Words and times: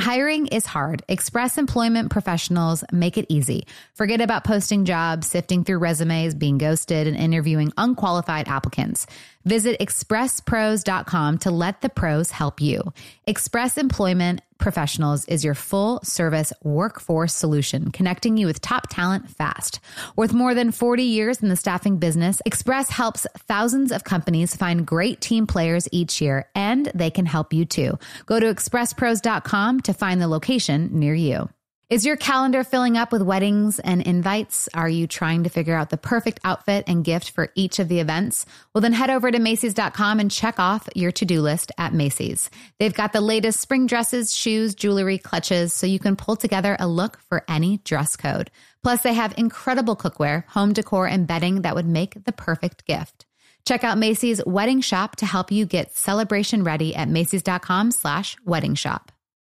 Hiring 0.00 0.46
is 0.46 0.64
hard. 0.64 1.02
Express 1.08 1.58
Employment 1.58 2.10
professionals 2.10 2.84
make 2.92 3.18
it 3.18 3.26
easy. 3.28 3.66
Forget 3.94 4.20
about 4.20 4.44
posting 4.44 4.84
jobs, 4.84 5.26
sifting 5.26 5.64
through 5.64 5.78
resumes, 5.78 6.34
being 6.34 6.56
ghosted, 6.56 7.08
and 7.08 7.16
interviewing 7.16 7.72
unqualified 7.76 8.46
applicants. 8.46 9.06
Visit 9.44 9.80
expresspros.com 9.80 11.38
to 11.38 11.50
let 11.50 11.80
the 11.80 11.88
pros 11.88 12.30
help 12.30 12.60
you. 12.60 12.92
Express 13.26 13.76
Employment 13.76 14.40
Professionals 14.58 15.24
is 15.26 15.44
your 15.44 15.54
full 15.54 16.00
service 16.02 16.52
workforce 16.62 17.34
solution, 17.34 17.90
connecting 17.90 18.36
you 18.36 18.46
with 18.46 18.60
top 18.60 18.88
talent 18.90 19.30
fast. 19.30 19.80
With 20.16 20.32
more 20.32 20.54
than 20.54 20.72
40 20.72 21.04
years 21.04 21.42
in 21.42 21.48
the 21.48 21.56
staffing 21.56 21.98
business, 21.98 22.42
Express 22.44 22.90
helps 22.90 23.26
thousands 23.46 23.92
of 23.92 24.04
companies 24.04 24.56
find 24.56 24.86
great 24.86 25.20
team 25.20 25.46
players 25.46 25.88
each 25.92 26.20
year, 26.20 26.48
and 26.54 26.90
they 26.94 27.10
can 27.10 27.26
help 27.26 27.52
you 27.52 27.64
too. 27.64 27.98
Go 28.26 28.40
to 28.40 28.52
expresspros.com 28.52 29.80
to 29.82 29.94
find 29.94 30.20
the 30.20 30.28
location 30.28 30.90
near 30.98 31.14
you. 31.14 31.48
Is 31.90 32.04
your 32.04 32.16
calendar 32.16 32.64
filling 32.64 32.98
up 32.98 33.12
with 33.12 33.22
weddings 33.22 33.78
and 33.78 34.02
invites? 34.02 34.68
Are 34.74 34.90
you 34.90 35.06
trying 35.06 35.44
to 35.44 35.48
figure 35.48 35.74
out 35.74 35.88
the 35.88 35.96
perfect 35.96 36.38
outfit 36.44 36.84
and 36.86 37.02
gift 37.02 37.30
for 37.30 37.50
each 37.54 37.78
of 37.78 37.88
the 37.88 38.00
events? 38.00 38.44
Well, 38.74 38.82
then 38.82 38.92
head 38.92 39.08
over 39.08 39.30
to 39.30 39.38
Macy's.com 39.38 40.20
and 40.20 40.30
check 40.30 40.58
off 40.58 40.86
your 40.94 41.12
to 41.12 41.24
do 41.24 41.40
list 41.40 41.72
at 41.78 41.94
Macy's. 41.94 42.50
They've 42.78 42.92
got 42.92 43.14
the 43.14 43.22
latest 43.22 43.60
spring 43.60 43.86
dresses, 43.86 44.36
shoes, 44.36 44.74
jewelry, 44.74 45.16
clutches, 45.16 45.72
so 45.72 45.86
you 45.86 45.98
can 45.98 46.14
pull 46.14 46.36
together 46.36 46.76
a 46.78 46.86
look 46.86 47.20
for 47.30 47.42
any 47.48 47.78
dress 47.78 48.16
code. 48.16 48.50
Plus, 48.82 49.00
they 49.00 49.14
have 49.14 49.32
incredible 49.38 49.96
cookware, 49.96 50.46
home 50.48 50.74
decor, 50.74 51.06
and 51.06 51.26
bedding 51.26 51.62
that 51.62 51.74
would 51.74 51.88
make 51.88 52.22
the 52.22 52.32
perfect 52.32 52.84
gift. 52.84 53.24
Check 53.64 53.82
out 53.82 53.96
Macy's 53.96 54.44
Wedding 54.44 54.82
Shop 54.82 55.16
to 55.16 55.26
help 55.26 55.50
you 55.50 55.64
get 55.64 55.96
celebration 55.96 56.64
ready 56.64 56.94
at 56.94 57.08
Macy's.com 57.08 57.92
slash 57.92 58.36
wedding 58.44 58.74
shop. 58.74 59.10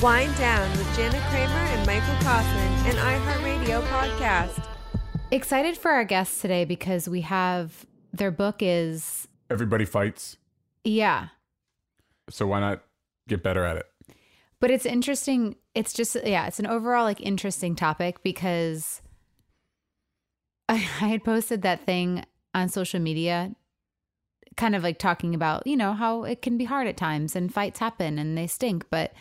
Whine 0.00 0.32
Down 0.38 0.70
with 0.78 0.96
Jana 0.96 1.20
Kramer 1.30 1.52
and 1.52 1.86
Michael 1.86 2.14
Caussin, 2.24 2.56
an 2.88 2.96
iHeartRadio 2.96 3.82
podcast. 3.88 4.66
Excited 5.30 5.76
for 5.76 5.90
our 5.90 6.04
guests 6.04 6.40
today 6.40 6.64
because 6.64 7.08
we 7.08 7.20
have 7.20 7.84
their 8.12 8.30
book 8.30 8.56
is 8.60 9.28
Everybody 9.50 9.84
fights. 9.84 10.36
yeah, 10.84 11.28
So 12.30 12.46
why 12.46 12.60
not 12.60 12.82
get 13.28 13.42
better 13.42 13.64
at 13.64 13.76
it? 13.76 13.86
but 14.58 14.70
it's 14.70 14.84
interesting. 14.86 15.56
It's 15.74 15.92
just 15.92 16.16
yeah, 16.24 16.46
it's 16.46 16.58
an 16.58 16.66
overall 16.66 17.04
like 17.04 17.20
interesting 17.20 17.74
topic 17.76 18.22
because 18.22 19.00
I, 20.68 20.74
I 20.74 21.08
had 21.08 21.24
posted 21.24 21.62
that 21.62 21.84
thing 21.84 22.24
on 22.54 22.68
social 22.68 23.00
media, 23.00 23.54
kind 24.60 24.76
of 24.76 24.82
like 24.82 24.98
talking 24.98 25.34
about 25.34 25.66
you 25.66 25.76
know 25.76 25.92
how 25.94 26.22
it 26.24 26.42
can 26.42 26.56
be 26.58 26.64
hard 26.66 26.86
at 26.86 26.96
times 26.96 27.34
and 27.34 27.52
fights 27.52 27.80
happen 27.80 28.18
and 28.18 28.36
they 28.38 28.46
stink, 28.46 28.84
but 28.90 29.12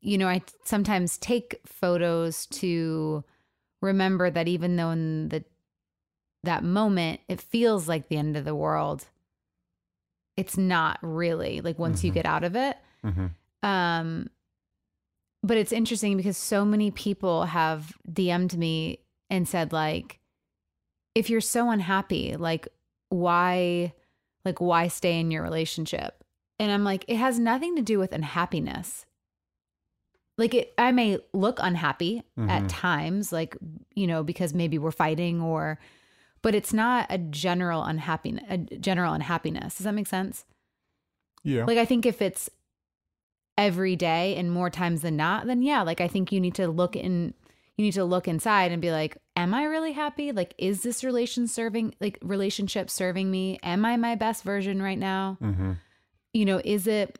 you 0.00 0.16
know 0.18 0.28
I 0.28 0.42
sometimes 0.64 1.16
take 1.18 1.60
photos 1.66 2.46
to 2.46 3.24
remember 3.80 4.30
that 4.30 4.46
even 4.48 4.76
though 4.76 4.90
in 4.90 5.28
the 5.30 5.44
that 6.44 6.62
moment 6.62 7.20
it 7.28 7.40
feels 7.40 7.88
like 7.88 8.08
the 8.08 8.16
end 8.16 8.36
of 8.36 8.44
the 8.44 8.54
world 8.54 9.06
it's 10.36 10.56
not 10.56 10.98
really 11.02 11.60
like 11.60 11.78
once 11.78 12.04
you 12.04 12.10
Mhm. 12.10 12.14
get 12.14 12.26
out 12.26 12.44
of 12.44 12.54
it 12.54 12.76
Mm-hmm. 13.04 13.26
um 13.68 14.28
but 15.42 15.56
it's 15.56 15.72
interesting 15.72 16.16
because 16.16 16.36
so 16.36 16.64
many 16.64 16.90
people 16.90 17.44
have 17.44 17.92
DM'd 18.10 18.56
me 18.56 19.00
and 19.30 19.48
said 19.48 19.72
like 19.72 20.18
if 21.14 21.28
you're 21.30 21.40
so 21.40 21.70
unhappy 21.70 22.36
like 22.36 22.68
why 23.08 23.92
like 24.48 24.60
why 24.60 24.88
stay 24.88 25.20
in 25.20 25.30
your 25.30 25.42
relationship 25.42 26.24
and 26.58 26.72
I'm 26.72 26.84
like 26.84 27.04
it 27.08 27.16
has 27.16 27.38
nothing 27.38 27.76
to 27.76 27.82
do 27.82 27.98
with 27.98 28.12
unhappiness 28.12 29.04
like 30.36 30.54
it 30.54 30.72
I 30.78 30.92
may 30.92 31.18
look 31.32 31.58
unhappy 31.60 32.22
at 32.38 32.62
Mhm. 32.64 32.68
times 32.68 33.32
like 33.32 33.56
you 33.94 34.06
know 34.06 34.22
because 34.22 34.54
maybe 34.54 34.78
we're 34.78 34.90
fighting 34.90 35.40
or 35.40 35.78
but 36.42 36.54
it's 36.54 36.72
not 36.72 37.06
a 37.10 37.18
general 37.18 37.82
unhappiness 37.82 38.44
a 38.48 38.58
general 38.58 39.12
unhappiness 39.12 39.76
does 39.76 39.84
that 39.84 39.94
make 39.94 40.06
sense 40.06 40.44
Yeah. 41.44 41.64
like 41.64 41.78
I 41.78 41.84
think 41.84 42.06
if 42.06 42.22
it's 42.22 42.48
every 43.56 43.96
day 43.96 44.36
and 44.36 44.52
more 44.52 44.70
times 44.70 45.02
than 45.02 45.16
not, 45.16 45.46
then 45.48 45.62
yeah, 45.62 45.82
like 45.82 46.00
I 46.00 46.06
think 46.06 46.30
you 46.30 46.40
need 46.40 46.54
to 46.54 46.68
look 46.68 46.94
in 46.94 47.34
you 47.78 47.84
need 47.84 47.92
to 47.92 48.04
look 48.04 48.26
inside 48.26 48.72
and 48.72 48.82
be 48.82 48.90
like, 48.90 49.16
am 49.36 49.54
I 49.54 49.64
really 49.64 49.92
happy? 49.92 50.32
Like 50.32 50.52
is 50.58 50.82
this 50.82 51.04
relation 51.04 51.46
serving 51.46 51.94
like 52.00 52.18
relationship 52.22 52.90
serving 52.90 53.30
me? 53.30 53.60
Am 53.62 53.84
I 53.84 53.96
my 53.96 54.16
best 54.16 54.42
version 54.42 54.82
right 54.82 54.98
now? 54.98 55.38
mm-hmm. 55.40 55.72
You 56.34 56.44
know, 56.44 56.60
is 56.64 56.86
it 56.86 57.18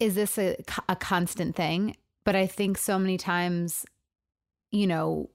is 0.00 0.16
this 0.16 0.36
a 0.38 0.56
a 0.88 0.96
constant 0.96 1.54
thing? 1.54 1.96
But 2.24 2.34
I 2.34 2.46
think 2.46 2.76
so 2.76 2.98
many 2.98 3.16
times 3.16 3.86
you 4.72 4.88
know, 4.88 5.30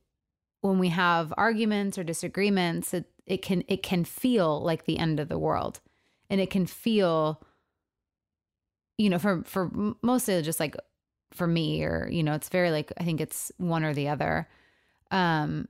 when 0.60 0.80
we 0.80 0.90
have 0.90 1.34
arguments 1.38 1.98
or 1.98 2.04
disagreements, 2.04 2.94
it, 2.94 3.06
it 3.26 3.42
can 3.42 3.64
it 3.70 3.82
can 3.82 4.04
feel 4.04 4.62
like 4.62 4.84
the 4.84 5.00
end 5.00 5.22
of 5.22 5.30
the 5.30 5.40
world. 5.40 5.80
And 6.30 6.42
it 6.42 6.50
can 6.50 6.66
feel 6.66 7.42
you 8.98 9.10
know, 9.10 9.18
for 9.18 9.44
for 9.46 9.72
mostly 10.02 10.42
just 10.42 10.60
like 10.60 10.76
for 11.32 11.48
me 11.48 11.84
or 11.84 12.08
you 12.12 12.24
know, 12.24 12.34
it's 12.34 12.50
very 12.50 12.72
like 12.72 12.92
I 12.98 13.04
think 13.04 13.22
it's 13.22 13.52
one 13.58 13.84
or 13.84 13.94
the 13.94 14.10
other. 14.10 14.48
Um 15.12 15.68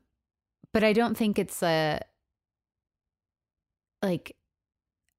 but 0.71 0.83
I 0.83 0.93
don't 0.93 1.15
think 1.15 1.39
it's 1.39 1.61
a 1.63 2.01
like 4.01 4.35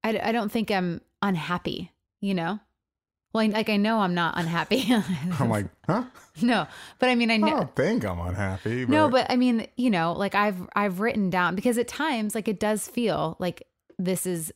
I, 0.03 0.19
I 0.23 0.31
don't 0.31 0.51
think 0.51 0.71
I'm 0.71 1.01
unhappy, 1.21 1.91
you 2.19 2.33
know? 2.33 2.59
Well, 3.33 3.45
I, 3.45 3.47
like 3.47 3.69
I 3.69 3.77
know 3.77 3.99
I'm 3.99 4.13
not 4.13 4.37
unhappy. 4.37 4.93
I'm 5.39 5.49
like, 5.49 5.67
huh? 5.87 6.03
no, 6.41 6.67
but 6.99 7.09
I 7.09 7.15
mean 7.15 7.31
I 7.31 7.35
I 7.35 7.39
don't 7.39 7.75
think 7.75 8.03
I'm 8.03 8.19
unhappy. 8.19 8.85
But 8.85 8.91
no, 8.91 9.09
but 9.09 9.27
I 9.29 9.37
mean, 9.37 9.67
you 9.77 9.89
know, 9.89 10.13
like 10.13 10.35
I've 10.35 10.67
I've 10.75 10.99
written 10.99 11.29
down 11.29 11.55
because 11.55 11.77
at 11.77 11.87
times 11.87 12.35
like 12.35 12.47
it 12.47 12.59
does 12.59 12.87
feel 12.87 13.37
like 13.39 13.67
this 13.97 14.25
is 14.25 14.51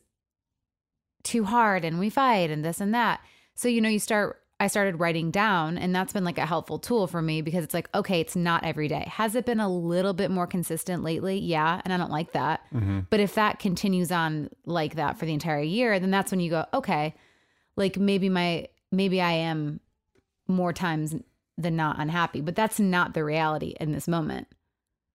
too 1.22 1.44
hard 1.44 1.84
and 1.84 1.98
we 1.98 2.10
fight 2.10 2.50
and 2.50 2.64
this 2.64 2.80
and 2.80 2.94
that. 2.94 3.20
So 3.54 3.68
you 3.68 3.80
know, 3.80 3.88
you 3.88 3.98
start 3.98 4.42
I 4.58 4.68
started 4.68 5.00
writing 5.00 5.30
down 5.30 5.76
and 5.76 5.94
that's 5.94 6.14
been 6.14 6.24
like 6.24 6.38
a 6.38 6.46
helpful 6.46 6.78
tool 6.78 7.06
for 7.06 7.20
me 7.20 7.42
because 7.42 7.62
it's 7.62 7.74
like 7.74 7.88
okay, 7.94 8.20
it's 8.20 8.36
not 8.36 8.64
every 8.64 8.88
day. 8.88 9.04
Has 9.06 9.34
it 9.34 9.44
been 9.44 9.60
a 9.60 9.68
little 9.68 10.14
bit 10.14 10.30
more 10.30 10.46
consistent 10.46 11.02
lately? 11.02 11.38
Yeah, 11.38 11.80
and 11.84 11.92
I 11.92 11.96
don't 11.98 12.10
like 12.10 12.32
that. 12.32 12.62
Mm-hmm. 12.74 13.00
But 13.10 13.20
if 13.20 13.34
that 13.34 13.58
continues 13.58 14.10
on 14.10 14.48
like 14.64 14.94
that 14.94 15.18
for 15.18 15.26
the 15.26 15.34
entire 15.34 15.60
year, 15.60 16.00
then 16.00 16.10
that's 16.10 16.30
when 16.30 16.40
you 16.40 16.50
go, 16.50 16.64
okay, 16.72 17.14
like 17.76 17.98
maybe 17.98 18.28
my 18.28 18.68
maybe 18.90 19.20
I 19.20 19.32
am 19.32 19.80
more 20.48 20.72
times 20.72 21.14
than 21.58 21.76
not 21.76 21.98
unhappy, 21.98 22.40
but 22.40 22.54
that's 22.54 22.78
not 22.78 23.14
the 23.14 23.24
reality 23.24 23.74
in 23.80 23.92
this 23.92 24.08
moment. 24.08 24.48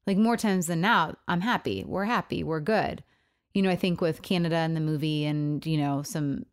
Like 0.07 0.17
more 0.17 0.37
times 0.37 0.67
than 0.67 0.81
not, 0.81 1.17
I'm 1.27 1.41
happy. 1.41 1.83
We're 1.85 2.05
happy. 2.05 2.43
We're 2.43 2.59
good. 2.59 3.03
You 3.53 3.61
know, 3.61 3.69
I 3.69 3.75
think 3.75 4.01
with 4.01 4.21
Canada 4.21 4.55
and 4.55 4.75
the 4.75 4.81
movie 4.81 5.25
and, 5.25 5.65
you 5.65 5.77
know, 5.77 6.03
some 6.03 6.45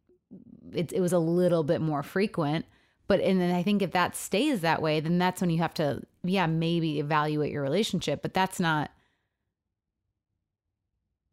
it 0.72 0.92
it 0.92 1.00
was 1.00 1.12
a 1.12 1.18
little 1.18 1.62
bit 1.62 1.80
more 1.80 2.02
frequent, 2.02 2.66
but 3.08 3.20
and 3.20 3.40
then 3.40 3.54
I 3.54 3.62
think 3.62 3.82
if 3.82 3.90
that 3.92 4.14
stays 4.14 4.60
that 4.60 4.80
way, 4.80 5.00
then 5.00 5.18
that's 5.18 5.40
when 5.40 5.50
you 5.50 5.58
have 5.58 5.74
to 5.74 6.02
yeah, 6.22 6.46
maybe 6.46 7.00
evaluate 7.00 7.52
your 7.52 7.62
relationship, 7.62 8.22
but 8.22 8.34
that's 8.34 8.60
not 8.60 8.90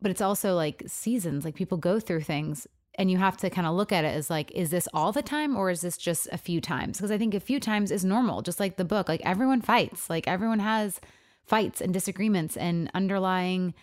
but 0.01 0.11
it's 0.11 0.21
also 0.21 0.53
like 0.53 0.83
seasons 0.85 1.45
like 1.45 1.55
people 1.55 1.77
go 1.77 1.99
through 1.99 2.21
things 2.21 2.67
and 2.95 3.09
you 3.09 3.17
have 3.17 3.37
to 3.37 3.49
kind 3.49 3.65
of 3.65 3.73
look 3.73 3.91
at 3.91 4.05
it 4.05 4.13
as 4.13 4.29
like 4.29 4.51
is 4.51 4.69
this 4.69 4.87
all 4.93 5.11
the 5.11 5.23
time 5.23 5.55
or 5.55 5.69
is 5.69 5.81
this 5.81 5.97
just 5.97 6.27
a 6.31 6.37
few 6.37 6.61
times? 6.61 6.97
Because 6.97 7.11
i 7.11 7.17
think 7.17 7.33
a 7.33 7.39
few 7.39 7.59
times 7.59 7.91
is 7.91 8.05
normal 8.05 8.41
just 8.41 8.59
like 8.59 8.75
the 8.75 8.85
book 8.85 9.09
like 9.09 9.21
everyone 9.25 9.61
fights 9.61 10.09
like 10.09 10.27
everyone 10.27 10.59
has 10.59 11.01
fights 11.45 11.81
and 11.81 11.93
disagreements 11.93 12.55
and 12.57 12.91
underlying 12.93 13.73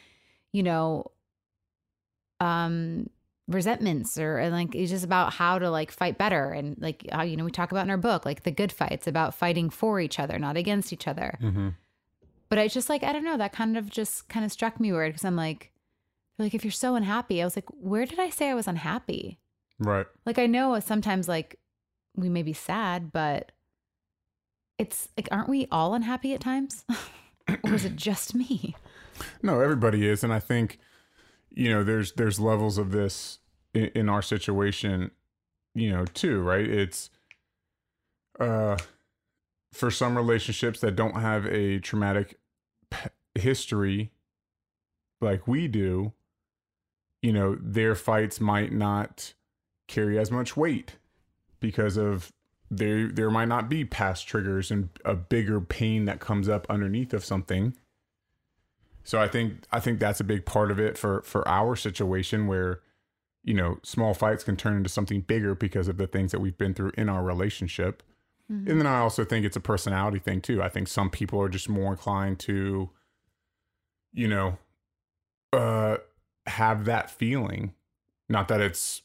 you 0.53 0.63
know 0.63 1.11
um 2.41 3.09
resentments 3.49 4.17
or 4.19 4.39
and 4.39 4.55
like 4.55 4.75
it's 4.75 4.91
just 4.91 5.05
about 5.05 5.33
how 5.33 5.59
to 5.59 5.69
like 5.71 5.91
fight 5.91 6.17
better. 6.17 6.51
And 6.51 6.77
like 6.81 7.07
how 7.11 7.23
you 7.23 7.37
know 7.37 7.45
we 7.45 7.51
talk 7.51 7.73
about 7.73 7.85
in 7.85 7.91
our 7.91 7.97
book 7.97 8.25
like 8.25 8.45
the 8.45 8.51
good 8.51 8.73
fights 8.73 9.07
about 9.07 9.35
fighting 9.35 9.69
for 9.71 10.01
each 10.01 10.19
other 10.19 10.39
not 10.39 10.57
against 10.57 10.93
each 10.93 11.09
other. 11.09 11.39
Mm-hmm. 11.43 11.71
but 12.49 12.59
I 12.59 12.69
just 12.69 12.89
like 12.89 13.03
I 13.03 13.13
don't 13.13 13.25
know 13.25 13.37
that 13.37 13.53
kind 13.53 13.77
of 13.77 13.91
just 13.91 14.29
kind 14.29 14.45
of 14.45 14.53
struck 14.53 14.79
me 14.79 14.93
weird 14.93 15.13
because 15.13 15.25
I'm 15.25 15.37
like 15.37 15.73
like 16.39 16.55
if 16.55 16.65
you're 16.65 16.71
so 16.71 16.95
unhappy 16.95 17.43
I 17.43 17.45
was 17.45 17.57
like 17.57 17.69
where 17.69 18.07
did 18.07 18.19
I 18.21 18.31
say 18.31 18.49
I 18.51 18.55
was 18.55 18.69
unhappy? 18.69 19.39
Right. 19.79 20.07
like 20.25 20.39
I 20.39 20.47
know 20.47 20.79
sometimes 20.81 21.29
like 21.29 21.59
we 22.15 22.29
may 22.29 22.43
be 22.43 22.53
sad 22.53 23.11
but 23.13 23.51
it's 24.79 25.09
like 25.17 25.29
aren't 25.33 25.49
we 25.49 25.67
all 25.73 25.95
unhappy 25.95 26.33
at 26.35 26.41
times? 26.41 26.85
Or 27.65 27.75
is 27.75 27.85
it 27.85 27.97
just 27.97 28.37
me? 28.37 28.77
No, 29.43 29.61
everybody 29.61 30.09
is, 30.09 30.23
and 30.23 30.33
I 30.33 30.39
think 30.39 30.79
you 31.55 31.71
know 31.71 31.85
there's 31.85 32.13
there's 32.13 32.41
levels 32.41 32.79
of 32.79 32.93
this 32.93 33.39
in, 33.75 33.87
in 33.95 34.09
our 34.09 34.23
situation, 34.23 35.11
you 35.75 35.91
know, 35.91 36.05
too, 36.05 36.41
right? 36.41 36.69
It's 36.69 37.11
uh 38.41 38.77
for 39.73 39.91
some 39.91 40.17
relationships 40.17 40.81
that 40.81 40.97
don't 40.97 41.17
have 41.17 41.47
a 41.47 41.79
traumatic 41.79 42.39
history 43.35 44.13
like 45.21 45.47
we 45.47 45.69
do, 45.69 46.13
you 47.23 47.33
know, 47.33 47.57
their 47.61 47.95
fights 47.95 48.41
might 48.41 48.73
not 48.73 49.33
carry 49.89 50.19
as 50.19 50.31
much 50.31 50.57
weight 50.57 50.97
because 51.61 51.97
of 51.97 52.33
there 52.71 53.09
there 53.09 53.31
might 53.31 53.49
not 53.49 53.69
be 53.69 53.85
past 53.85 54.27
triggers 54.27 54.71
and 54.71 54.89
a 55.05 55.15
bigger 55.15 55.61
pain 55.61 56.07
that 56.07 56.21
comes 56.21 56.49
up 56.49 56.67
underneath 56.69 57.13
of 57.15 57.25
something. 57.25 57.77
So 59.05 59.21
I 59.21 59.29
think 59.29 59.65
I 59.73 59.81
think 59.81 59.99
that's 59.99 60.21
a 60.21 60.25
big 60.25 60.45
part 60.45 60.71
of 60.71 60.79
it 60.79 60.97
for 60.97 61.23
for 61.23 61.47
our 61.49 61.77
situation 61.77 62.47
where 62.47 62.81
you 63.43 63.55
know 63.55 63.79
small 63.83 64.15
fights 64.15 64.45
can 64.45 64.57
turn 64.57 64.77
into 64.77 64.89
something 64.89 65.23
bigger 65.23 65.55
because 65.55 65.89
of 65.89 65.97
the 65.97 66.07
things 66.07 66.33
that 66.33 66.41
we've 66.41 66.59
been 66.59 66.75
through 66.75 66.93
in 66.97 67.09
our 67.09 67.23
relationship. 67.23 68.03
And 68.69 68.79
then 68.81 68.87
I 68.87 68.99
also 68.99 69.25
think 69.25 69.47
it's 69.47 69.57
a 69.57 69.61
personality 69.61 70.19
thing 70.19 70.41
too. 70.41 70.63
I 70.63 70.69
think 70.69 70.87
some 70.89 71.11
people 71.11 71.41
are 71.41 71.49
just 71.49 71.69
more 71.69 71.93
inclined 71.93 72.39
to 72.41 72.91
you 74.13 74.29
know 74.29 74.59
uh 75.53 75.97
have 76.47 76.85
that 76.85 77.11
feeling. 77.11 77.73
Not 78.29 78.49
that 78.49 78.61
it's 78.61 79.03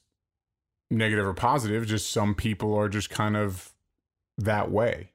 negative 0.92 1.26
or 1.26 1.34
positive, 1.34 1.86
just 1.86 2.12
some 2.12 2.36
people 2.36 2.76
are 2.76 2.90
just 2.90 3.10
kind 3.10 3.36
of 3.36 3.74
that 4.38 4.70
way. 4.70 5.12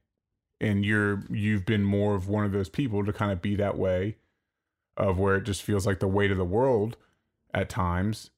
And 0.61 0.85
you're 0.85 1.25
you've 1.31 1.65
been 1.65 1.85
more 1.85 2.15
of 2.15 2.29
one 2.29 2.45
of 2.45 2.53
those 2.53 2.69
people 2.69 3.05
to 3.05 3.13
kind 3.13 3.31
of 3.31 3.41
be 3.41 3.55
that 3.57 3.79
way 3.79 4.17
of 4.97 5.19
where 5.19 5.37
it 5.37 5.45
just 5.45 5.63
feels 5.63 5.87
like 5.87 6.01
the 6.01 6.09
weight 6.09 6.31
of 6.31 6.37
the 6.39 6.45
world 6.45 6.97
at 7.55 7.69
times. 7.69 8.31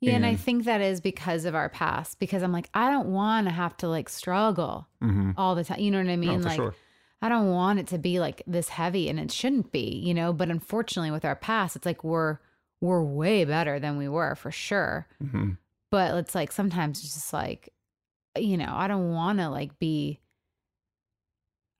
yeah 0.00 0.14
and 0.14 0.26
I 0.26 0.36
think 0.36 0.64
that 0.64 0.80
is 0.80 1.00
because 1.00 1.44
of 1.44 1.54
our 1.54 1.68
past 1.68 2.18
because 2.18 2.42
I'm 2.42 2.52
like 2.52 2.68
I 2.74 2.90
don't 2.90 3.08
want 3.12 3.46
to 3.46 3.52
have 3.52 3.76
to 3.78 3.88
like 3.88 4.08
struggle 4.08 4.88
Mm-hmm. 5.02 5.32
all 5.36 5.54
the 5.54 5.64
time 5.64 5.80
you 5.80 5.90
know 5.90 5.98
what 6.02 6.08
I 6.10 6.16
mean 6.16 6.40
for 6.40 6.48
like 6.48 6.56
sure. 6.56 6.74
I 7.22 7.28
don't 7.28 7.50
want 7.50 7.78
it 7.78 7.86
to 7.88 7.98
be 7.98 8.20
like 8.20 8.42
this 8.46 8.68
heavy 8.68 9.08
and 9.08 9.18
it 9.18 9.32
shouldn't 9.32 9.72
be, 9.72 10.00
you 10.04 10.12
know, 10.14 10.32
but 10.34 10.50
unfortunately 10.50 11.10
with 11.10 11.24
our 11.24 11.36
past 11.36 11.76
it's 11.76 11.86
like 11.86 12.04
we're 12.04 12.38
we're 12.80 13.02
way 13.02 13.44
better 13.44 13.78
than 13.80 13.96
we 13.96 14.08
were 14.08 14.34
for 14.34 14.50
sure. 14.50 15.06
hmm 15.20 15.52
But 15.90 16.14
it's 16.16 16.34
like 16.34 16.52
sometimes 16.52 16.98
it's 17.02 17.14
just 17.14 17.32
like 17.32 17.72
you 18.36 18.56
know, 18.58 18.70
I 18.70 18.86
don't 18.86 19.12
want 19.14 19.38
to 19.38 19.48
like 19.48 19.78
be 19.78 20.20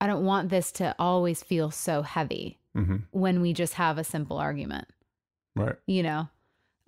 I 0.00 0.06
don't 0.06 0.24
want 0.24 0.48
this 0.50 0.72
to 0.72 0.94
always 0.98 1.42
feel 1.42 1.70
so 1.70 2.02
heavy 2.02 2.58
hmm 2.76 2.96
when 3.10 3.40
we 3.40 3.52
just 3.52 3.74
have 3.74 3.98
a 3.98 4.04
simple 4.04 4.36
argument, 4.38 4.86
Right. 5.54 5.76
you 5.86 6.02
know. 6.02 6.28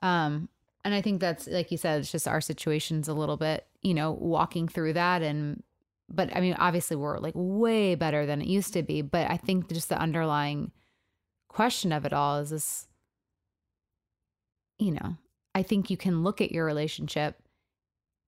Um 0.02 0.48
and 0.84 0.94
I 0.94 1.00
think 1.02 1.20
that's 1.20 1.46
like 1.48 1.70
you 1.70 1.76
said 1.78 2.00
it's 2.00 2.12
just 2.12 2.28
our 2.28 2.40
situations 2.40 3.08
a 3.08 3.14
little 3.14 3.36
bit, 3.36 3.66
you 3.82 3.94
know, 3.94 4.12
walking 4.12 4.68
through 4.68 4.92
that 4.94 5.22
and 5.22 5.62
but 6.08 6.34
I 6.36 6.40
mean 6.40 6.54
obviously 6.54 6.96
we're 6.96 7.18
like 7.18 7.34
way 7.34 7.94
better 7.94 8.26
than 8.26 8.40
it 8.40 8.48
used 8.48 8.72
to 8.74 8.82
be, 8.82 9.02
but 9.02 9.30
I 9.30 9.36
think 9.36 9.68
just 9.68 9.88
the 9.88 9.98
underlying 9.98 10.70
question 11.48 11.92
of 11.92 12.04
it 12.04 12.12
all 12.12 12.38
is 12.38 12.50
this 12.50 12.86
you 14.78 14.92
know, 14.92 15.16
I 15.54 15.62
think 15.62 15.90
you 15.90 15.96
can 15.96 16.22
look 16.22 16.40
at 16.40 16.52
your 16.52 16.64
relationship 16.64 17.42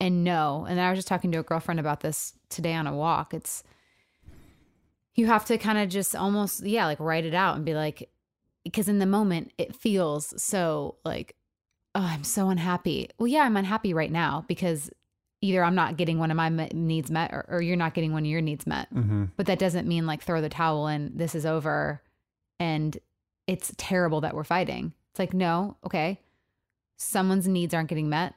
and 0.00 0.24
know, 0.24 0.66
and 0.68 0.80
I 0.80 0.90
was 0.90 0.98
just 0.98 1.08
talking 1.08 1.30
to 1.32 1.38
a 1.38 1.42
girlfriend 1.44 1.78
about 1.78 2.00
this 2.00 2.32
today 2.48 2.74
on 2.74 2.86
a 2.86 2.96
walk. 2.96 3.34
It's 3.34 3.62
you 5.14 5.26
have 5.26 5.44
to 5.46 5.58
kind 5.58 5.78
of 5.78 5.88
just 5.88 6.14
almost 6.14 6.64
yeah, 6.64 6.86
like 6.86 7.00
write 7.00 7.24
it 7.24 7.34
out 7.34 7.56
and 7.56 7.64
be 7.64 7.74
like 7.74 8.10
because 8.64 8.88
in 8.88 8.98
the 8.98 9.06
moment 9.06 9.52
it 9.58 9.74
feels 9.74 10.40
so 10.42 10.96
like 11.04 11.36
oh, 11.94 12.02
I'm 12.02 12.24
so 12.24 12.48
unhappy. 12.50 13.10
Well, 13.18 13.26
yeah, 13.26 13.42
I'm 13.42 13.56
unhappy 13.56 13.94
right 13.94 14.12
now 14.12 14.44
because 14.46 14.90
either 15.40 15.64
I'm 15.64 15.74
not 15.74 15.96
getting 15.96 16.18
one 16.18 16.30
of 16.30 16.36
my 16.36 16.48
needs 16.72 17.10
met 17.10 17.32
or, 17.32 17.46
or 17.48 17.62
you're 17.62 17.76
not 17.76 17.94
getting 17.94 18.12
one 18.12 18.24
of 18.24 18.30
your 18.30 18.42
needs 18.42 18.66
met. 18.66 18.88
hmm 18.92 19.24
But 19.36 19.46
that 19.46 19.58
doesn't 19.58 19.88
mean 19.88 20.06
like 20.06 20.22
throw 20.22 20.40
the 20.40 20.48
towel 20.48 20.86
in, 20.86 21.12
this 21.16 21.34
is 21.34 21.46
over 21.46 22.02
and 22.58 22.96
it's 23.46 23.72
terrible 23.76 24.20
that 24.20 24.34
we're 24.34 24.44
fighting. 24.44 24.92
It's 25.10 25.18
like, 25.18 25.34
no, 25.34 25.76
okay. 25.84 26.20
Someone's 26.96 27.48
needs 27.48 27.74
aren't 27.74 27.88
getting 27.88 28.10
met. 28.10 28.34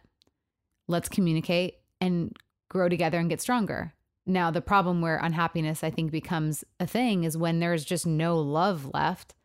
Let's 0.87 1.09
communicate 1.09 1.75
and 2.01 2.35
grow 2.69 2.89
together 2.89 3.19
and 3.19 3.29
get 3.29 3.41
stronger. 3.41 3.93
Now, 4.25 4.51
the 4.51 4.61
problem 4.61 5.01
where 5.01 5.17
unhappiness, 5.17 5.83
I 5.83 5.89
think, 5.89 6.11
becomes 6.11 6.63
a 6.79 6.87
thing 6.87 7.23
is 7.25 7.37
when 7.37 7.59
there's 7.59 7.83
just 7.83 8.05
no 8.07 8.37
love 8.39 8.89
left 8.93 9.35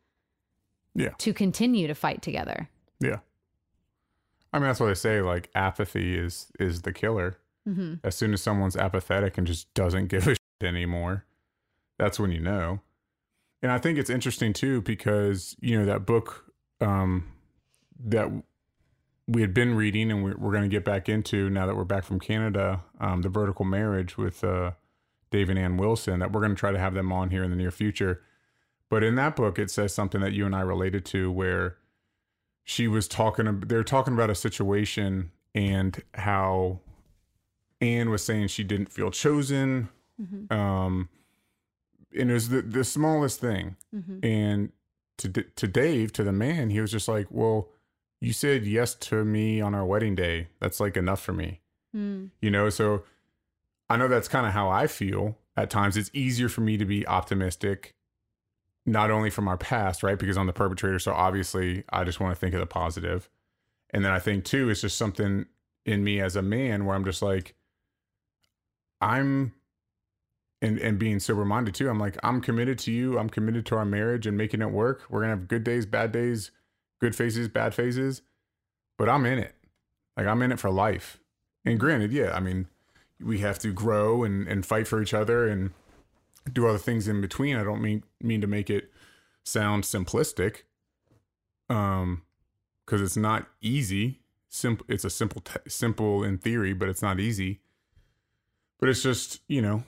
Yeah. 0.95 1.09
to 1.17 1.33
continue 1.33 1.87
to 1.87 1.95
fight 1.95 2.21
together. 2.21 2.69
Yeah. 2.99 3.19
I 4.53 4.59
mean, 4.59 4.67
that's 4.67 4.79
what 4.79 4.87
they 4.87 4.93
say. 4.95 5.21
Like 5.21 5.49
apathy 5.53 6.17
is 6.17 6.51
is 6.59 6.81
the 6.83 6.93
killer. 6.93 7.37
hmm 7.65 7.95
As 8.03 8.15
soon 8.15 8.33
as 8.33 8.41
someone's 8.41 8.75
apathetic 8.77 9.37
and 9.37 9.45
just 9.45 9.71
doesn't 9.73 10.07
give 10.07 10.27
a 10.27 10.31
shit 10.61 10.67
anymore, 10.67 11.25
that's 11.97 12.19
when 12.19 12.31
you 12.31 12.39
know. 12.39 12.79
And 13.61 13.71
I 13.71 13.77
think 13.77 13.97
it's 13.99 14.09
interesting 14.09 14.53
too 14.53 14.81
because 14.81 15.55
you 15.59 15.77
know 15.77 15.85
that 15.85 16.05
book 16.05 16.45
um, 16.81 17.25
that 18.05 18.27
we 19.29 19.41
had 19.41 19.53
been 19.53 19.75
reading 19.75 20.09
and 20.09 20.23
we're, 20.23 20.35
we're 20.37 20.51
going 20.51 20.63
to 20.63 20.69
get 20.69 20.83
back 20.83 21.07
into 21.07 21.49
now 21.51 21.67
that 21.67 21.75
we're 21.75 21.83
back 21.83 22.03
from 22.03 22.19
Canada, 22.19 22.81
um, 22.99 23.21
the 23.21 23.29
Vertical 23.29 23.63
Marriage 23.63 24.17
with 24.17 24.43
uh, 24.43 24.71
Dave 25.29 25.49
and 25.49 25.59
Ann 25.59 25.77
Wilson. 25.77 26.19
That 26.19 26.31
we're 26.31 26.41
going 26.41 26.55
to 26.55 26.59
try 26.59 26.71
to 26.71 26.79
have 26.79 26.95
them 26.95 27.11
on 27.11 27.29
here 27.29 27.43
in 27.43 27.51
the 27.51 27.55
near 27.55 27.69
future. 27.69 28.23
But 28.89 29.03
in 29.03 29.13
that 29.15 29.35
book, 29.35 29.59
it 29.59 29.69
says 29.69 29.93
something 29.93 30.19
that 30.21 30.33
you 30.33 30.47
and 30.47 30.55
I 30.55 30.61
related 30.61 31.05
to 31.05 31.31
where 31.31 31.77
she 32.63 32.87
was 32.87 33.07
talking 33.07 33.61
they're 33.67 33.83
talking 33.83 34.13
about 34.13 34.29
a 34.29 34.35
situation 34.35 35.31
and 35.55 36.03
how 36.13 36.79
Ann 37.81 38.09
was 38.09 38.23
saying 38.23 38.47
she 38.47 38.63
didn't 38.63 38.91
feel 38.91 39.11
chosen 39.11 39.89
hmm 40.19 40.53
um 40.53 41.09
and 42.17 42.29
it 42.29 42.33
was 42.33 42.49
the, 42.49 42.61
the 42.61 42.83
smallest 42.83 43.39
thing 43.39 43.75
hmm 43.91 44.19
and 44.21 44.71
to 45.17 45.29
to 45.29 45.67
Dave 45.67 46.13
to 46.13 46.23
the 46.23 46.31
man 46.31 46.69
he 46.69 46.79
was 46.79 46.91
just 46.91 47.07
like 47.07 47.25
well 47.31 47.69
you 48.21 48.33
said 48.33 48.65
yes 48.65 48.93
to 48.95 49.23
me 49.23 49.61
on 49.61 49.73
our 49.73 49.85
wedding 49.85 50.15
day. 50.15 50.47
That's 50.59 50.79
like 50.79 50.97
enough 50.97 51.21
for 51.21 51.33
me. 51.33 51.61
Mm 51.95 52.29
you 52.41 52.51
know 52.51 52.69
so 52.69 53.03
i 53.89 53.97
know 53.97 54.07
that's 54.07 54.27
kind 54.27 54.45
of 54.45 54.53
how 54.53 54.69
i 54.69 54.85
feel 54.87 55.37
at 55.57 55.69
times. 55.69 55.97
It's 55.97 56.11
easier 56.13 56.47
for 56.47 56.61
me 56.61 56.77
to 56.77 56.85
be 56.85 57.05
optimistic 57.07 57.95
not 58.85 59.11
only 59.11 59.29
from 59.29 59.47
our 59.47 59.57
past 59.57 60.03
right 60.03 60.17
because 60.17 60.37
i'm 60.37 60.47
the 60.47 60.53
perpetrator 60.53 60.99
so 60.99 61.11
obviously 61.13 61.83
i 61.89 62.03
just 62.03 62.19
want 62.19 62.33
to 62.33 62.39
think 62.39 62.53
of 62.53 62.59
the 62.59 62.65
positive. 62.65 63.23
positive 63.23 63.29
and 63.89 64.05
then 64.05 64.11
i 64.11 64.19
think 64.19 64.45
too 64.45 64.69
it's 64.69 64.81
just 64.81 64.97
something 64.97 65.45
in 65.85 66.03
me 66.03 66.21
as 66.21 66.35
a 66.35 66.41
man 66.41 66.85
where 66.85 66.95
i'm 66.95 67.03
just 67.03 67.21
like 67.21 67.55
i'm 69.01 69.53
and 70.61 70.77
and 70.79 70.97
being 70.99 71.19
sober 71.19 71.43
minded 71.45 71.73
too 71.73 71.89
i'm 71.89 71.99
like 71.99 72.17
i'm 72.23 72.41
committed 72.41 72.77
to 72.79 72.91
you. 72.91 73.17
I'm 73.17 73.29
committed 73.29 73.65
to 73.67 73.75
our 73.75 73.85
marriage 73.85 74.27
and 74.27 74.37
making 74.37 74.61
it 74.61 74.71
work. 74.71 75.03
We're 75.09 75.21
gonna 75.21 75.31
have 75.31 75.47
good 75.47 75.63
days 75.63 75.85
bad 75.85 76.11
days 76.11 76.51
good 76.99 77.15
phases 77.15 77.47
bad 77.47 77.73
phases 77.73 78.21
but 78.97 79.09
i'm 79.09 79.25
in 79.25 79.39
it. 79.39 79.55
Like 80.17 80.27
i'm 80.27 80.41
in 80.41 80.51
it 80.51 80.59
for 80.59 80.69
life. 80.69 81.19
And 81.65 81.79
granted 81.79 82.11
yeah 82.11 82.31
i 82.33 82.39
mean 82.39 82.67
we 83.21 83.39
have 83.39 83.59
to 83.59 83.71
grow 83.71 84.23
and 84.23 84.47
and 84.47 84.65
fight 84.65 84.87
for 84.87 85.01
each 85.01 85.13
other 85.13 85.47
and 85.47 85.71
do 86.51 86.67
other 86.67 86.77
things 86.77 87.07
in 87.07 87.21
between. 87.21 87.55
I 87.55 87.63
don't 87.63 87.81
mean 87.81 88.03
mean 88.21 88.41
to 88.41 88.47
make 88.47 88.69
it 88.69 88.91
sound 89.43 89.83
simplistic 89.83 90.63
um 91.69 92.23
because 92.85 93.01
it's 93.01 93.17
not 93.17 93.47
easy. 93.61 94.21
Simple 94.47 94.85
it's 94.89 95.05
a 95.05 95.09
simple 95.09 95.41
t- 95.41 95.59
simple 95.67 96.23
in 96.23 96.37
theory 96.37 96.73
but 96.73 96.89
it's 96.89 97.01
not 97.01 97.19
easy. 97.19 97.61
But 98.79 98.89
it's 98.89 99.03
just 99.03 99.41
you 99.47 99.61
know 99.61 99.83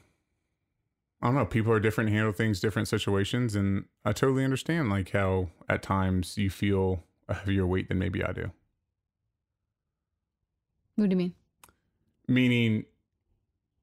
I 1.22 1.28
don't 1.28 1.36
know. 1.36 1.46
People 1.46 1.72
are 1.72 1.80
different, 1.80 2.10
handle 2.10 2.34
things 2.34 2.60
different 2.60 2.88
situations, 2.88 3.56
and 3.56 3.86
I 4.04 4.12
totally 4.12 4.44
understand 4.44 4.90
like 4.90 5.12
how 5.12 5.50
at 5.70 5.84
times 5.84 6.38
you 6.38 6.50
feel 6.50 7.04
a 7.28 7.36
heavier 7.36 7.66
weight 7.66 7.90
than 7.90 8.00
maybe 8.00 8.24
I 8.24 8.32
do. 8.32 8.52
What 10.96 11.10
do 11.10 11.14
you 11.14 11.18
mean? 11.18 11.34
meaning 12.32 12.86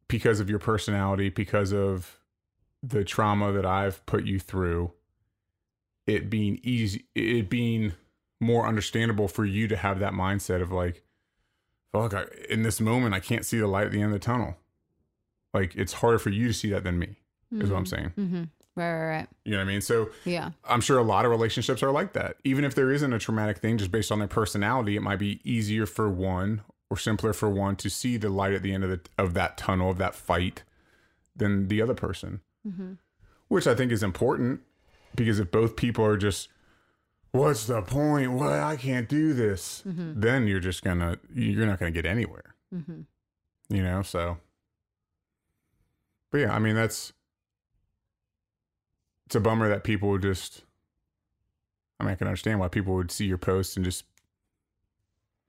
because 0.08 0.40
of 0.40 0.48
your 0.48 0.58
personality, 0.58 1.28
because 1.28 1.72
of 1.72 2.18
the 2.82 3.04
trauma 3.04 3.52
that 3.52 3.66
I've 3.66 4.04
put 4.06 4.24
you 4.24 4.38
through, 4.38 4.92
it 6.06 6.30
being 6.30 6.58
easy, 6.62 7.06
it 7.14 7.50
being 7.50 7.92
more 8.40 8.66
understandable 8.66 9.28
for 9.28 9.44
you 9.44 9.68
to 9.68 9.76
have 9.76 9.98
that 10.00 10.12
mindset 10.12 10.62
of 10.62 10.72
like, 10.72 11.02
fuck, 11.92 12.14
I, 12.14 12.24
in 12.48 12.62
this 12.62 12.80
moment, 12.80 13.14
I 13.14 13.20
can't 13.20 13.44
see 13.44 13.58
the 13.58 13.66
light 13.66 13.86
at 13.86 13.92
the 13.92 14.00
end 14.00 14.14
of 14.14 14.20
the 14.20 14.24
tunnel. 14.24 14.56
Like, 15.52 15.74
it's 15.76 15.94
harder 15.94 16.18
for 16.18 16.30
you 16.30 16.46
to 16.48 16.54
see 16.54 16.70
that 16.70 16.84
than 16.84 16.98
me, 16.98 17.16
is 17.52 17.70
what 17.70 17.76
I'm 17.76 17.84
mm-hmm. 17.84 17.94
saying. 17.94 18.12
Mm-hmm. 18.18 18.42
Right, 18.76 18.92
right, 18.92 19.08
right. 19.08 19.28
You 19.44 19.52
know 19.52 19.58
what 19.58 19.64
I 19.64 19.66
mean? 19.66 19.80
So, 19.80 20.10
Yeah. 20.24 20.50
I'm 20.64 20.80
sure 20.80 20.98
a 20.98 21.02
lot 21.02 21.24
of 21.24 21.30
relationships 21.32 21.82
are 21.82 21.90
like 21.90 22.12
that. 22.12 22.36
Even 22.44 22.64
if 22.64 22.74
there 22.74 22.92
isn't 22.92 23.12
a 23.12 23.18
traumatic 23.18 23.58
thing, 23.58 23.76
just 23.76 23.90
based 23.90 24.12
on 24.12 24.20
their 24.20 24.28
personality, 24.28 24.96
it 24.96 25.02
might 25.02 25.18
be 25.18 25.40
easier 25.42 25.84
for 25.84 26.08
one 26.08 26.62
or 26.90 26.96
simpler 26.96 27.32
for 27.32 27.50
one 27.50 27.76
to 27.76 27.90
see 27.90 28.16
the 28.16 28.28
light 28.28 28.52
at 28.52 28.62
the 28.62 28.72
end 28.72 28.84
of 28.84 28.90
the 28.90 29.00
of 29.18 29.34
that 29.34 29.58
tunnel 29.58 29.90
of 29.90 29.98
that 29.98 30.14
fight 30.14 30.62
than 31.34 31.68
the 31.68 31.82
other 31.82 31.94
person. 31.94 32.40
Mm-hmm. 32.66 32.94
Which 33.48 33.66
I 33.66 33.74
think 33.74 33.92
is 33.92 34.02
important 34.02 34.60
because 35.14 35.40
if 35.40 35.50
both 35.50 35.76
people 35.76 36.04
are 36.04 36.16
just, 36.16 36.48
"What's 37.32 37.66
the 37.66 37.82
point? 37.82 38.32
What 38.32 38.52
I 38.52 38.76
can't 38.76 39.08
do 39.08 39.32
this," 39.32 39.82
mm-hmm. 39.86 40.20
then 40.20 40.46
you're 40.46 40.60
just 40.60 40.84
gonna 40.84 41.18
you're 41.34 41.66
not 41.66 41.78
gonna 41.78 41.90
get 41.90 42.06
anywhere. 42.06 42.54
You 43.68 43.82
know, 43.82 44.02
so. 44.02 44.38
But 46.30 46.38
yeah, 46.38 46.54
I 46.54 46.58
mean 46.58 46.74
that's 46.74 47.12
it's 49.28 49.34
a 49.36 49.40
bummer 49.40 49.68
that 49.68 49.84
people 49.84 50.08
would 50.08 50.22
just 50.22 50.62
I 52.00 52.04
mean 52.04 52.12
I 52.12 52.14
can 52.14 52.26
understand 52.26 52.60
why 52.60 52.68
people 52.68 52.94
would 52.94 53.10
see 53.10 53.26
your 53.26 53.36
post 53.36 53.76
and 53.76 53.84
just 53.84 54.04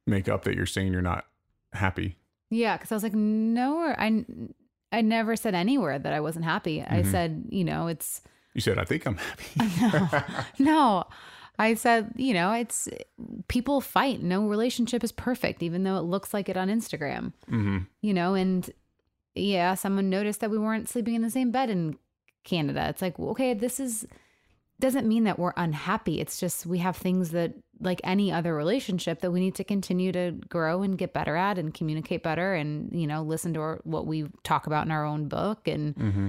make 0.06 0.28
up 0.28 0.44
that 0.44 0.56
you're 0.56 0.66
saying 0.66 0.92
you're 0.92 1.02
not 1.02 1.26
happy. 1.72 2.18
Yeah, 2.50 2.76
because 2.76 2.92
I 2.92 2.96
was 2.96 3.04
like, 3.04 3.14
nowhere. 3.14 3.96
I 3.98 4.26
I 4.92 5.02
never 5.02 5.36
said 5.38 5.56
anywhere 5.56 5.98
that 5.98 6.12
I 6.14 6.20
wasn't 6.20 6.44
happy. 6.46 6.82
I 6.82 6.86
Mm-hmm. 7.02 7.12
said, 7.12 7.46
you 7.50 7.64
know, 7.64 7.88
it's 7.88 8.22
You 8.54 8.60
said 8.62 8.78
I 8.78 8.84
think 8.84 9.06
I'm 9.06 9.18
happy. 9.18 10.44
no. 10.60 11.06
I 11.58 11.76
said, 11.76 12.14
you 12.18 12.34
know, 12.34 12.52
it's 12.54 12.90
people 13.50 13.80
fight. 13.82 14.22
No 14.22 14.48
relationship 14.48 15.04
is 15.04 15.12
perfect, 15.12 15.62
even 15.64 15.84
though 15.84 15.98
it 15.98 16.02
looks 16.04 16.34
like 16.34 16.50
it 16.50 16.58
on 16.58 16.68
Instagram. 16.70 17.32
hmm 17.48 17.80
You 18.02 18.14
know, 18.14 18.34
and 18.34 18.70
yeah, 19.36 19.76
someone 19.76 20.10
noticed 20.10 20.40
that 20.42 20.52
we 20.52 20.58
weren't 20.58 20.90
sleeping 20.90 21.16
in 21.16 21.22
the 21.22 21.30
same 21.30 21.52
bed 21.52 21.70
in 21.70 21.98
Canada. 22.44 22.88
It's 22.90 23.02
like, 23.02 23.20
okay, 23.20 23.54
this 23.54 23.80
is 23.80 24.06
doesn't 24.80 25.08
mean 25.08 25.26
that 25.26 25.38
we're 25.38 25.54
unhappy. 25.58 26.22
It's 26.22 26.40
just 26.40 26.66
we 26.66 26.78
have 26.78 26.96
things 26.96 27.32
that, 27.32 27.54
like 27.82 28.00
any 28.04 28.32
other 28.32 28.56
relationship, 28.56 29.20
that 29.20 29.32
we 29.32 29.42
need 29.42 29.56
to 29.56 29.66
continue 29.66 30.14
to 30.14 30.32
grow 30.48 30.84
and 30.84 30.98
get 30.98 31.14
better 31.14 31.36
at, 31.36 31.58
and 31.58 31.74
communicate 31.74 32.24
better, 32.24 32.54
and 32.54 32.90
you 32.94 33.06
know, 33.06 33.22
listen 33.22 33.54
to 33.56 33.60
our, 33.60 33.82
what 33.84 34.08
we 34.08 34.28
talk 34.44 34.68
about 34.68 34.86
in 34.86 34.92
our 34.92 35.06
own 35.06 35.28
book. 35.28 35.68
And 35.68 35.96
hmm 35.96 36.28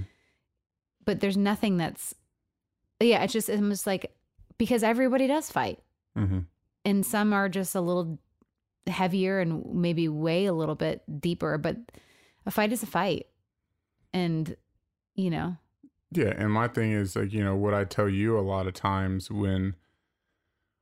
but 1.07 1.21
there's 1.21 1.37
nothing 1.37 1.79
that's, 1.79 2.14
yeah, 3.00 3.23
it's 3.23 3.33
just 3.33 3.49
it's 3.49 3.61
almost 3.61 3.87
like 3.87 4.14
because 4.59 4.83
everybody 4.83 5.26
does 5.26 5.50
fight, 5.50 5.79
hmm 6.17 6.40
and 6.85 7.05
some 7.05 7.33
are 7.33 7.49
just 7.49 7.75
a 7.75 7.81
little 7.81 8.19
heavier 8.87 9.38
and 9.38 9.75
maybe 9.75 10.09
way 10.09 10.47
a 10.47 10.52
little 10.52 10.75
bit 10.75 11.02
deeper, 11.21 11.59
but 11.59 11.76
a 12.47 12.50
fight 12.50 12.73
is 12.73 12.83
a 12.83 12.87
fight, 12.87 13.26
and 14.12 14.57
you 15.14 15.31
know, 15.31 15.57
Yeah, 16.12 16.33
and 16.37 16.52
my 16.52 16.69
thing 16.69 16.93
is 16.93 17.14
like, 17.14 17.33
you 17.33 17.45
know, 17.45 17.55
what 17.55 17.75
I 17.75 17.85
tell 17.85 18.09
you 18.09 18.38
a 18.38 18.40
lot 18.40 18.67
of 18.67 18.75
times 18.75 19.31
when 19.31 19.76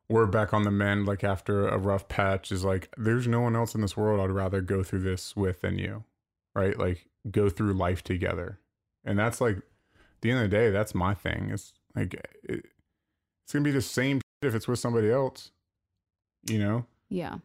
we're 0.09 0.27
back 0.27 0.55
on 0.55 0.63
the 0.63 0.71
mend, 0.71 1.07
like 1.07 1.23
after 1.23 1.69
a 1.69 1.77
rough 1.77 2.09
patch, 2.09 2.51
is 2.51 2.65
like, 2.65 2.95
there's 2.97 3.27
no 3.27 3.41
one 3.41 3.55
else 3.55 3.75
in 3.75 3.83
this 3.83 3.97
world 3.97 4.21
I'd 4.21 4.31
rather 4.31 4.63
go 4.63 4.83
through 4.83 5.01
this 5.01 5.37
with 5.37 5.61
than 5.61 5.79
you, 5.79 6.05
right? 6.55 6.79
Like, 6.79 7.09
go 7.31 7.51
through 7.51 7.75
life 7.75 8.03
together. 8.03 8.59
And 9.05 9.19
that's 9.19 9.41
like, 9.41 9.57
at 9.59 10.23
the 10.23 10.31
end 10.31 10.45
of 10.45 10.51
the 10.51 10.57
day, 10.57 10.71
that's 10.71 10.95
my 10.95 11.13
thing. 11.13 11.51
It's 11.53 11.75
like, 11.95 12.15
it, 12.15 12.65
it's 13.45 13.53
gonna 13.53 13.65
be 13.65 13.71
the 13.71 13.83
same 13.83 14.23
if 14.41 14.55
it's 14.55 14.67
with 14.67 14.79
somebody 14.79 15.11
else, 15.11 15.51
you 16.49 16.59
know? 16.59 16.87
yeah. 17.11 17.37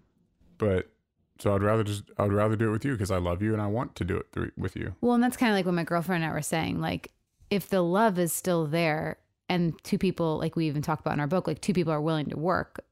But 0.57 0.89
so 1.39 1.53
I'd 1.53 1.63
rather 1.63 1.83
just, 1.83 2.03
I'd 2.17 2.31
rather 2.31 2.55
do 2.55 2.69
it 2.69 2.71
with 2.71 2.85
you 2.85 2.93
because 2.93 3.11
I 3.11 3.17
love 3.17 3.41
you 3.41 3.51
and 3.51 3.61
I 3.61 3.67
want 3.67 3.95
to 3.95 4.05
do 4.05 4.15
it 4.15 4.27
through, 4.31 4.51
with 4.55 4.77
you. 4.77 4.95
Well, 5.01 5.15
and 5.15 5.23
that's 5.23 5.35
kind 5.35 5.51
of 5.51 5.57
like 5.57 5.65
what 5.65 5.73
my 5.73 5.83
girlfriend 5.83 6.23
and 6.23 6.31
I 6.31 6.33
were 6.33 6.41
saying. 6.41 6.79
Like, 6.79 7.11
if 7.53 7.69
the 7.69 7.81
love 7.83 8.17
is 8.17 8.33
still 8.33 8.65
there, 8.65 9.17
and 9.47 9.75
two 9.83 9.99
people, 9.99 10.39
like 10.39 10.55
we 10.55 10.65
even 10.65 10.81
talk 10.81 10.99
about 10.99 11.13
in 11.13 11.19
our 11.19 11.27
book, 11.27 11.45
like 11.45 11.61
two 11.61 11.73
people 11.73 11.93
are 11.93 12.01
willing 12.01 12.25
to 12.29 12.37
work 12.37 12.83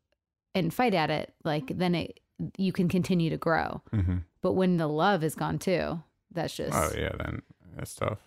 and 0.53 0.72
fight 0.72 0.94
at 0.94 1.10
it, 1.10 1.34
like 1.44 1.75
then 1.75 1.96
it 1.96 2.20
you 2.58 2.72
can 2.72 2.88
continue 2.88 3.30
to 3.32 3.38
grow. 3.38 3.82
hmm 3.91 4.18
But 4.41 4.53
when 4.53 4.77
the 4.77 4.88
love 4.88 5.24
is 5.24 5.34
gone 5.36 5.58
too, 5.58 6.01
that's 6.32 6.56
just. 6.56 6.74
Oh, 6.74 6.91
yeah, 6.96 7.12
then 7.18 7.41
that's 7.75 7.96
tough. 7.96 8.20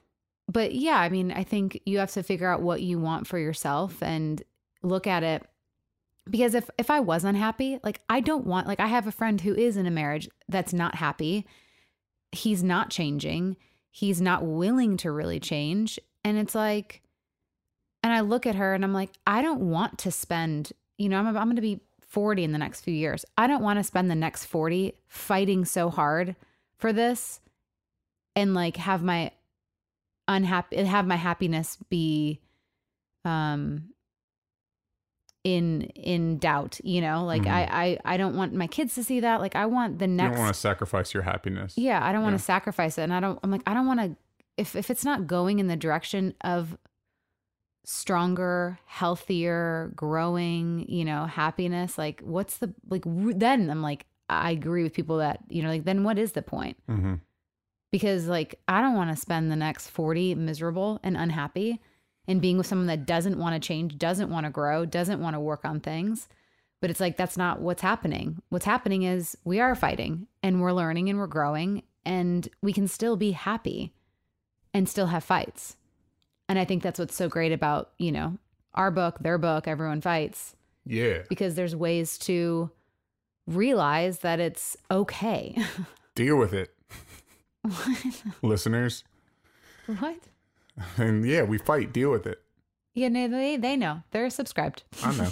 But 0.50 0.75
yeah, 0.75 0.99
I 0.99 1.09
mean, 1.09 1.31
I 1.31 1.45
think 1.45 1.81
you 1.87 1.99
have 1.99 2.11
to 2.12 2.23
figure 2.23 2.49
out 2.49 2.62
what 2.62 2.83
you 2.83 2.99
want 2.99 3.26
for 3.26 3.38
yourself 3.38 4.03
and 4.03 4.43
look 4.83 5.07
at 5.07 5.23
it. 5.23 5.45
Because 6.29 6.55
if 6.55 6.69
if 6.79 6.91
I 6.91 7.00
was 7.00 7.23
unhappy, 7.25 7.79
like 7.85 8.00
I 8.09 8.21
don't 8.21 8.47
want, 8.47 8.67
like 8.67 8.81
I 8.81 8.87
have 8.88 9.07
a 9.07 9.12
friend 9.12 9.41
who 9.41 9.55
is 9.55 9.76
in 9.76 9.87
a 9.87 9.91
marriage 9.91 10.29
that's 10.49 10.73
not 10.73 10.97
happy. 10.97 11.47
He's 12.33 12.64
not 12.64 12.91
changing. 12.91 13.57
He's 13.91 14.21
not 14.21 14.45
willing 14.45 14.97
to 14.99 15.12
really 15.12 15.38
change. 15.38 16.00
And 16.25 16.38
it's 16.38 16.54
like, 16.54 17.02
and 18.02 18.12
I 18.12 18.21
look 18.21 18.47
at 18.47 18.54
her 18.54 18.75
and 18.75 18.83
I'm 18.85 18.93
like, 18.95 19.11
I 19.26 19.43
don't 19.43 19.61
want 19.61 19.99
to 20.00 20.11
spend, 20.11 20.73
you 20.99 21.09
know, 21.09 21.19
I'm, 21.19 21.26
I'm 21.28 21.35
going 21.45 21.57
to 21.57 21.62
be 21.62 21.81
40 22.09 22.45
in 22.45 22.52
the 22.52 22.59
next 22.59 22.81
few 22.83 22.95
years. 22.95 23.25
I 23.37 23.47
don't 23.47 23.62
want 23.62 23.78
to 23.78 23.85
spend 23.85 24.11
the 24.11 24.14
next 24.14 24.47
40 24.47 24.95
fighting 25.07 25.64
so 25.64 25.90
hard 25.90 26.37
for 26.76 26.93
this 26.93 27.40
and 28.37 28.54
like 28.54 28.76
have 28.78 29.02
my 29.02 29.31
unhappy, 30.28 30.83
have 30.85 31.07
my 31.07 31.16
happiness 31.16 31.76
be, 31.90 32.40
um, 33.25 33.90
in 35.43 35.83
in 35.95 36.38
doubt 36.38 36.81
you 36.85 37.02
know 37.02 37.23
like 37.26 37.43
Mhm. 37.43 37.50
I, 37.52 37.99
I 38.04 38.14
i 38.14 38.16
don't 38.16 38.35
want 38.35 38.54
my 38.54 38.66
kids 38.66 38.95
to 38.95 39.04
see 39.04 39.21
that 39.21 39.43
like 39.43 39.54
i 39.54 39.66
want 39.66 39.99
the 39.99 40.07
next 40.07 40.31
You 40.31 40.37
don't 40.37 40.43
want 40.45 40.54
to 40.54 40.59
sacrifice 40.59 41.12
your 41.12 41.23
happiness. 41.23 41.75
yeah, 41.76 42.02
I 42.02 42.12
don't 42.12 42.23
want 42.23 42.33
Yeah. 42.33 42.38
to 42.38 42.45
sacrifice 42.45 42.97
it. 42.97 43.02
And 43.02 43.12
I 43.12 43.21
don't, 43.21 43.38
I'm 43.43 43.50
like, 43.50 43.61
I 43.66 43.75
don't 43.75 43.87
want 43.87 44.00
to, 44.00 44.16
if, 44.56 44.76
if 44.76 44.90
it's 44.90 45.04
not 45.04 45.26
going 45.26 45.58
in 45.58 45.66
the 45.66 45.76
direction 45.76 46.34
of 46.42 46.76
stronger, 47.84 48.78
healthier, 48.87 49.92
growing, 49.94 50.87
you 50.88 51.04
know, 51.04 51.26
happiness, 51.26 51.99
like 51.99 52.20
what's 52.23 52.58
the, 52.58 52.73
like, 52.88 53.04
then 53.06 53.70
I'm 53.70 53.82
like, 53.82 54.06
I 54.28 54.52
agree 54.52 54.82
with 54.82 54.94
people 54.94 55.18
that, 55.18 55.40
you 55.49 55.62
know, 55.62 55.68
like, 55.68 55.84
then 55.84 56.04
what 56.04 56.18
is 56.18 56.32
the 56.32 56.42
point? 56.42 56.76
hmm 56.88 57.14
Because 57.92 58.26
like, 58.26 58.58
I 58.66 58.80
don't 58.80 58.96
want 58.96 59.11
to 59.11 59.20
spend 59.20 59.50
the 59.50 59.56
next 59.56 59.90
40 59.90 60.34
miserable 60.37 60.99
and 61.02 61.16
unhappy 61.16 61.80
and 62.26 62.40
being 62.40 62.56
with 62.56 62.66
someone 62.66 62.87
that 62.87 63.06
doesn't 63.06 63.38
want 63.38 63.61
to 63.61 63.66
change, 63.66 63.99
doesn't 63.99 64.30
want 64.30 64.44
to 64.46 64.50
grow, 64.50 64.87
doesn't 64.87 65.20
want 65.20 65.34
to 65.34 65.40
work 65.40 65.64
on 65.64 65.80
things. 65.80 66.28
But 66.80 66.90
it's 66.90 67.00
like, 67.00 67.16
that's 67.16 67.37
not 67.37 67.61
what's 67.61 67.82
happening. 67.82 68.42
What's 68.49 68.64
happening 68.64 69.02
is 69.02 69.37
we 69.44 69.61
are 69.61 69.75
fighting 69.75 70.26
and 70.42 70.61
we're 70.61 70.73
learning 70.73 71.08
and 71.08 71.18
we're 71.18 71.26
growing 71.26 71.82
and 72.04 72.49
we 72.62 72.73
can 72.73 72.88
still 72.88 73.16
be 73.16 73.32
happy 73.32 73.92
and 74.75 74.88
still 74.88 75.07
have 75.07 75.25
fights. 75.25 75.76
And 76.49 76.59
I 76.59 76.66
think 76.66 76.83
that's 76.83 76.99
what's 76.99 77.14
so 77.14 77.28
great 77.28 77.52
about, 77.52 77.93
you 77.99 78.12
know, 78.12 78.37
our 78.75 78.90
book, 78.90 79.19
their 79.21 79.38
book, 79.38 79.66
Everyone 79.66 80.00
Fights, 80.02 80.54
Yeah. 80.85 81.23
because 81.28 81.54
there's 81.54 81.75
ways 81.75 82.19
to 82.19 82.71
realize 83.47 84.19
that 84.19 84.40
it's 84.40 84.76
okay. 84.90 85.57
Deal 86.14 86.37
with 86.37 86.52
it, 86.52 86.75
listeners. 88.43 89.04
what? 89.99 90.16
And 90.97 91.25
yeah, 91.25 91.43
we 91.45 91.57
fight. 91.59 91.93
Deal 91.93 92.11
with 92.11 92.26
it. 92.26 92.40
Yeah, 92.95 93.07
no, 93.09 93.28
they, 93.28 93.57
they 93.57 93.76
know. 93.76 94.02
They're 94.11 94.28
subscribed. 94.28 94.83
I 95.04 95.31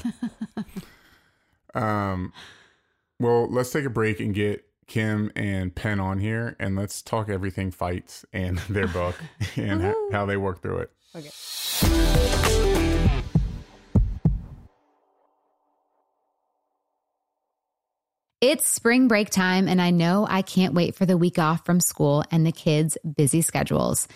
know. 1.74 1.80
um, 1.80 2.32
well, 3.18 3.48
let's 3.50 3.70
take 3.72 3.84
a 3.84 3.90
break 3.90 4.20
and 4.20 4.32
get 4.34 4.64
Kim 4.92 5.32
and 5.34 5.74
Penn 5.74 6.00
on 6.00 6.18
here, 6.18 6.54
and 6.60 6.76
let's 6.76 7.00
talk 7.00 7.30
everything 7.30 7.70
fights 7.70 8.26
and 8.30 8.58
their 8.68 8.86
book 8.86 9.16
and 9.56 9.80
ha- 9.80 9.94
how 10.12 10.26
they 10.26 10.36
work 10.36 10.60
through 10.60 10.80
it. 10.80 10.90
Okay. 11.16 11.30
It's 18.42 18.68
spring 18.68 19.08
break 19.08 19.30
time, 19.30 19.66
and 19.66 19.80
I 19.80 19.92
know 19.92 20.26
I 20.28 20.42
can't 20.42 20.74
wait 20.74 20.94
for 20.94 21.06
the 21.06 21.16
week 21.16 21.38
off 21.38 21.64
from 21.64 21.80
school 21.80 22.22
and 22.30 22.44
the 22.44 22.52
kids' 22.52 22.98
busy 23.16 23.40
schedules. 23.40 24.06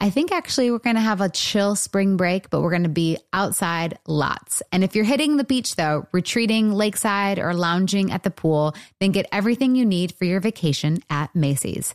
I 0.00 0.10
think 0.10 0.32
actually 0.32 0.70
we're 0.70 0.78
going 0.78 0.96
to 0.96 1.00
have 1.00 1.20
a 1.20 1.28
chill 1.28 1.76
spring 1.76 2.16
break, 2.16 2.50
but 2.50 2.60
we're 2.60 2.70
going 2.70 2.82
to 2.82 2.88
be 2.88 3.16
outside 3.32 3.98
lots. 4.06 4.62
And 4.72 4.82
if 4.82 4.94
you're 4.94 5.04
hitting 5.04 5.36
the 5.36 5.44
beach 5.44 5.76
though, 5.76 6.06
retreating 6.12 6.72
lakeside 6.72 7.38
or 7.38 7.54
lounging 7.54 8.10
at 8.10 8.22
the 8.22 8.30
pool, 8.30 8.74
then 9.00 9.12
get 9.12 9.26
everything 9.32 9.76
you 9.76 9.86
need 9.86 10.12
for 10.12 10.24
your 10.24 10.40
vacation 10.40 10.98
at 11.10 11.34
Macy's. 11.34 11.94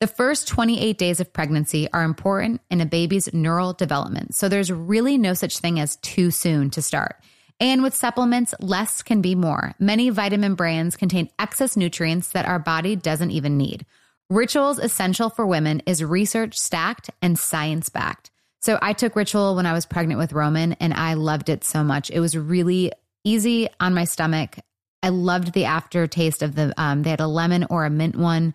The 0.00 0.06
first 0.06 0.46
28 0.46 0.96
days 0.96 1.18
of 1.18 1.32
pregnancy 1.32 1.88
are 1.92 2.04
important 2.04 2.60
in 2.70 2.80
a 2.80 2.86
baby's 2.86 3.34
neural 3.34 3.72
development, 3.72 4.36
so 4.36 4.48
there's 4.48 4.70
really 4.70 5.18
no 5.18 5.34
such 5.34 5.58
thing 5.58 5.80
as 5.80 5.96
too 5.96 6.30
soon 6.30 6.70
to 6.70 6.82
start. 6.82 7.16
And 7.58 7.82
with 7.82 7.96
supplements, 7.96 8.54
less 8.60 9.02
can 9.02 9.20
be 9.20 9.34
more. 9.34 9.74
Many 9.80 10.10
vitamin 10.10 10.54
brands 10.54 10.96
contain 10.96 11.30
excess 11.40 11.76
nutrients 11.76 12.30
that 12.30 12.46
our 12.46 12.60
body 12.60 12.94
doesn't 12.94 13.32
even 13.32 13.56
need. 13.56 13.86
Ritual's 14.30 14.78
Essential 14.78 15.30
for 15.30 15.44
Women 15.44 15.82
is 15.84 16.04
research 16.04 16.56
stacked 16.56 17.10
and 17.20 17.36
science 17.36 17.88
backed. 17.88 18.30
So 18.60 18.78
I 18.80 18.92
took 18.92 19.16
Ritual 19.16 19.56
when 19.56 19.66
I 19.66 19.72
was 19.72 19.84
pregnant 19.84 20.20
with 20.20 20.32
Roman 20.32 20.74
and 20.74 20.94
I 20.94 21.14
loved 21.14 21.48
it 21.48 21.64
so 21.64 21.82
much. 21.82 22.08
It 22.10 22.20
was 22.20 22.36
really 22.36 22.92
easy 23.24 23.68
on 23.80 23.94
my 23.94 24.04
stomach. 24.04 24.58
I 25.02 25.08
loved 25.08 25.54
the 25.54 25.64
aftertaste 25.64 26.42
of 26.42 26.54
the, 26.54 26.72
um, 26.76 27.02
they 27.02 27.10
had 27.10 27.20
a 27.20 27.26
lemon 27.26 27.66
or 27.68 27.84
a 27.84 27.90
mint 27.90 28.14
one. 28.14 28.54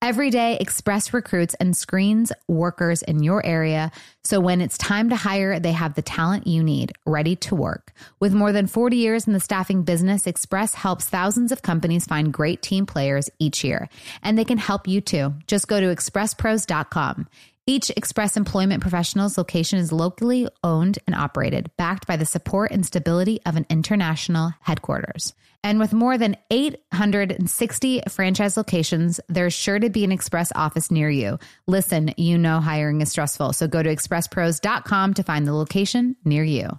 Every 0.00 0.30
day, 0.30 0.56
Express 0.60 1.12
recruits 1.12 1.54
and 1.54 1.76
screens 1.76 2.30
workers 2.46 3.02
in 3.02 3.24
your 3.24 3.44
area. 3.44 3.90
So 4.22 4.38
when 4.38 4.60
it's 4.60 4.78
time 4.78 5.08
to 5.10 5.16
hire, 5.16 5.58
they 5.58 5.72
have 5.72 5.94
the 5.94 6.02
talent 6.02 6.46
you 6.46 6.62
need 6.62 6.92
ready 7.04 7.34
to 7.36 7.56
work. 7.56 7.92
With 8.20 8.32
more 8.32 8.52
than 8.52 8.68
40 8.68 8.96
years 8.96 9.26
in 9.26 9.32
the 9.32 9.40
staffing 9.40 9.82
business, 9.82 10.28
Express 10.28 10.72
helps 10.74 11.08
thousands 11.08 11.50
of 11.50 11.62
companies 11.62 12.06
find 12.06 12.32
great 12.32 12.62
team 12.62 12.86
players 12.86 13.28
each 13.40 13.64
year. 13.64 13.88
And 14.22 14.38
they 14.38 14.44
can 14.44 14.58
help 14.58 14.86
you 14.86 15.00
too. 15.00 15.34
Just 15.48 15.66
go 15.66 15.80
to 15.80 15.86
expresspros.com. 15.86 17.28
Each 17.66 17.90
Express 17.90 18.36
Employment 18.36 18.80
Professionals 18.80 19.36
location 19.36 19.80
is 19.80 19.90
locally 19.90 20.48
owned 20.62 21.00
and 21.08 21.16
operated, 21.16 21.72
backed 21.76 22.06
by 22.06 22.16
the 22.16 22.24
support 22.24 22.70
and 22.70 22.86
stability 22.86 23.40
of 23.44 23.56
an 23.56 23.66
international 23.68 24.52
headquarters. 24.60 25.34
And 25.64 25.78
with 25.78 25.92
more 25.92 26.16
than 26.16 26.36
860 26.50 28.02
franchise 28.08 28.56
locations, 28.56 29.20
there's 29.28 29.54
sure 29.54 29.78
to 29.78 29.90
be 29.90 30.04
an 30.04 30.12
Express 30.12 30.52
office 30.54 30.90
near 30.90 31.10
you. 31.10 31.38
Listen, 31.66 32.14
you 32.16 32.38
know 32.38 32.60
hiring 32.60 33.00
is 33.00 33.10
stressful, 33.10 33.52
so 33.52 33.66
go 33.66 33.82
to 33.82 33.94
expresspros.com 33.94 35.14
to 35.14 35.22
find 35.22 35.46
the 35.46 35.54
location 35.54 36.16
near 36.24 36.44
you. 36.44 36.78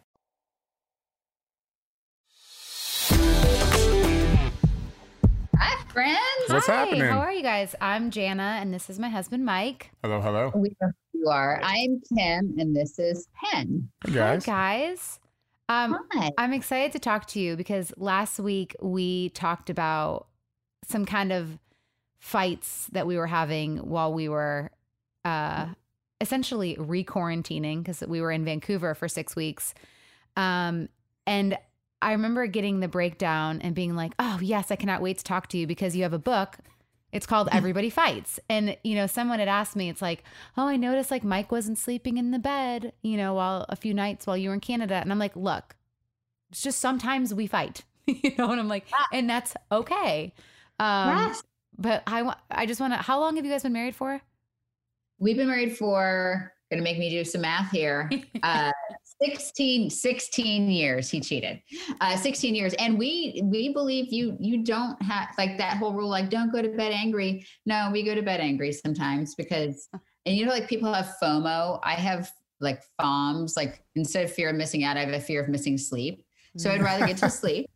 Friends. 5.91 6.19
What's 6.47 6.67
Hi, 6.67 6.85
happening? 6.85 7.01
How 7.01 7.19
are 7.19 7.33
you 7.33 7.43
guys? 7.43 7.75
I'm 7.81 8.11
Jana, 8.11 8.59
and 8.61 8.73
this 8.73 8.89
is 8.89 8.97
my 8.97 9.09
husband, 9.09 9.43
Mike. 9.43 9.91
Hello, 10.01 10.21
hello. 10.21 10.49
We 10.55 10.69
know 10.79 10.91
who 11.11 11.19
you 11.19 11.27
are. 11.27 11.59
I'm 11.61 12.01
Kim, 12.15 12.55
and 12.57 12.73
this 12.73 12.97
is 12.97 13.27
Penn. 13.35 13.89
Hey, 14.05 14.13
guys. 14.13 14.45
Hi, 14.45 14.87
guys. 14.87 15.19
Um, 15.67 15.97
Hi. 16.13 16.31
I'm 16.37 16.53
excited 16.53 16.93
to 16.93 16.99
talk 16.99 17.27
to 17.27 17.41
you 17.41 17.57
because 17.57 17.91
last 17.97 18.39
week 18.39 18.73
we 18.81 19.29
talked 19.31 19.69
about 19.69 20.27
some 20.87 21.05
kind 21.05 21.33
of 21.33 21.59
fights 22.19 22.87
that 22.93 23.05
we 23.05 23.17
were 23.17 23.27
having 23.27 23.79
while 23.79 24.13
we 24.13 24.29
were 24.29 24.71
uh, 25.25 25.67
essentially 26.21 26.77
re-quarantining 26.79 27.79
because 27.79 28.01
we 28.07 28.21
were 28.21 28.31
in 28.31 28.45
Vancouver 28.45 28.95
for 28.95 29.09
six 29.09 29.35
weeks. 29.35 29.73
Um, 30.37 30.87
and 31.27 31.57
I 32.01 32.11
remember 32.13 32.47
getting 32.47 32.79
the 32.79 32.87
breakdown 32.87 33.61
and 33.61 33.75
being 33.75 33.95
like, 33.95 34.13
"Oh 34.19 34.39
yes, 34.41 34.71
I 34.71 34.75
cannot 34.75 35.01
wait 35.01 35.17
to 35.19 35.23
talk 35.23 35.47
to 35.47 35.57
you 35.57 35.67
because 35.67 35.95
you 35.95 36.03
have 36.03 36.13
a 36.13 36.19
book. 36.19 36.57
It's 37.11 37.25
called 37.25 37.49
Everybody 37.51 37.89
Fights." 37.89 38.39
And 38.49 38.77
you 38.83 38.95
know, 38.95 39.07
someone 39.07 39.39
had 39.39 39.47
asked 39.47 39.75
me, 39.75 39.89
"It's 39.89 40.01
like, 40.01 40.23
oh, 40.57 40.67
I 40.67 40.77
noticed 40.77 41.11
like 41.11 41.23
Mike 41.23 41.51
wasn't 41.51 41.77
sleeping 41.77 42.17
in 42.17 42.31
the 42.31 42.39
bed, 42.39 42.93
you 43.01 43.17
know, 43.17 43.33
while 43.33 43.65
a 43.69 43.75
few 43.75 43.93
nights 43.93 44.27
while 44.27 44.37
you 44.37 44.49
were 44.49 44.55
in 44.55 44.61
Canada." 44.61 44.95
And 44.95 45.11
I'm 45.11 45.19
like, 45.19 45.35
"Look, 45.35 45.75
it's 46.51 46.61
just 46.61 46.79
sometimes 46.79 47.33
we 47.33 47.47
fight, 47.47 47.83
you 48.05 48.33
know." 48.37 48.51
And 48.51 48.59
I'm 48.59 48.67
like, 48.67 48.87
and 49.13 49.29
that's 49.29 49.55
okay. 49.71 50.33
Um, 50.79 51.17
Yes. 51.17 51.43
But 51.77 52.03
I 52.05 52.21
want, 52.21 52.37
I 52.51 52.65
just 52.65 52.79
want 52.79 52.93
to. 52.93 52.97
How 52.97 53.19
long 53.19 53.37
have 53.37 53.45
you 53.45 53.51
guys 53.51 53.63
been 53.63 53.73
married 53.73 53.95
for? 53.95 54.21
We've 55.19 55.37
been 55.37 55.47
married 55.47 55.77
for, 55.77 56.53
gonna 56.69 56.83
make 56.83 56.97
me 56.99 57.09
do 57.09 57.23
some 57.23 57.41
math 57.41 57.71
here. 57.71 58.09
Uh, 58.43 58.71
16, 59.23 59.89
16 59.89 60.69
years 60.69 61.09
he 61.09 61.19
cheated. 61.19 61.61
Uh, 61.99 62.15
16 62.17 62.55
years. 62.55 62.73
And 62.75 62.97
we 62.97 63.41
we 63.43 63.71
believe 63.71 64.11
you 64.11 64.35
you 64.39 64.63
don't 64.63 65.01
have 65.01 65.29
like 65.37 65.57
that 65.57 65.77
whole 65.77 65.93
rule, 65.93 66.09
like 66.09 66.29
don't 66.29 66.51
go 66.51 66.61
to 66.61 66.69
bed 66.69 66.91
angry. 66.91 67.45
No, 67.65 67.89
we 67.91 68.03
go 68.03 68.15
to 68.15 68.21
bed 68.21 68.39
angry 68.39 68.71
sometimes 68.71 69.35
because 69.35 69.87
and 70.25 70.35
you 70.35 70.45
know, 70.45 70.51
like 70.51 70.67
people 70.67 70.93
have 70.93 71.13
FOMO. 71.21 71.79
I 71.83 71.93
have 71.93 72.31
like 72.59 72.83
FOMs, 72.99 73.57
like 73.57 73.83
instead 73.95 74.23
of 74.23 74.31
fear 74.31 74.49
of 74.49 74.55
missing 74.55 74.83
out, 74.83 74.97
I 74.97 75.01
have 75.01 75.13
a 75.13 75.19
fear 75.19 75.41
of 75.41 75.49
missing 75.49 75.77
sleep. 75.77 76.23
So 76.57 76.69
I'd 76.69 76.81
rather 76.81 77.07
get 77.07 77.17
to 77.17 77.29
sleep, 77.29 77.69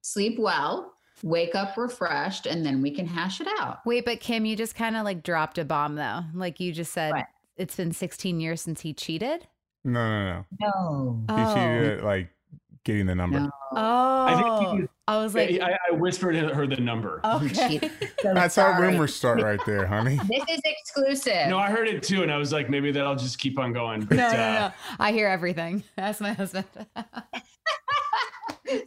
sleep 0.00 0.38
well, 0.38 0.94
wake 1.22 1.54
up 1.54 1.76
refreshed, 1.76 2.46
and 2.46 2.64
then 2.64 2.82
we 2.82 2.90
can 2.90 3.06
hash 3.06 3.40
it 3.40 3.48
out. 3.60 3.78
Wait, 3.86 4.04
but 4.04 4.20
Kim, 4.20 4.44
you 4.44 4.56
just 4.56 4.74
kind 4.74 4.96
of 4.96 5.04
like 5.04 5.22
dropped 5.22 5.58
a 5.58 5.64
bomb 5.64 5.94
though. 5.94 6.22
Like 6.34 6.60
you 6.60 6.72
just 6.72 6.92
said, 6.92 7.12
What? 7.12 7.26
it's 7.56 7.76
been 7.76 7.92
16 7.92 8.40
years 8.40 8.60
since 8.60 8.80
he 8.80 8.92
cheated. 8.92 9.46
No, 9.84 9.92
no, 9.92 10.44
No. 10.60 11.24
no. 11.28 11.36
He 11.36 11.54
cheated 11.54 11.98
at 11.98 12.04
like 12.04 12.30
getting 12.84 13.06
the 13.06 13.14
number. 13.14 13.40
No. 13.40 13.50
Oh, 13.72 14.24
I 14.26 14.34
think 14.34 14.70
he 14.76 14.80
was- 14.82 14.88
I 15.06 15.18
was 15.18 15.34
like, 15.34 15.60
I, 15.60 15.72
I 15.72 15.92
whispered 15.92 16.34
her 16.34 16.66
the 16.66 16.76
number. 16.78 17.20
okay. 17.24 17.78
So 18.22 18.32
That's 18.32 18.56
how 18.56 18.80
rumors 18.80 19.14
start 19.14 19.42
right 19.42 19.60
there, 19.66 19.86
honey. 19.86 20.16
This 20.30 20.44
is 20.48 20.60
exclusive. 20.64 21.48
No, 21.48 21.58
I 21.58 21.70
heard 21.70 21.88
it 21.88 22.02
too, 22.02 22.22
and 22.22 22.32
I 22.32 22.38
was 22.38 22.52
like, 22.52 22.70
maybe 22.70 22.90
that'll 22.90 23.14
just 23.16 23.38
keep 23.38 23.58
on 23.58 23.74
going. 23.74 24.00
But, 24.06 24.16
no, 24.16 24.32
no, 24.32 24.38
uh, 24.38 24.52
no. 24.68 24.72
I 24.98 25.12
hear 25.12 25.28
everything. 25.28 25.84
That's 25.96 26.22
my 26.22 26.32
husband. 26.32 26.64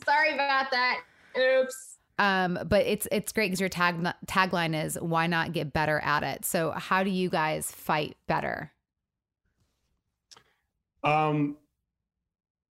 Sorry 0.06 0.34
about 0.34 0.72
that. 0.72 1.02
Oops. 1.40 1.98
um, 2.18 2.58
but 2.68 2.86
it's 2.88 3.08
it's 3.12 3.32
great 3.32 3.48
because 3.48 3.60
your 3.60 3.70
tag 3.70 3.96
tagline 4.26 4.74
is 4.86 4.98
"Why 5.00 5.28
not 5.28 5.54
get 5.54 5.72
better 5.72 6.00
at 6.00 6.24
it?" 6.24 6.46
So 6.46 6.72
how 6.72 7.04
do 7.04 7.12
you 7.12 7.30
guys 7.30 7.72
fight 7.72 8.18
better? 8.28 8.72
Um, 11.04 11.58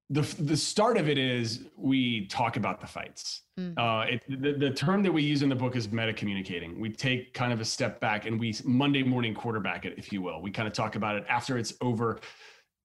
the 0.09 0.23
the 0.39 0.57
start 0.57 0.97
of 0.99 1.09
it 1.09 1.19
is 1.19 1.65
we 1.77 2.27
talk 2.27 2.57
about 2.57 2.81
the 2.81 2.87
fights. 2.87 3.43
Mm. 3.59 3.77
Uh, 3.77 4.07
it, 4.13 4.41
the, 4.41 4.53
the 4.53 4.71
term 4.71 5.03
that 5.03 5.13
we 5.13 5.23
use 5.23 5.43
in 5.43 5.49
the 5.49 5.57
book 5.57 5.75
is 5.75 5.91
meta 5.91 6.13
communicating. 6.13 6.79
We 6.79 6.91
take 6.91 7.35
kind 7.35 7.53
of 7.53 7.61
a 7.61 7.65
step 7.65 7.99
back 7.99 8.25
and 8.25 8.39
we 8.39 8.55
Monday 8.65 9.03
morning 9.03 9.35
quarterback 9.35 9.85
it, 9.85 9.95
if 9.97 10.13
you 10.13 10.23
will. 10.23 10.41
We 10.41 10.53
kind 10.53 10.69
of 10.69 10.75
talk 10.75 10.95
about 10.95 11.17
it 11.17 11.25
after 11.29 11.59
it's 11.59 11.75
over. 11.81 12.21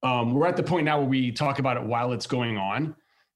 Um, 0.02 0.34
we're 0.34 0.48
at 0.48 0.58
the 0.58 0.64
point 0.64 0.86
now 0.86 0.98
where 1.00 1.08
we 1.08 1.32
talk 1.32 1.60
about 1.60 1.78
it 1.78 1.84
while 1.84 2.12
it's 2.12 2.26
going 2.26 2.58
on, 2.58 2.96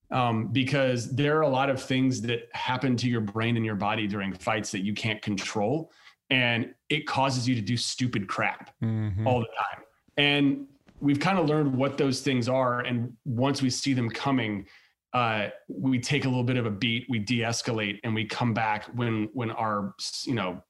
um, 0.09 0.47
because 0.47 1.13
there 1.15 1.37
are 1.37 1.41
a 1.41 1.47
lot 1.49 1.69
of 1.69 1.79
things 1.79 2.21
that 2.21 2.49
happen 2.53 2.97
to 2.97 3.07
your 3.07 3.21
brain 3.21 3.55
and 3.55 3.63
your 3.63 3.75
body 3.75 4.07
during 4.07 4.33
fights 4.33 4.71
that 4.71 4.79
you 4.83 4.95
can't 4.95 5.21
control, 5.21 5.91
and 6.31 6.73
it 6.89 7.05
causes 7.05 7.47
you 7.47 7.53
to 7.53 7.61
do 7.61 7.77
stupid 7.77 8.27
crap 8.27 8.71
Mhm. 8.81 9.27
all 9.27 9.41
the 9.41 9.45
time. 9.45 9.83
And 10.17 10.67
we've 10.99 11.19
kind 11.19 11.37
of 11.37 11.47
learned 11.47 11.75
what 11.75 11.97
those 11.97 12.21
things 12.21 12.47
are. 12.47 12.81
And 12.81 13.13
once 13.25 13.61
we 13.61 13.69
see 13.69 13.93
them 13.93 14.09
coming, 14.09 14.65
uh, 15.13 15.49
we 15.67 15.99
take 15.99 16.25
a 16.25 16.27
little 16.27 16.43
bit 16.43 16.57
of 16.57 16.65
a 16.65 16.71
beat, 16.71 17.05
we 17.09 17.19
de-escalate, 17.19 17.99
and 18.03 18.13
we 18.13 18.25
come 18.25 18.53
back 18.53 18.85
when 18.95 19.29
when 19.33 19.51
our 19.51 19.93
you 20.25 20.33
know 20.33 20.61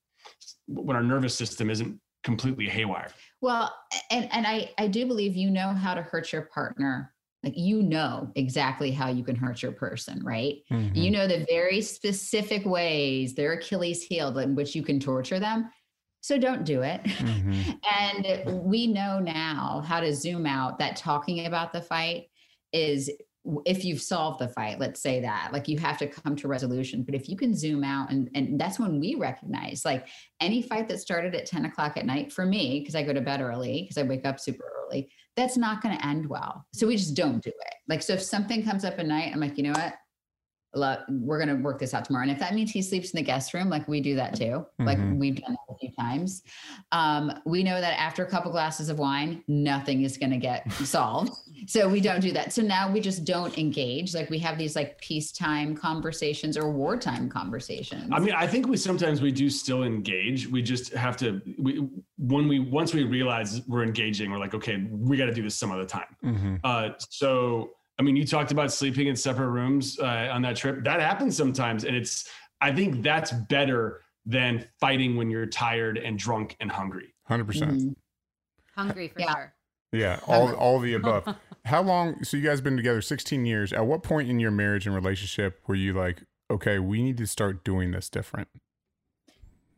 when 0.68 0.96
our 0.96 1.04
nervous 1.04 1.36
system 1.36 1.70
isn't 1.70 2.00
completely 2.24 2.68
haywire. 2.68 3.10
Well, 3.42 3.74
and 4.12 4.30
and 4.32 4.46
I 4.46 4.72
I 4.78 4.88
do 4.88 5.06
believe 5.06 5.36
you 5.36 5.50
know 5.50 5.70
how 5.70 5.96
to 5.96 6.02
hurt 6.02 6.32
your 6.32 6.44
partner. 6.44 7.12
Like 7.44 7.58
you 7.58 7.84
know 7.84 8.32
exactly 8.36 8.90
how 8.90 9.10
you 9.10 9.24
can 9.24 9.36
hurt 9.36 9.62
your 9.62 9.72
person, 9.72 10.24
right? 10.24 10.58
Mhm. 10.72 10.96
You 10.96 11.12
know 11.12 11.28
the 11.28 11.46
very 11.48 11.82
specific 11.82 12.66
ways 12.66 13.36
their 13.36 13.54
Achilles 13.54 14.04
heel 14.04 14.38
in 14.40 14.56
which 14.56 14.76
you 14.76 14.84
can 14.84 15.00
torture 15.00 15.40
them. 15.40 15.70
So 16.26 16.40
don't 16.40 16.64
do 16.64 16.82
it. 16.82 17.04
Mhm. 17.04 17.80
And 18.00 18.64
we 18.68 18.88
know 18.88 19.20
now 19.20 19.84
how 19.86 20.00
to 20.00 20.12
zoom 20.12 20.48
out 20.48 20.80
that 20.80 20.96
talking 20.96 21.46
about 21.46 21.72
the 21.72 21.84
fight 21.84 22.32
is 22.74 23.12
if 23.64 23.86
you've 23.86 24.02
solved 24.02 24.40
the 24.40 24.48
fight, 24.48 24.80
let's 24.80 25.00
say 25.00 25.22
that, 25.22 25.50
like 25.54 25.68
you 25.68 25.78
have 25.78 26.00
to 26.00 26.08
come 26.08 26.36
to 26.38 26.48
resolution. 26.48 27.04
But 27.04 27.14
if 27.14 27.30
you 27.30 27.38
can 27.38 27.56
zoom 27.56 27.84
out, 27.84 28.10
and, 28.10 28.28
and 28.34 28.60
that's 28.60 28.80
when 28.80 29.00
we 29.00 29.14
recognize 29.14 29.86
like 29.86 30.08
any 30.40 30.64
fight 30.64 30.88
that 30.88 30.98
started 31.00 31.36
at 31.36 31.46
10 31.46 31.66
o'clock 31.66 31.96
at 31.96 32.08
night 32.08 32.34
for 32.34 32.44
me, 32.44 32.80
because 32.80 32.96
I 32.96 33.04
go 33.04 33.14
to 33.14 33.22
bed 33.22 33.40
early, 33.40 33.84
because 33.84 34.00
I 34.00 34.08
wake 34.08 34.26
up 34.26 34.40
super 34.40 34.66
early, 34.84 35.12
that's 35.36 35.58
not 35.58 35.84
going 35.84 35.96
to 35.96 36.08
end 36.08 36.26
well. 36.26 36.66
So 36.74 36.88
we 36.88 36.98
just 36.98 37.16
don't 37.16 37.44
do 37.44 37.52
it. 37.52 37.76
Like, 37.88 38.02
so 38.02 38.14
if 38.14 38.24
something 38.24 38.64
comes 38.64 38.84
up 38.84 38.98
at 38.98 39.06
night, 39.06 39.32
I'm 39.32 39.40
like, 39.40 39.58
you 39.60 39.64
know 39.66 39.74
what? 39.74 39.94
Lo- 40.76 40.98
We're 41.10 41.38
going 41.44 41.56
to 41.56 41.64
work 41.64 41.80
this 41.80 41.94
out 41.94 42.06
tomorrow. 42.06 42.24
And 42.24 42.32
if 42.32 42.40
that 42.40 42.54
means 42.54 42.72
he 42.72 42.82
sleeps 42.82 43.12
in 43.12 43.18
the 43.18 43.24
guest 43.24 43.54
room, 43.54 43.70
like 43.70 43.88
we 43.88 44.02
do 44.02 44.16
that 44.16 44.36
too. 44.36 44.66
Like 44.80 44.98
Mhm. 44.98 45.18
we've 45.18 45.36
done 45.42 45.54
that 45.54 45.76
a 45.76 45.78
few 45.80 45.92
times. 45.98 46.44
Um, 46.92 47.32
we 47.46 47.64
know 47.64 47.80
that 47.80 48.00
after 48.00 48.24
a 48.26 48.30
couple 48.30 48.52
glasses 48.52 48.90
of 48.90 49.00
wine, 49.00 49.44
nothing 49.48 50.04
is 50.04 50.18
going 50.18 50.32
to 50.32 50.38
get 50.38 50.72
solved. 50.74 51.34
So 51.68 51.90
we 51.90 52.00
don't 52.00 52.20
do 52.20 52.32
that. 52.34 52.54
So 52.54 52.62
now 52.62 52.92
we 52.92 53.00
just 53.00 53.24
don't 53.26 53.58
engage. 53.58 54.14
Like 54.14 54.30
we 54.30 54.38
have 54.40 54.56
these 54.58 54.76
like 54.76 55.00
peacetime 55.00 55.76
conversations 55.76 56.58
or 56.58 56.70
wartime 56.70 57.28
conversations. 57.28 58.08
I 58.12 58.20
mean, 58.20 58.34
I 58.36 58.46
think 58.46 58.68
we 58.68 58.78
sometimes 58.78 59.20
we 59.22 59.32
do 59.32 59.50
still 59.50 59.84
engage. 59.84 60.48
We 60.48 60.62
just 60.62 60.94
have 60.94 61.18
to 61.18 61.42
we 61.58 61.88
when 62.20 62.48
we 62.48 62.60
once 62.60 62.94
we 62.94 63.04
realize 63.04 63.62
we're 63.68 63.84
engaging, 63.84 64.30
we're 64.30 64.38
like, 64.38 64.54
okay, 64.54 64.86
we 64.92 65.18
got 65.18 65.26
to 65.26 65.34
do 65.34 65.42
this 65.42 65.56
some 65.56 65.72
other 65.72 65.86
time. 65.86 66.16
Mhm. 66.24 66.60
Uh, 66.64 66.90
so, 67.10 67.72
I 67.98 68.04
mean, 68.04 68.16
you 68.16 68.26
talked 68.26 68.52
about 68.52 68.72
sleeping 68.74 69.08
in 69.08 69.16
separate 69.16 69.50
rooms 69.50 69.98
uh, 70.00 70.30
on 70.32 70.42
that 70.42 70.56
trip. 70.58 70.84
That 70.84 71.00
happens 71.00 71.36
sometimes, 71.38 71.84
and 71.86 71.96
it's. 71.96 72.30
I 72.62 72.74
think 72.74 73.04
that's 73.04 73.32
better 73.32 74.02
than 74.26 74.66
fighting 74.80 75.16
when 75.18 75.30
you're 75.30 75.46
tired 75.46 75.98
and 75.98 76.18
drunk 76.18 76.56
and 76.60 76.72
hungry. 76.72 77.14
100%. 77.30 77.46
Mhm. 77.48 77.96
Hungry 78.76 79.10
for 79.10 79.20
Yeah. 79.20 79.34
sure. 79.34 79.54
Yeah, 79.92 80.20
all 80.28 80.54
all 80.56 80.80
the 80.80 80.94
above. 80.94 81.36
How 81.66 81.82
long? 81.82 82.24
So 82.24 82.38
you 82.38 82.44
guys 82.44 82.62
been 82.62 82.78
together 82.78 83.02
16 83.02 83.46
years. 83.46 83.72
At 83.74 83.86
what 83.86 84.04
point 84.04 84.30
in 84.30 84.40
your 84.40 84.52
marriage 84.52 84.86
and 84.88 84.96
relationship 84.96 85.62
were 85.68 85.76
you 85.76 85.94
like, 85.94 86.24
okay, 86.52 86.80
we 86.80 87.02
need 87.04 87.18
to 87.18 87.28
start 87.28 87.64
doing 87.64 87.92
this 87.92 88.10
different? 88.10 88.48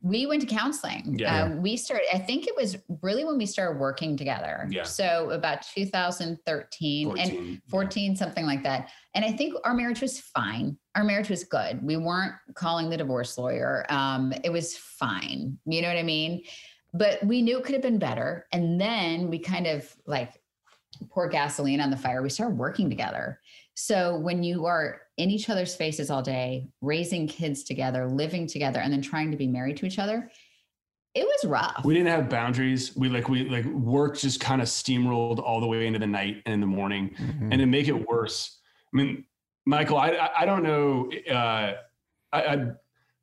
We 0.02 0.26
went 0.28 0.42
to 0.42 0.48
counseling. 0.48 1.18
Yeah. 1.18 1.46
Uh, 1.46 1.56
we 1.56 1.76
started, 1.76 2.06
I 2.14 2.20
think 2.20 2.48
it 2.48 2.56
was 2.56 2.78
really 3.02 3.26
when 3.26 3.38
we 3.38 3.46
started 3.46 3.80
working 3.80 4.16
together. 4.16 4.68
Yeah. 4.70 4.84
So 4.84 5.32
about 5.32 5.64
2013 5.64 7.08
and 7.18 7.18
14. 7.18 7.62
14, 7.68 8.16
something 8.16 8.46
like 8.46 8.64
that. 8.64 8.90
And 9.16 9.26
I 9.26 9.32
think 9.32 9.56
our 9.64 9.74
marriage 9.74 10.02
was 10.02 10.20
fine. 10.20 10.78
Our 10.96 11.04
marriage 11.04 11.30
was 11.30 11.44
good. 11.44 11.82
We 11.84 11.98
weren't 11.98 12.34
calling 12.54 12.90
the 12.90 12.98
divorce 12.98 13.38
lawyer. 13.38 13.86
Um, 13.90 14.34
it 14.44 14.52
was 14.52 14.78
fine. 14.78 15.58
You 15.66 15.82
know 15.82 15.88
what 15.88 15.98
I 15.98 16.04
mean? 16.04 16.44
But 16.94 17.24
we 17.24 17.42
knew 17.42 17.58
it 17.58 17.64
could 17.64 17.74
have 17.74 17.82
been 17.82 18.00
better. 18.00 18.48
And 18.52 18.80
then 18.80 19.30
we 19.30 19.40
kind 19.40 19.68
of 19.68 19.94
like 20.06 20.42
pour 21.10 21.28
gasoline 21.28 21.82
on 21.82 21.90
the 21.90 21.98
fire. 21.98 22.22
We 22.22 22.30
started 22.30 22.58
working 22.58 22.90
together. 22.90 23.40
So 23.80 24.18
when 24.18 24.42
you 24.42 24.66
are 24.66 25.02
in 25.18 25.30
each 25.30 25.52
other's 25.52 25.76
faces 25.76 26.10
all 26.10 26.24
day, 26.24 26.68
raising 26.82 27.28
kids 27.28 27.64
together, 27.64 28.08
living 28.08 28.48
together, 28.48 28.80
and 28.80 28.92
then 28.92 29.04
trying 29.04 29.30
to 29.30 29.38
be 29.38 29.46
married 29.46 29.78
to 29.78 29.86
each 29.86 30.00
other, 30.00 30.32
it 31.14 31.24
was 31.24 31.46
rough. 31.46 31.86
We 31.86 31.94
didn't 31.94 32.10
have 32.10 32.28
boundaries. 32.28 32.96
We 32.96 33.08
like 33.08 33.30
we 33.30 33.48
like 33.48 33.66
work 33.66 34.18
just 34.18 34.40
kind 34.40 34.64
of 34.64 34.68
steamrolled 34.68 35.38
all 35.38 35.62
the 35.62 35.68
way 35.68 35.86
into 35.86 36.00
the 36.00 36.08
night 36.08 36.42
and 36.48 36.54
in 36.56 36.60
the 36.60 36.66
morning. 36.66 37.16
Mhm. 37.20 37.50
and 37.52 37.60
to 37.60 37.68
make 37.68 37.88
it 37.88 38.08
worse. 38.10 38.58
I 38.92 38.98
mean, 38.98 39.26
Michael, 39.68 39.98
I 39.98 40.10
I, 40.10 40.42
I 40.42 40.46
don't 40.48 40.64
know. 40.64 41.12
Uh, 41.30 41.74
I, 42.34 42.42
I 42.42 42.72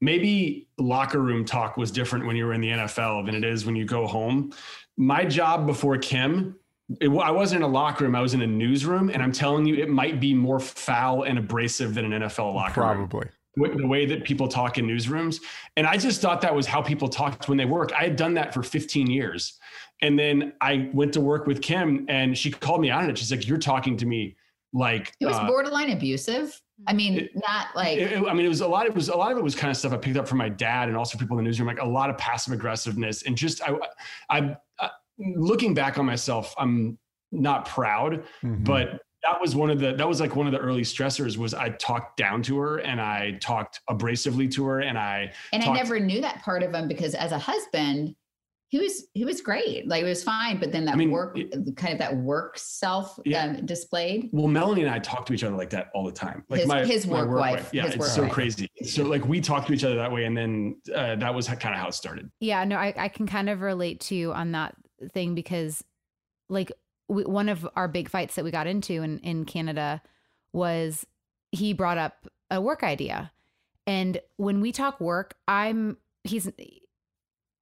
maybe 0.01 0.69
locker 0.79 1.21
room 1.21 1.45
talk 1.45 1.77
was 1.77 1.91
different 1.91 2.27
when 2.27 2.37
you 2.37 2.47
were 2.47 2.53
in 2.53 2.61
the 2.61 2.69
NFL 2.71 3.27
than 3.27 3.35
it 3.35 3.45
is 3.45 3.67
when 3.67 3.75
you 3.75 3.87
go 3.87 4.07
home. 4.07 4.53
My 4.97 5.25
job 5.25 5.67
before 5.67 5.99
Kim, 5.99 6.55
it, 7.01 7.09
I 7.09 7.31
wasn't 7.31 7.61
in 7.61 7.63
a 7.63 7.73
locker 7.73 8.05
room. 8.05 8.15
I 8.15 8.21
was 8.21 8.35
in 8.35 8.43
a 8.43 8.47
newsroom, 8.47 9.09
and 9.11 9.23
I'm 9.23 9.33
telling 9.33 9.67
you, 9.67 9.77
it 9.77 9.89
might 9.89 10.21
be 10.21 10.35
more 10.35 10.61
foul 10.61 11.23
and 11.23 11.39
abrasive 11.39 11.95
than 11.95 12.13
an 12.13 12.23
NFL 12.23 12.55
locker 12.55 12.81
room 12.83 13.09
Probably. 13.09 13.29
the 13.57 13.87
way 13.87 14.05
that 14.07 14.25
people 14.25 14.49
talk 14.49 14.79
in 14.79 14.87
newsrooms. 14.87 15.41
And 15.77 15.87
I 15.87 15.97
just 15.97 16.21
thought 16.21 16.41
that 16.43 16.55
was 16.55 16.67
how 16.67 16.83
people 16.83 17.09
talked 17.09 17.49
when 17.49 17.57
they 17.57 17.65
work. 17.65 17.93
I 17.93 18.03
had 18.03 18.17
done 18.17 18.35
that 18.35 18.53
for 18.53 18.63
15 18.63 19.09
years. 19.11 19.59
And 20.03 20.19
then 20.19 20.53
I 20.61 20.91
went 20.93 21.13
to 21.15 21.21
work 21.21 21.47
with 21.47 21.63
Kim 21.63 22.05
and 22.09 22.37
she 22.37 22.51
called 22.51 22.81
me 22.81 22.91
on 22.91 23.09
it. 23.09 23.17
She's 23.17 23.31
like, 23.31 23.47
You're 23.47 23.59
talking 23.59 23.97
to 23.97 24.07
me 24.07 24.37
like 24.73 25.15
It 25.21 25.27
was 25.27 25.37
uh, 25.37 25.47
borderline 25.47 25.91
abusive. 25.91 26.61
I 26.89 26.93
mean, 26.93 27.17
it- 27.17 27.31
not 27.49 27.69
like 27.77 27.97
it- 27.97 28.13
it- 28.13 28.27
I 28.29 28.35
mean, 28.35 28.45
it 28.45 28.49
was 28.49 28.61
a 28.61 28.67
lot. 28.67 28.87
It 28.87 28.95
was 28.95 29.09
a 29.09 29.17
lot 29.17 29.31
of 29.31 29.39
it 29.39 29.45
was 29.45 29.55
kind 29.55 29.71
of 29.71 29.77
stuff 29.77 29.93
I 29.93 29.97
picked 29.97 30.17
up 30.17 30.27
from 30.29 30.39
my 30.39 30.49
dad 30.49 30.89
and 30.89 30.97
also 30.97 31.17
people 31.17 31.39
in 31.39 31.45
the 31.45 31.49
newsroom, 31.49 31.69
like 31.69 31.81
a 31.81 31.87
lot 31.87 32.11
of 32.11 32.19
passive 32.19 32.53
aggressiveness 32.53 33.23
and 33.23 33.37
just 33.37 33.63
I, 33.63 33.77
I, 34.29 34.57
I 34.81 34.91
looking 35.19 35.75
back 35.75 35.99
on 35.99 36.07
myself, 36.07 36.55
I'm 36.59 36.99
not 37.33 37.67
proud, 37.67 38.25
Mhm. 38.43 38.65
but 38.65 39.01
that 39.23 39.41
was 39.41 39.57
one 39.57 39.71
of 39.71 39.79
the 39.81 39.95
that 39.95 40.07
was 40.07 40.21
like 40.21 40.37
one 40.37 40.47
of 40.47 40.53
the 40.53 40.59
early 40.59 40.83
stressors 40.83 41.37
was 41.39 41.55
I 41.55 41.71
talked 41.71 42.19
down 42.19 42.43
to 42.43 42.59
her 42.59 42.79
and 42.79 43.01
I 43.01 43.39
talked 43.41 43.81
abrasively 43.89 44.51
to 44.53 44.65
her 44.67 44.81
and 44.81 44.99
I 44.99 45.33
and 45.53 45.63
I 45.63 45.73
never 45.73 45.99
knew 45.99 46.21
that 46.21 46.43
part 46.43 46.63
of 46.63 46.75
him 46.75 46.89
because 46.89 47.15
as 47.15 47.33
a 47.33 47.39
husband, 47.39 48.15
he 48.69 48.79
was 48.81 49.07
he 49.15 49.25
was 49.25 49.41
great. 49.41 49.89
Like 49.89 50.03
it 50.03 50.07
was 50.09 50.23
fine, 50.23 50.59
but 50.61 50.73
then 50.73 50.85
that 50.85 50.99
mean, 50.99 51.11
work 51.11 51.39
it- 51.39 51.75
kind 51.75 51.95
of 51.95 51.99
that 52.01 52.15
work 52.15 52.59
self 52.59 53.19
Yeah. 53.25 53.45
um, 53.45 53.65
displayed. 53.65 54.29
Well, 54.33 54.47
Melanie 54.49 54.83
and 54.83 54.91
I 54.91 54.99
talk 54.99 55.25
to 55.27 55.33
each 55.33 55.43
other 55.43 55.57
like 55.57 55.71
that 55.71 55.89
all 55.95 56.05
the 56.05 56.13
time. 56.13 56.45
Like 56.51 56.61
His- 56.61 56.69
my 56.69 56.85
his 56.85 57.07
my 57.07 57.23
work 57.25 57.39
wife, 57.41 57.71
Yeah, 57.73 57.85
his 57.87 57.95
it's 57.95 58.15
so 58.15 58.23
wife. 58.25 58.33
crazy. 58.33 58.69
So 58.85 59.05
like 59.05 59.25
we 59.27 59.41
talk 59.41 59.67
to 59.69 59.73
each 59.73 59.85
other 59.85 59.95
that 59.97 60.13
way, 60.13 60.27
and 60.27 60.37
then 60.37 60.77
uh, 60.95 61.17
that 61.17 61.35
was 61.35 61.49
kind 61.49 61.75
of 61.75 61.81
how 61.81 61.89
it 61.89 61.95
started. 61.95 62.31
Yeah, 62.41 62.63
no, 62.65 62.77
I, 62.77 62.93
I 62.97 63.09
can 63.09 63.27
kind 63.27 63.49
of 63.49 63.63
relate 63.63 64.01
to 64.01 64.15
you 64.15 64.35
on 64.35 64.53
that 64.53 64.75
thing 65.13 65.35
because, 65.35 65.85
like, 66.49 66.73
we, 67.09 67.25
one 67.25 67.49
of 67.49 67.69
our 67.77 67.89
big 67.89 68.09
fights 68.09 68.35
that 68.35 68.45
we 68.45 68.51
got 68.51 68.67
into 68.67 69.03
in, 69.03 69.19
in 69.21 69.45
Canada 69.45 70.03
was 70.53 71.07
he 71.53 71.73
brought 71.73 71.99
up 71.99 72.27
a 72.51 72.61
work 72.61 72.83
idea. 72.83 73.33
And 73.87 74.21
when 74.37 74.61
we 74.61 74.73
talk 74.73 75.01
work, 75.01 75.35
I'm, 75.47 75.99
he's, 76.23 76.51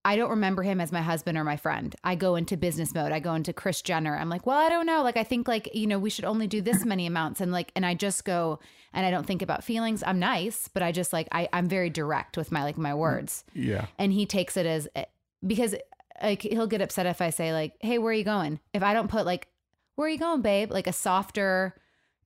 I 0.04 0.16
don't 0.16 0.30
remember 0.30 0.62
him 0.62 0.80
as 0.80 0.92
my 0.92 1.02
husband 1.02 1.38
or 1.38 1.44
my 1.44 1.56
friend. 1.56 1.94
I 2.02 2.14
go 2.14 2.34
into 2.36 2.56
business 2.56 2.94
mode. 2.94 3.12
I 3.12 3.20
go 3.20 3.34
into 3.34 3.52
Kris 3.52 3.82
Jenner. 3.82 4.16
I'm 4.16 4.28
like, 4.28 4.46
well, 4.46 4.58
I 4.58 4.68
don't 4.68 4.86
know. 4.86 5.02
Like, 5.02 5.16
I 5.16 5.24
think 5.24 5.48
like, 5.48 5.74
you 5.74 5.86
know, 5.86 5.98
we 5.98 6.10
should 6.10 6.24
only 6.24 6.46
do 6.46 6.60
this 6.60 6.84
many 6.84 7.06
amounts. 7.06 7.40
And 7.40 7.52
like, 7.52 7.72
and 7.76 7.86
I 7.86 7.94
just 7.94 8.24
go 8.24 8.58
and 8.92 9.06
I 9.06 9.10
don't 9.10 9.26
think 9.26 9.42
about 9.42 9.64
feelings. 9.64 10.02
I'm 10.06 10.18
nice, 10.18 10.68
but 10.68 10.82
I 10.82 10.92
just 10.92 11.12
like, 11.12 11.28
I, 11.32 11.48
I'm 11.52 11.68
very 11.68 11.90
direct 11.90 12.36
with 12.36 12.52
my, 12.52 12.62
like 12.62 12.76
my 12.76 12.94
words. 12.94 13.44
Yeah. 13.54 13.86
And 13.98 14.12
he 14.12 14.26
takes 14.26 14.56
it 14.56 14.66
as, 14.66 14.88
eh, 14.94 15.04
because 15.46 15.74
like 16.22 16.42
he'll 16.42 16.66
get 16.66 16.80
upset 16.80 17.06
if 17.06 17.20
I 17.20 17.30
say 17.30 17.52
like, 17.52 17.74
hey, 17.80 17.98
where 17.98 18.10
are 18.10 18.14
you 18.14 18.24
going? 18.24 18.60
If 18.72 18.82
I 18.82 18.94
don't 18.94 19.08
put 19.10 19.26
like, 19.26 19.48
where 19.96 20.06
are 20.06 20.10
you 20.10 20.18
going, 20.18 20.42
babe? 20.42 20.70
Like 20.70 20.86
a 20.86 20.92
softer 20.92 21.74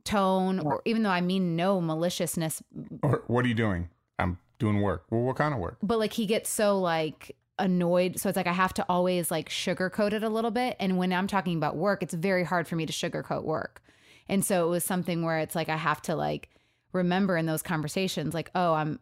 tone, 0.05 0.61
or 0.61 0.83
even 0.85 1.03
though 1.03 1.11
I 1.11 1.21
mean 1.21 1.57
no 1.57 1.81
maliciousness, 1.81 2.63
Or 3.03 3.25
what 3.27 3.45
are 3.45 3.49
you 3.49 3.55
doing? 3.55 3.89
I'm 4.19 4.39
doing 4.59 4.81
work. 4.81 5.05
Well, 5.11 5.23
what 5.23 5.37
kind 5.37 5.53
of 5.53 5.61
work? 5.61 5.79
but 5.83 5.99
like 5.99 6.13
he 6.13 6.27
gets 6.27 6.49
so 6.51 6.79
like 6.79 7.37
annoyed 7.59 8.21
so 8.21 8.29
it's 8.29 8.37
like 8.37 8.47
i 8.47 8.53
have 8.53 8.75
to 8.75 8.85
always 8.87 9.31
like 9.31 9.49
sugarcoat 9.49 10.13
it 10.13 10.23
a 10.23 10.29
little 10.29 10.51
bit 10.51 10.77
and 10.79 10.99
when 10.99 11.11
i'm 11.11 11.27
talking 11.27 11.57
about 11.57 11.75
work 11.75 12.03
it's 12.03 12.13
very 12.13 12.45
hard 12.45 12.69
for 12.69 12.77
me 12.77 12.85
to 12.85 12.93
sugarcoat 12.93 13.45
work 13.45 13.81
and 14.29 14.45
so 14.45 14.67
it 14.67 14.69
was 14.69 14.85
something 14.85 15.23
where 15.25 15.39
it's 15.39 15.55
like 15.55 15.71
i 15.71 15.77
have 15.77 16.03
to 16.03 16.15
like 16.15 16.51
remember 16.93 17.35
in 17.35 17.47
those 17.47 17.63
conversations 17.63 18.35
like 18.35 18.51
oh 18.55 18.75
i'm 18.75 19.01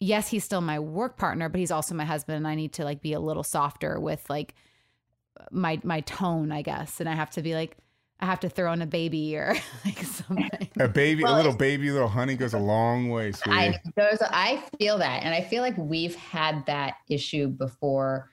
yes 0.00 0.28
he's 0.28 0.44
still 0.44 0.60
my 0.60 0.78
work 0.78 1.16
partner 1.16 1.48
but 1.48 1.58
he's 1.58 1.70
also 1.70 1.94
my 1.94 2.04
husband 2.04 2.36
and 2.36 2.46
i 2.46 2.54
need 2.54 2.72
to 2.72 2.84
like 2.84 3.00
be 3.00 3.12
a 3.12 3.20
little 3.20 3.42
softer 3.42 3.98
with 3.98 4.28
like 4.30 4.54
my 5.50 5.80
my 5.82 6.00
tone 6.00 6.52
i 6.52 6.62
guess 6.62 7.00
and 7.00 7.08
i 7.08 7.14
have 7.14 7.30
to 7.30 7.42
be 7.42 7.54
like 7.54 7.76
i 8.20 8.26
have 8.26 8.40
to 8.40 8.48
throw 8.48 8.72
in 8.72 8.82
a 8.82 8.86
baby 8.86 9.36
or 9.36 9.54
like 9.84 9.98
something 9.98 10.48
A 10.80 10.88
baby, 10.88 11.24
Well, 11.24 11.34
a 11.34 11.36
little 11.36 11.54
baby, 11.54 11.90
little 11.90 12.08
honey 12.08 12.36
goes 12.36 12.54
a 12.54 12.58
long 12.58 13.10
way, 13.10 13.32
sweetie. 13.32 13.58
I 13.58 13.80
those 13.96 14.18
I 14.22 14.62
feel 14.78 14.98
that, 14.98 15.24
and 15.24 15.34
I 15.34 15.40
feel 15.40 15.62
like 15.62 15.76
we've 15.76 16.14
had 16.14 16.64
that 16.66 16.94
issue 17.08 17.48
before. 17.48 18.30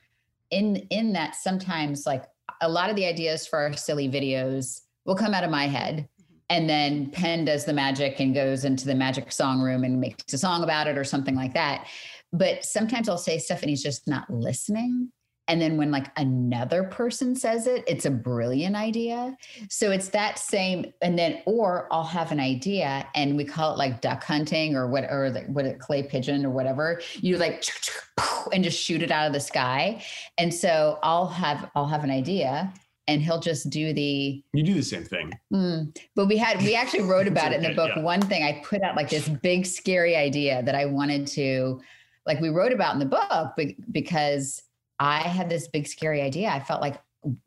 In 0.50 0.76
in 0.90 1.12
that 1.14 1.34
sometimes 1.34 2.06
like 2.06 2.24
a 2.60 2.68
lot 2.68 2.88
of 2.88 2.94
the 2.94 3.04
ideas 3.04 3.46
for 3.46 3.58
our 3.58 3.72
silly 3.72 4.08
videos 4.08 4.82
will 5.04 5.16
come 5.16 5.34
out 5.34 5.42
of 5.42 5.50
my 5.50 5.66
head, 5.66 6.08
and 6.48 6.68
then 6.68 7.10
Penn 7.10 7.44
does 7.44 7.64
the 7.64 7.72
magic 7.72 8.20
and 8.20 8.34
goes 8.34 8.64
into 8.64 8.86
the 8.86 8.94
magic 8.94 9.32
song 9.32 9.60
room 9.60 9.84
and 9.84 10.00
makes 10.00 10.32
a 10.32 10.38
song 10.38 10.62
about 10.62 10.86
it 10.86 10.96
or 10.96 11.04
something 11.04 11.34
like 11.34 11.54
that. 11.54 11.86
But 12.32 12.64
sometimes 12.64 13.08
I'll 13.08 13.18
say 13.18 13.38
he's 13.38 13.82
just 13.82 14.06
not 14.06 14.28
listening. 14.30 15.10
And 15.48 15.60
then 15.62 15.76
when 15.76 15.92
like 15.92 16.06
another 16.16 16.84
person 16.84 17.36
says 17.36 17.66
it, 17.68 17.84
it's 17.86 18.04
a 18.04 18.10
brilliant 18.10 18.74
idea. 18.74 19.36
So 19.70 19.92
it's 19.92 20.08
that 20.08 20.40
same, 20.40 20.92
and 21.02 21.16
then 21.16 21.40
or 21.46 21.86
I'll 21.92 22.04
have 22.04 22.32
an 22.32 22.40
idea 22.40 23.06
and 23.14 23.36
we 23.36 23.44
call 23.44 23.72
it 23.72 23.78
like 23.78 24.00
duck 24.00 24.24
hunting 24.24 24.74
or 24.74 24.88
what 24.88 25.04
or 25.04 25.30
like 25.30 25.46
what 25.46 25.64
a 25.64 25.74
clay 25.74 26.02
pigeon 26.02 26.44
or 26.44 26.50
whatever. 26.50 27.00
You 27.14 27.36
like 27.38 27.64
and 28.52 28.64
just 28.64 28.80
shoot 28.80 29.02
it 29.02 29.12
out 29.12 29.28
of 29.28 29.32
the 29.32 29.40
sky. 29.40 30.02
And 30.36 30.52
so 30.52 30.98
I'll 31.02 31.28
have 31.28 31.70
I'll 31.76 31.86
have 31.86 32.02
an 32.02 32.10
idea 32.10 32.72
and 33.08 33.22
he'll 33.22 33.40
just 33.40 33.70
do 33.70 33.92
the 33.92 34.42
You 34.52 34.62
do 34.62 34.74
the 34.74 34.82
same 34.82 35.04
thing. 35.04 35.32
Mm. 35.52 35.96
But 36.14 36.26
we 36.26 36.36
had 36.36 36.58
we 36.58 36.74
actually 36.74 37.02
wrote 37.02 37.26
about 37.34 37.52
it 37.52 37.56
in 37.56 37.62
the 37.62 37.74
book. 37.74 37.90
yeah. 37.96 38.02
One 38.02 38.20
thing 38.20 38.42
I 38.42 38.62
put 38.64 38.82
out 38.82 38.96
like 38.96 39.10
this 39.10 39.28
big 39.28 39.66
scary 39.66 40.16
idea 40.16 40.62
that 40.62 40.74
I 40.74 40.86
wanted 40.86 41.26
to 41.28 41.80
like 42.26 42.40
we 42.40 42.48
wrote 42.48 42.72
about 42.72 42.94
in 42.94 42.98
the 42.98 43.06
book 43.06 43.56
be- 43.56 43.76
because 43.92 44.62
I 44.98 45.20
had 45.20 45.48
this 45.48 45.68
big 45.68 45.86
scary 45.86 46.22
idea. 46.22 46.48
I 46.48 46.60
felt 46.60 46.80
like 46.80 47.00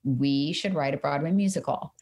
we 0.04 0.54
should 0.54 0.74
write 0.74 0.94
a 0.94 0.98
Broadway 0.98 1.32
musical. 1.32 1.94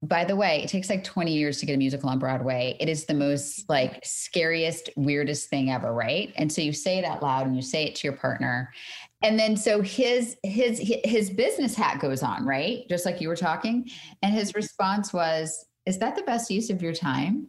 By 0.00 0.24
the 0.24 0.36
way, 0.36 0.62
it 0.62 0.68
takes 0.68 0.88
like 0.88 1.02
20 1.02 1.32
years 1.32 1.58
to 1.58 1.66
get 1.66 1.74
a 1.74 1.76
musical 1.76 2.08
on 2.08 2.20
Broadway. 2.20 2.76
It 2.78 2.88
is 2.88 3.06
the 3.06 3.14
most 3.14 3.68
like 3.68 4.00
scariest, 4.04 4.90
weirdest 4.96 5.48
thing 5.50 5.70
ever, 5.70 5.92
right? 5.92 6.32
And 6.36 6.52
so 6.52 6.62
you 6.62 6.72
say 6.72 6.98
it 6.98 7.04
out 7.04 7.22
loud 7.22 7.46
and 7.46 7.56
you 7.56 7.62
say 7.62 7.84
it 7.84 7.96
to 7.96 8.06
your 8.06 8.16
partner. 8.16 8.72
And 9.22 9.38
then 9.38 9.56
so 9.56 9.82
his 9.82 10.36
his 10.44 10.78
his 11.04 11.30
business 11.30 11.74
hat 11.74 12.00
goes 12.00 12.22
on, 12.22 12.46
right? 12.46 12.88
Just 12.88 13.04
like 13.04 13.20
you 13.20 13.28
were 13.28 13.36
talking. 13.36 13.88
And 14.22 14.32
his 14.32 14.50
mm-hmm. 14.50 14.58
response 14.58 15.12
was, 15.12 15.66
Is 15.86 15.98
that 15.98 16.14
the 16.14 16.22
best 16.22 16.50
use 16.50 16.70
of 16.70 16.80
your 16.82 16.92
time? 16.92 17.48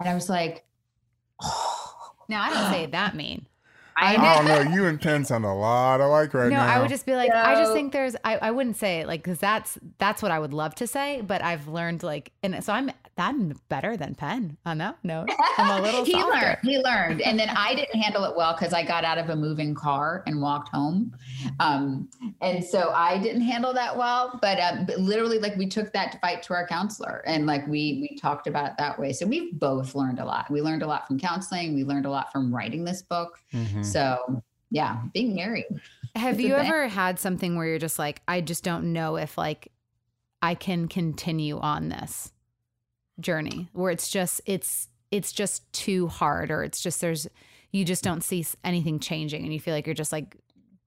And 0.00 0.08
I 0.08 0.14
was 0.14 0.28
like, 0.28 0.64
oh. 1.42 1.76
now 2.28 2.42
i 2.42 2.50
don't 2.50 2.72
say 2.72 2.86
that 2.86 3.14
mean 3.14 3.46
I 3.96 4.16
I 4.16 4.36
don't 4.36 4.46
know. 4.46 4.74
You 4.74 4.86
and 4.86 4.98
Penn 4.98 5.26
sound 5.26 5.44
a 5.44 5.52
lot 5.52 6.00
alike 6.00 6.32
right 6.32 6.48
no, 6.48 6.56
now. 6.56 6.66
I 6.66 6.80
would 6.80 6.88
just 6.88 7.04
be 7.04 7.14
like, 7.14 7.30
I 7.30 7.54
just 7.56 7.74
think 7.74 7.92
there's, 7.92 8.16
I, 8.24 8.38
I 8.38 8.50
wouldn't 8.50 8.76
say 8.76 9.00
it 9.00 9.06
like, 9.06 9.22
cause 9.22 9.38
that's, 9.38 9.78
that's 9.98 10.22
what 10.22 10.30
I 10.30 10.38
would 10.38 10.54
love 10.54 10.74
to 10.76 10.86
say, 10.86 11.20
but 11.20 11.42
I've 11.42 11.68
learned 11.68 12.02
like, 12.02 12.32
and 12.42 12.64
so 12.64 12.72
I'm, 12.72 12.90
I'm 13.20 13.52
better 13.68 13.96
than 13.96 14.14
Penn 14.14 14.56
on 14.64 14.78
that 14.78 14.96
note. 15.04 15.28
I'm 15.58 15.78
a 15.78 15.82
little 15.82 16.04
he 16.06 16.12
softer. 16.12 16.30
learned. 16.30 16.58
He 16.62 16.78
learned. 16.78 17.20
And 17.20 17.38
then 17.38 17.50
I 17.50 17.74
didn't 17.74 18.00
handle 18.00 18.24
it 18.24 18.34
well 18.36 18.54
because 18.54 18.72
I 18.72 18.82
got 18.84 19.04
out 19.04 19.18
of 19.18 19.28
a 19.30 19.36
moving 19.36 19.74
car 19.74 20.22
and 20.26 20.40
walked 20.40 20.70
home. 20.70 21.14
Um, 21.60 22.08
and 22.40 22.64
so 22.64 22.90
I 22.90 23.18
didn't 23.18 23.42
handle 23.42 23.72
that 23.74 23.96
well. 23.96 24.38
But, 24.40 24.58
uh, 24.58 24.84
but 24.86 24.98
literally, 24.98 25.38
like 25.38 25.56
we 25.56 25.66
took 25.68 25.92
that 25.92 26.20
fight 26.20 26.42
to 26.44 26.54
our 26.54 26.66
counselor 26.66 27.22
and 27.26 27.46
like 27.46 27.66
we 27.66 27.98
we 28.10 28.16
talked 28.20 28.46
about 28.46 28.70
it 28.70 28.72
that 28.78 28.98
way. 28.98 29.12
So 29.12 29.26
we've 29.26 29.58
both 29.58 29.94
learned 29.94 30.18
a 30.18 30.24
lot. 30.24 30.50
We 30.50 30.62
learned 30.62 30.82
a 30.82 30.86
lot 30.86 31.06
from 31.06 31.18
counseling. 31.18 31.74
We 31.74 31.84
learned 31.84 32.06
a 32.06 32.10
lot 32.10 32.32
from 32.32 32.54
writing 32.54 32.84
this 32.84 33.02
book. 33.02 33.38
Mhm. 33.52 33.84
So 33.84 34.42
yeah, 34.70 35.02
being 35.12 35.34
married. 35.34 35.66
Have 36.14 36.34
It's 36.34 36.44
a 36.44 36.48
you 36.48 36.54
thing. 36.56 36.66
ever 36.66 36.88
had 36.88 37.18
something 37.18 37.56
where 37.56 37.66
you're 37.66 37.78
just 37.78 37.98
like, 37.98 38.22
I 38.28 38.40
just 38.40 38.64
don't 38.64 38.92
know 38.92 39.16
if 39.16 39.36
like 39.36 39.72
I 40.42 40.54
can 40.54 40.88
continue 40.88 41.58
on 41.58 41.88
this 41.88 42.32
journey 43.20 43.68
where 43.72 43.90
it's 43.90 44.08
just, 44.10 44.40
it's, 44.46 44.88
it's 45.10 45.32
just 45.32 45.70
too 45.72 46.08
hard 46.08 46.50
or 46.50 46.62
it's 46.62 46.80
just, 46.80 47.00
there's, 47.00 47.26
you 47.72 47.84
just 47.84 48.02
don't 48.02 48.22
see 48.22 48.44
anything 48.64 48.98
changing 48.98 49.44
and 49.44 49.52
you 49.52 49.60
feel 49.60 49.74
like 49.74 49.86
you're 49.86 49.94
just 49.94 50.12
like 50.12 50.36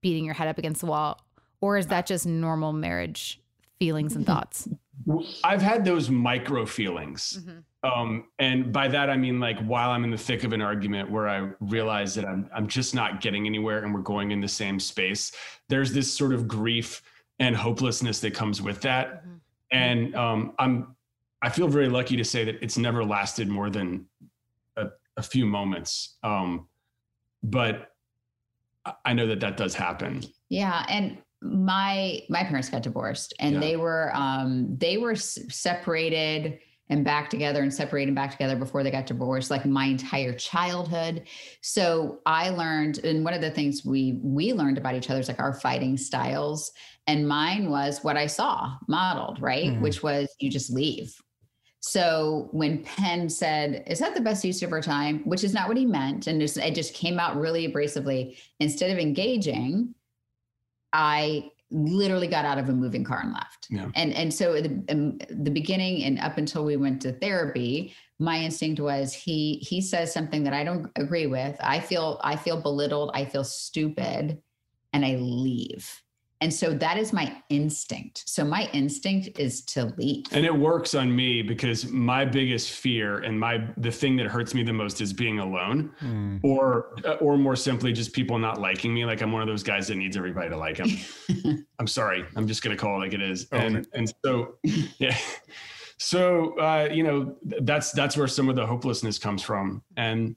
beating 0.02 0.24
your 0.24 0.34
head 0.34 0.48
up 0.48 0.58
against 0.58 0.80
the 0.80 0.86
wall? 0.86 1.20
Or 1.60 1.78
is 1.78 1.86
that 1.86 2.06
just 2.06 2.26
normal 2.26 2.72
marriage 2.72 3.40
feelings 3.78 4.16
and 4.16 4.26
thoughts? 4.26 4.68
I've 5.44 5.62
had 5.62 5.84
those 5.84 6.10
micro 6.10 6.66
feelings. 6.66 7.40
Um, 7.82 8.26
and 8.38 8.72
by 8.72 8.88
that 8.88 9.10
I 9.10 9.16
mean 9.16 9.40
like 9.40 9.58
while 9.60 9.90
I'm 9.90 10.04
in 10.04 10.10
the 10.10 10.18
thick 10.18 10.44
of 10.44 10.52
an 10.52 10.62
argument 10.62 11.10
where 11.10 11.28
I 11.28 11.50
realize 11.60 12.14
that 12.14 12.24
I'm 12.24 12.48
I'm 12.54 12.66
just 12.66 12.94
not 12.94 13.20
getting 13.20 13.46
anywhere 13.46 13.82
and 13.82 13.92
we're 13.92 14.00
going 14.00 14.30
in 14.30 14.40
the 14.40 14.48
same 14.48 14.78
space, 14.80 15.32
there's 15.68 15.92
this 15.92 16.12
sort 16.12 16.32
of 16.32 16.48
grief 16.48 17.02
and 17.38 17.56
hopelessness 17.56 18.20
that 18.20 18.32
comes 18.34 18.62
with 18.62 18.80
that. 18.82 19.26
Mhm. 19.26 19.40
And 19.70 20.14
um, 20.14 20.52
I'm 20.58 20.94
I 21.44 21.50
feel 21.50 21.68
very 21.68 21.88
lucky 21.90 22.16
to 22.16 22.24
say 22.24 22.42
that 22.44 22.56
it's 22.62 22.78
never 22.78 23.04
lasted 23.04 23.48
more 23.48 23.68
than 23.68 24.06
a, 24.76 24.86
a 25.18 25.22
few 25.22 25.44
moments. 25.44 26.16
Um, 26.22 26.68
but 27.42 27.90
I- 28.86 28.94
I 29.04 29.12
know 29.12 29.26
that 29.26 29.40
that 29.40 29.58
does 29.58 29.74
happen. 29.74 30.22
Yeah, 30.48 30.86
and 30.88 31.18
my 31.42 32.20
my 32.30 32.42
parents 32.44 32.70
got 32.70 32.82
divorced, 32.82 33.34
and 33.40 33.54
Yeah. 33.56 33.60
they 33.60 33.76
were 33.76 34.10
um 34.14 34.74
they 34.78 34.96
were 34.96 35.14
separated 35.14 36.58
and 36.88 37.04
back 37.04 37.28
together 37.28 37.62
and 37.62 37.72
separated 37.72 38.08
and 38.08 38.16
back 38.16 38.30
together 38.30 38.56
before 38.56 38.82
they 38.82 38.90
got 38.90 39.04
divorced 39.06 39.50
like 39.50 39.64
my 39.66 39.86
entire 39.86 40.34
childhood 40.34 41.26
so 41.62 42.18
i 42.26 42.50
learned 42.50 42.98
and 43.04 43.24
one 43.24 43.32
of 43.32 43.40
the 43.40 43.50
things 43.50 43.86
we 43.86 44.20
we 44.22 44.52
learned 44.52 44.76
about 44.76 44.94
each 44.94 45.08
other 45.08 45.18
is 45.20 45.28
like 45.28 45.40
our 45.40 45.54
fighting 45.54 45.96
styles 45.96 46.70
and 47.06 47.26
mine 47.26 47.70
was 47.70 48.04
what 48.04 48.18
i 48.18 48.26
saw 48.26 48.74
modeled 48.86 49.40
right 49.40 49.68
Mhm. 49.72 49.80
which 49.80 50.02
was 50.02 50.28
you 50.40 50.50
just 50.50 50.70
leave 50.70 51.14
so 51.86 52.48
when 52.52 52.82
Penn 52.82 53.28
said, 53.28 53.84
"Is 53.86 53.98
that 53.98 54.14
the 54.14 54.20
best 54.22 54.42
use 54.42 54.62
of 54.62 54.72
our 54.72 54.80
time?" 54.80 55.20
which 55.24 55.44
is 55.44 55.52
not 55.52 55.68
what 55.68 55.76
he 55.76 55.84
meant, 55.84 56.26
and 56.26 56.40
just, 56.40 56.56
it 56.56 56.74
just 56.74 56.94
came 56.94 57.20
out 57.20 57.36
really 57.36 57.68
abrasively. 57.68 58.38
Instead 58.58 58.90
of 58.90 58.98
engaging, 58.98 59.94
I 60.94 61.50
literally 61.70 62.26
got 62.26 62.46
out 62.46 62.56
of 62.56 62.70
a 62.70 62.72
moving 62.72 63.04
car 63.04 63.20
and 63.20 63.34
left. 63.34 63.66
Yeah. 63.68 63.90
And 63.96 64.14
and 64.14 64.32
so 64.32 64.62
the 64.62 64.82
um, 64.88 65.18
the 65.28 65.50
beginning 65.50 66.04
and 66.04 66.18
up 66.20 66.38
until 66.38 66.64
we 66.64 66.76
went 66.76 67.02
to 67.02 67.12
therapy, 67.12 67.94
my 68.18 68.38
instinct 68.38 68.80
was 68.80 69.12
he 69.12 69.56
he 69.56 69.82
says 69.82 70.10
something 70.10 70.42
that 70.44 70.54
I 70.54 70.64
don't 70.64 70.90
agree 70.96 71.26
with. 71.26 71.54
I 71.60 71.80
feel 71.80 72.18
I 72.24 72.36
feel 72.36 72.62
belittled. 72.62 73.10
I 73.12 73.26
feel 73.26 73.44
stupid, 73.44 74.40
and 74.94 75.04
I 75.04 75.16
leave. 75.16 76.02
And 76.40 76.52
so 76.52 76.74
that 76.74 76.98
is 76.98 77.12
my 77.12 77.34
instinct. 77.48 78.24
So 78.26 78.44
my 78.44 78.68
instinct 78.72 79.38
is 79.38 79.62
to 79.66 79.94
leave. 79.96 80.24
And 80.32 80.44
it 80.44 80.54
works 80.54 80.94
on 80.94 81.14
me 81.14 81.40
because 81.42 81.86
my 81.88 82.24
biggest 82.24 82.72
fear 82.72 83.18
and 83.20 83.38
my 83.38 83.66
the 83.78 83.90
thing 83.90 84.16
that 84.16 84.26
hurts 84.26 84.52
me 84.52 84.62
the 84.62 84.72
most 84.72 85.00
is 85.00 85.12
being 85.12 85.38
alone 85.38 85.92
Mm. 86.02 86.40
or 86.42 86.94
uh, 87.04 87.12
or 87.14 87.38
more 87.38 87.56
simply 87.56 87.92
just 87.92 88.12
people 88.12 88.38
not 88.38 88.60
liking 88.60 88.92
me 88.92 89.04
like 89.06 89.22
I'm 89.22 89.32
one 89.32 89.42
of 89.42 89.48
those 89.48 89.62
guys 89.62 89.88
that 89.88 89.96
needs 89.96 90.16
everybody 90.16 90.50
to 90.50 90.56
like 90.56 90.76
him. 90.76 91.64
I'm 91.78 91.86
sorry. 91.86 92.24
I'm 92.36 92.46
just 92.46 92.62
going 92.62 92.76
to 92.76 92.80
call 92.80 92.96
it 92.96 92.98
like 93.04 93.14
it 93.14 93.22
is. 93.22 93.46
Own 93.52 93.60
And 93.62 93.76
it. 93.76 93.86
and 93.94 94.12
so 94.24 94.56
yeah. 94.98 95.16
So 95.98 96.58
uh 96.58 96.88
you 96.92 97.04
know 97.04 97.36
that's 97.62 97.92
that's 97.92 98.16
where 98.16 98.26
some 98.28 98.48
of 98.48 98.56
the 98.56 98.66
hopelessness 98.66 99.18
comes 99.18 99.42
from. 99.42 99.82
And 99.96 100.36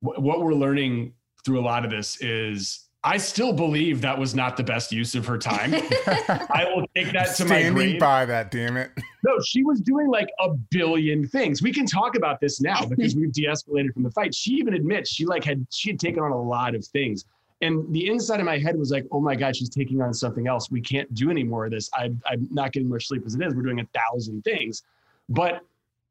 wh- 0.00 0.18
what 0.18 0.40
we're 0.42 0.54
learning 0.54 1.14
through 1.44 1.60
a 1.60 1.64
lot 1.64 1.84
of 1.84 1.90
this 1.90 2.20
is 2.20 2.85
I 3.06 3.18
still 3.18 3.52
believe 3.52 4.00
that 4.00 4.18
was 4.18 4.34
not 4.34 4.56
the 4.56 4.64
best 4.64 4.90
use 4.90 5.14
of 5.14 5.24
her 5.26 5.38
time. 5.38 5.72
I 6.06 6.66
will 6.74 6.88
take 6.92 7.12
that 7.12 7.36
to 7.36 7.44
my 7.44 7.60
Standing 7.60 7.74
grave. 7.74 8.00
by 8.00 8.24
that, 8.24 8.50
damn 8.50 8.76
it. 8.76 8.90
No, 9.24 9.38
she 9.46 9.62
was 9.62 9.80
doing 9.80 10.08
like 10.08 10.28
a 10.40 10.50
billion 10.50 11.24
things. 11.28 11.62
We 11.62 11.72
can 11.72 11.86
talk 11.86 12.16
about 12.16 12.40
this 12.40 12.60
now 12.60 12.84
because 12.84 13.14
we've 13.14 13.32
de-escalated 13.32 13.94
from 13.94 14.02
the 14.02 14.10
fight. 14.10 14.34
She 14.34 14.54
even 14.54 14.74
admits 14.74 15.08
she 15.08 15.24
like 15.24 15.44
had 15.44 15.64
she 15.70 15.90
had 15.90 16.00
taken 16.00 16.20
on 16.20 16.32
a 16.32 16.42
lot 16.42 16.74
of 16.74 16.84
things. 16.84 17.26
And 17.62 17.92
the 17.94 18.08
inside 18.08 18.40
of 18.40 18.46
my 18.46 18.58
head 18.58 18.76
was 18.76 18.90
like, 18.90 19.06
oh 19.12 19.20
my 19.20 19.36
God, 19.36 19.54
she's 19.54 19.70
taking 19.70 20.02
on 20.02 20.12
something 20.12 20.48
else. 20.48 20.68
We 20.68 20.80
can't 20.80 21.12
do 21.14 21.30
any 21.30 21.44
more 21.44 21.64
of 21.64 21.70
this. 21.70 21.88
I, 21.94 22.10
I'm 22.28 22.48
not 22.50 22.72
getting 22.72 22.88
much 22.88 23.06
sleep 23.06 23.22
as 23.24 23.36
it 23.36 23.42
is. 23.42 23.54
We're 23.54 23.62
doing 23.62 23.78
a 23.80 23.86
thousand 23.94 24.42
things. 24.42 24.82
But 25.28 25.62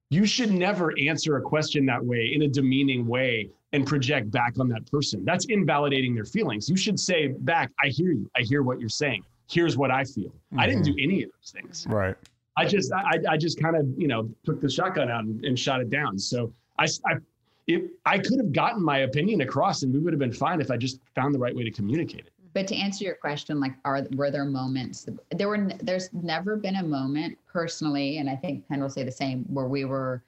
you 0.09 0.25
should 0.25 0.51
never 0.51 0.93
answer 0.97 1.35
a 1.35 1.41
question 1.41 1.85
that 1.87 2.03
way 2.03 2.31
in 2.33 2.43
a 2.43 2.47
demeaning 2.47 3.05
way 3.05 3.49
and 3.75 3.85
project 3.85 4.31
back 4.31 4.53
on 4.59 4.69
that 4.69 4.89
person. 4.89 5.23
That's 5.25 5.45
invalidating 5.45 6.15
their 6.15 6.25
feelings. 6.25 6.69
You 6.69 6.77
should 6.77 6.99
say 6.99 7.27
back, 7.27 7.71
I 7.83 7.89
hear 7.89 8.11
you. 8.11 8.29
I 8.35 8.41
hear 8.41 8.63
what 8.63 8.79
you're 8.79 8.89
saying. 8.89 9.23
Here's 9.47 9.77
what 9.77 9.91
I 9.91 10.03
feel. 10.05 10.29
Mm-hmm. 10.29 10.59
I 10.59 10.65
didn't 10.67 10.83
do 10.83 10.95
any 10.99 11.23
of 11.23 11.29
those 11.31 11.51
things. 11.51 11.85
Right. 11.87 12.15
I 12.57 12.65
just, 12.65 12.91
I, 12.93 13.19
I 13.29 13.37
just 13.37 13.61
kind 13.61 13.75
of, 13.75 13.85
you 13.97 14.07
know, 14.07 14.29
took 14.45 14.61
the 14.61 14.69
shotgun 14.69 15.11
out 15.11 15.25
and, 15.25 15.43
and 15.43 15.59
shot 15.59 15.81
it 15.81 15.89
down. 15.89 16.17
So 16.17 16.53
I, 16.79 16.85
I, 17.05 17.15
it, 17.67 17.91
I 18.05 18.17
could 18.17 18.37
have 18.37 18.53
gotten 18.53 18.81
my 18.81 18.99
opinion 18.99 19.41
across 19.41 19.83
and 19.83 19.93
we 19.93 19.99
would 19.99 20.13
have 20.13 20.19
been 20.19 20.31
fine 20.31 20.61
if 20.61 20.71
I 20.71 20.77
just 20.77 20.99
found 21.15 21.35
the 21.35 21.39
right 21.39 21.55
way 21.55 21.63
to 21.63 21.71
communicate 21.71 22.21
it. 22.21 22.31
But 22.53 22.67
to 22.67 22.75
answer 22.75 23.03
your 23.03 23.15
question, 23.15 23.59
like, 23.59 23.73
are 23.83 24.07
were 24.15 24.31
there 24.31 24.45
moments? 24.45 25.09
There 25.31 25.49
were. 25.49 25.71
There's 25.81 26.09
never 26.13 26.55
been 26.55 26.77
a 26.77 26.83
moment 26.83 27.37
personally, 27.45 28.19
and 28.19 28.29
I 28.29 28.37
think 28.37 28.65
Penn 28.69 28.79
will 28.79 28.89
say 28.89 29.03
the 29.03 29.11
same, 29.11 29.43
where 29.49 29.67
we 29.67 29.83
were 29.83 30.23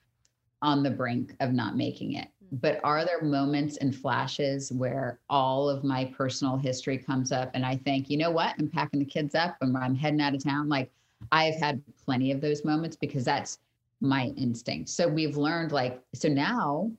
on 0.61 0.83
the 0.83 0.89
brink 0.91 1.35
of 1.39 1.53
not 1.53 1.77
making 1.77 2.15
it. 2.15 2.27
But 2.51 2.79
are 2.83 3.05
there 3.05 3.21
moments 3.21 3.77
and 3.77 3.95
flashes 3.95 4.71
where 4.71 5.19
all 5.29 5.69
of 5.69 5.83
my 5.83 6.05
personal 6.05 6.57
history 6.57 6.97
comes 6.97 7.31
up, 7.31 7.51
and 7.53 7.65
I 7.65 7.75
think, 7.77 8.09
you 8.09 8.17
know 8.17 8.31
what? 8.31 8.55
I'm 8.57 8.69
packing 8.69 8.99
the 8.99 9.05
kids 9.05 9.35
up, 9.35 9.57
and 9.61 9.75
I'm 9.77 9.95
heading 9.95 10.21
out 10.21 10.35
of 10.35 10.43
town. 10.43 10.69
Like, 10.69 10.91
I've 11.31 11.55
had 11.55 11.81
plenty 12.05 12.31
of 12.31 12.41
those 12.41 12.63
moments 12.63 12.95
because 12.95 13.25
that's 13.25 13.59
my 14.01 14.27
instinct. 14.37 14.89
So 14.89 15.07
we've 15.07 15.37
learned, 15.37 15.71
like, 15.71 16.01
so 16.13 16.29
now 16.29 16.91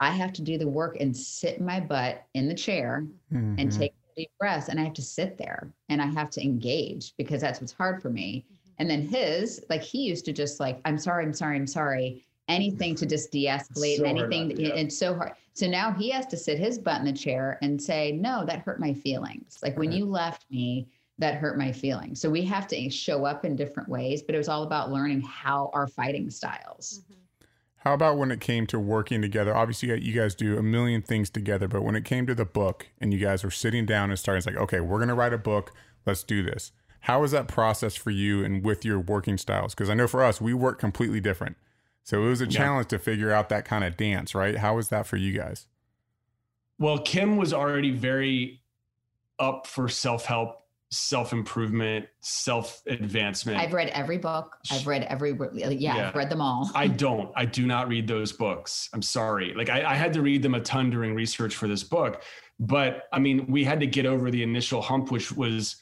I 0.00 0.10
have 0.10 0.32
to 0.34 0.42
do 0.42 0.58
the 0.58 0.68
work 0.68 0.96
and 1.00 1.16
sit 1.16 1.60
my 1.60 1.80
butt 1.80 2.24
in 2.34 2.48
the 2.48 2.54
chair 2.54 3.06
mm-hmm. 3.32 3.56
and 3.58 3.72
take 3.72 3.92
deep 4.16 4.30
breaths 4.38 4.68
and 4.68 4.80
I 4.80 4.84
have 4.84 4.94
to 4.94 5.02
sit 5.02 5.38
there 5.38 5.72
and 5.88 6.02
I 6.02 6.06
have 6.06 6.30
to 6.30 6.42
engage 6.42 7.14
because 7.16 7.40
that's 7.40 7.60
what's 7.60 7.72
hard 7.72 8.02
for 8.02 8.10
me. 8.10 8.44
Mm-hmm. 8.44 8.54
And 8.80 8.90
then 8.90 9.02
his, 9.02 9.64
like 9.68 9.82
he 9.82 10.02
used 10.02 10.24
to 10.26 10.32
just 10.32 10.60
like, 10.60 10.80
I'm 10.84 10.98
sorry, 10.98 11.24
I'm 11.24 11.32
sorry, 11.32 11.56
I'm 11.56 11.66
sorry. 11.66 12.24
Anything 12.48 12.94
to 12.96 13.06
just 13.06 13.30
de-escalate, 13.30 13.98
so 13.98 14.04
anything. 14.04 14.46
Hard, 14.46 14.58
yeah. 14.58 14.74
It's 14.74 14.96
so 14.96 15.14
hard. 15.14 15.32
So 15.52 15.66
now 15.66 15.92
he 15.92 16.10
has 16.10 16.26
to 16.26 16.36
sit 16.36 16.58
his 16.58 16.78
butt 16.78 17.00
in 17.00 17.04
the 17.04 17.12
chair 17.12 17.58
and 17.62 17.80
say, 17.80 18.12
no, 18.12 18.44
that 18.46 18.60
hurt 18.60 18.80
my 18.80 18.94
feelings. 18.94 19.58
Like 19.62 19.76
when 19.76 19.92
you 19.92 20.06
left 20.06 20.46
me, 20.50 20.88
that 21.18 21.34
hurt 21.34 21.58
my 21.58 21.72
feelings. 21.72 22.20
So 22.20 22.30
we 22.30 22.42
have 22.42 22.68
to 22.68 22.88
show 22.90 23.24
up 23.24 23.44
in 23.44 23.56
different 23.56 23.88
ways, 23.88 24.22
but 24.22 24.34
it 24.34 24.38
was 24.38 24.48
all 24.48 24.62
about 24.62 24.92
learning 24.92 25.20
how 25.22 25.70
our 25.74 25.88
fighting 25.88 26.30
styles. 26.30 27.02
Mm-hmm. 27.02 27.14
How 27.82 27.94
about 27.94 28.18
when 28.18 28.30
it 28.30 28.40
came 28.40 28.66
to 28.68 28.78
working 28.78 29.22
together? 29.22 29.54
Obviously, 29.54 30.00
you 30.02 30.12
guys 30.12 30.34
do 30.34 30.58
a 30.58 30.62
million 30.62 31.00
things 31.00 31.30
together, 31.30 31.68
but 31.68 31.82
when 31.82 31.96
it 31.96 32.04
came 32.04 32.26
to 32.26 32.34
the 32.34 32.44
book 32.44 32.88
and 33.00 33.12
you 33.12 33.20
guys 33.20 33.44
were 33.44 33.50
sitting 33.50 33.86
down 33.86 34.10
and 34.10 34.18
starting, 34.18 34.38
it's 34.38 34.46
like, 34.46 34.56
okay, 34.56 34.80
we're 34.80 34.98
going 34.98 35.08
to 35.08 35.14
write 35.14 35.32
a 35.32 35.38
book. 35.38 35.72
Let's 36.04 36.24
do 36.24 36.42
this. 36.42 36.72
How 37.02 37.20
was 37.20 37.30
that 37.30 37.46
process 37.46 37.94
for 37.94 38.10
you 38.10 38.44
and 38.44 38.64
with 38.64 38.84
your 38.84 38.98
working 38.98 39.38
styles? 39.38 39.74
Because 39.74 39.88
I 39.88 39.94
know 39.94 40.08
for 40.08 40.24
us, 40.24 40.40
we 40.40 40.54
work 40.54 40.78
completely 40.78 41.20
different. 41.20 41.56
So 42.08 42.24
it 42.24 42.28
was 42.30 42.40
a 42.40 42.44
yeah. 42.44 42.58
challenge 42.58 42.88
to 42.88 42.98
figure 42.98 43.30
out 43.30 43.50
that 43.50 43.66
kind 43.66 43.84
of 43.84 43.94
dance, 43.98 44.34
right? 44.34 44.56
How 44.56 44.76
was 44.76 44.88
that 44.88 45.06
for 45.06 45.18
you 45.18 45.34
guys? 45.34 45.66
Well, 46.78 46.96
Kim 47.00 47.36
was 47.36 47.52
already 47.52 47.90
very 47.90 48.62
up 49.38 49.66
for 49.66 49.90
self 49.90 50.24
help 50.24 50.62
self 50.90 51.34
improvement, 51.34 52.06
self 52.20 52.80
advancement. 52.86 53.58
I've 53.58 53.74
read 53.74 53.88
every 53.88 54.16
book. 54.16 54.56
I've 54.72 54.86
read 54.86 55.02
every 55.02 55.36
yeah, 55.52 55.68
yeah, 55.68 56.08
I've 56.08 56.14
read 56.14 56.30
them 56.30 56.40
all. 56.40 56.70
I 56.74 56.86
don't. 57.04 57.30
I 57.36 57.44
do 57.44 57.66
not 57.66 57.88
read 57.88 58.08
those 58.08 58.32
books. 58.32 58.88
I'm 58.94 59.02
sorry. 59.02 59.52
Like 59.52 59.68
I, 59.68 59.92
I, 59.92 59.94
had 59.94 60.14
to 60.14 60.22
read 60.22 60.42
them 60.42 60.54
a 60.54 60.60
ton 60.60 60.88
during 60.88 61.14
research 61.14 61.56
for 61.56 61.68
this 61.68 61.84
book, 61.84 62.22
but 62.58 63.02
I 63.12 63.18
mean, 63.18 63.44
we 63.48 63.64
had 63.64 63.80
to 63.80 63.86
get 63.86 64.06
over 64.06 64.30
the 64.30 64.42
initial 64.42 64.80
hump, 64.80 65.10
which 65.10 65.30
was. 65.30 65.76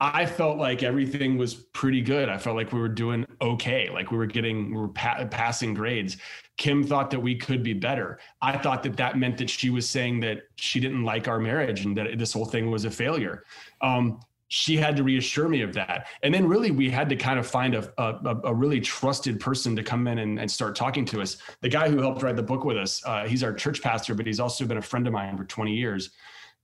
I 0.00 0.24
felt 0.24 0.56
like 0.56 0.82
everything 0.82 1.36
was 1.36 1.54
pretty 1.54 2.00
good. 2.00 2.30
I 2.30 2.38
felt 2.38 2.56
like 2.56 2.72
we 2.72 2.80
were 2.80 2.88
doing 2.88 3.26
okay. 3.42 3.90
Like 3.90 4.10
we 4.10 4.16
were 4.16 4.26
getting, 4.26 4.74
we 4.74 4.80
were 4.80 4.88
pa- 4.88 5.26
passing 5.30 5.74
grades. 5.74 6.16
Kim 6.56 6.82
thought 6.82 7.10
that 7.10 7.20
we 7.20 7.36
could 7.36 7.62
be 7.62 7.74
better. 7.74 8.18
I 8.40 8.56
thought 8.56 8.82
that 8.84 8.96
that 8.96 9.18
meant 9.18 9.36
that 9.38 9.50
she 9.50 9.68
was 9.68 9.88
saying 9.88 10.20
that 10.20 10.42
she 10.56 10.80
didn't 10.80 11.04
like 11.04 11.28
our 11.28 11.38
marriage 11.38 11.84
and 11.84 11.94
that 11.98 12.18
this 12.18 12.32
whole 12.32 12.46
thing 12.46 12.70
was 12.70 12.86
a 12.86 12.90
failure. 12.90 13.44
Um, 13.82 14.20
she 14.48 14.76
had 14.76 14.96
to 14.96 15.04
reassure 15.04 15.48
me 15.48 15.60
of 15.60 15.74
that. 15.74 16.08
And 16.22 16.34
then 16.34 16.48
really 16.48 16.70
we 16.70 16.90
had 16.90 17.08
to 17.10 17.16
kind 17.16 17.38
of 17.38 17.46
find 17.46 17.74
a, 17.74 17.92
a, 17.98 18.36
a 18.44 18.54
really 18.54 18.80
trusted 18.80 19.38
person 19.38 19.76
to 19.76 19.82
come 19.82 20.08
in 20.08 20.18
and, 20.18 20.40
and, 20.40 20.50
start 20.50 20.74
talking 20.74 21.04
to 21.04 21.22
us. 21.22 21.36
The 21.60 21.68
guy 21.68 21.88
who 21.88 21.98
helped 21.98 22.22
write 22.22 22.34
the 22.34 22.42
book 22.42 22.64
with 22.64 22.76
us, 22.76 23.00
uh, 23.06 23.28
he's 23.28 23.44
our 23.44 23.52
church 23.52 23.80
pastor, 23.80 24.14
but 24.14 24.26
he's 24.26 24.40
also 24.40 24.64
been 24.64 24.78
a 24.78 24.82
friend 24.82 25.06
of 25.06 25.12
mine 25.12 25.36
for 25.36 25.44
20 25.44 25.72
years. 25.72 26.10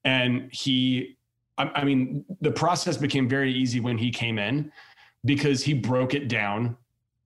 And 0.04 0.52
he, 0.52 1.16
I, 1.58 1.70
I 1.74 1.84
mean, 1.84 2.24
the 2.40 2.50
process 2.50 2.96
became 2.96 3.28
very 3.28 3.52
easy 3.52 3.80
when 3.80 3.98
he 3.98 4.10
came 4.10 4.38
in 4.38 4.72
because 5.24 5.62
he 5.62 5.74
broke 5.74 6.14
it 6.14 6.28
down 6.28 6.76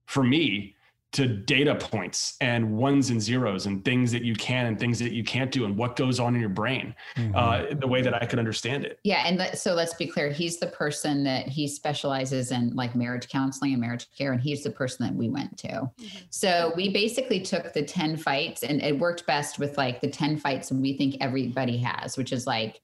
for 0.05 0.23
me 0.23 0.75
to 1.11 1.27
data 1.27 1.75
points 1.75 2.37
and 2.39 2.77
ones 2.77 3.09
and 3.09 3.21
zeros 3.21 3.65
and 3.65 3.83
things 3.83 4.13
that 4.13 4.23
you 4.23 4.33
can 4.33 4.67
and 4.67 4.79
things 4.79 4.97
that 4.97 5.11
you 5.11 5.23
can't 5.23 5.51
do 5.51 5.65
and 5.65 5.75
what 5.77 5.97
goes 5.97 6.21
on 6.21 6.35
in 6.35 6.39
your 6.39 6.49
brain 6.49 6.95
mm-hmm. 7.17 7.35
uh, 7.35 7.63
the 7.79 7.87
way 7.87 8.01
that 8.01 8.13
i 8.13 8.25
could 8.25 8.39
understand 8.39 8.85
it 8.85 8.99
yeah 9.03 9.23
and 9.25 9.57
so 9.57 9.73
let's 9.73 9.93
be 9.95 10.07
clear 10.07 10.31
he's 10.31 10.57
the 10.57 10.67
person 10.67 11.23
that 11.23 11.47
he 11.47 11.67
specializes 11.67 12.51
in 12.51 12.73
like 12.75 12.95
marriage 12.95 13.27
counseling 13.27 13.73
and 13.73 13.81
marriage 13.81 14.07
care 14.17 14.31
and 14.31 14.41
he's 14.41 14.63
the 14.63 14.69
person 14.69 15.05
that 15.05 15.13
we 15.13 15.27
went 15.27 15.57
to 15.57 15.67
mm-hmm. 15.67 16.17
so 16.29 16.71
we 16.77 16.89
basically 16.89 17.41
took 17.41 17.73
the 17.73 17.83
10 17.83 18.15
fights 18.15 18.63
and 18.63 18.81
it 18.81 18.97
worked 18.97 19.25
best 19.27 19.59
with 19.59 19.77
like 19.77 19.99
the 19.99 20.09
10 20.09 20.37
fights 20.37 20.69
that 20.69 20.75
we 20.75 20.95
think 20.95 21.17
everybody 21.19 21.77
has 21.77 22.17
which 22.17 22.31
is 22.31 22.47
like 22.47 22.81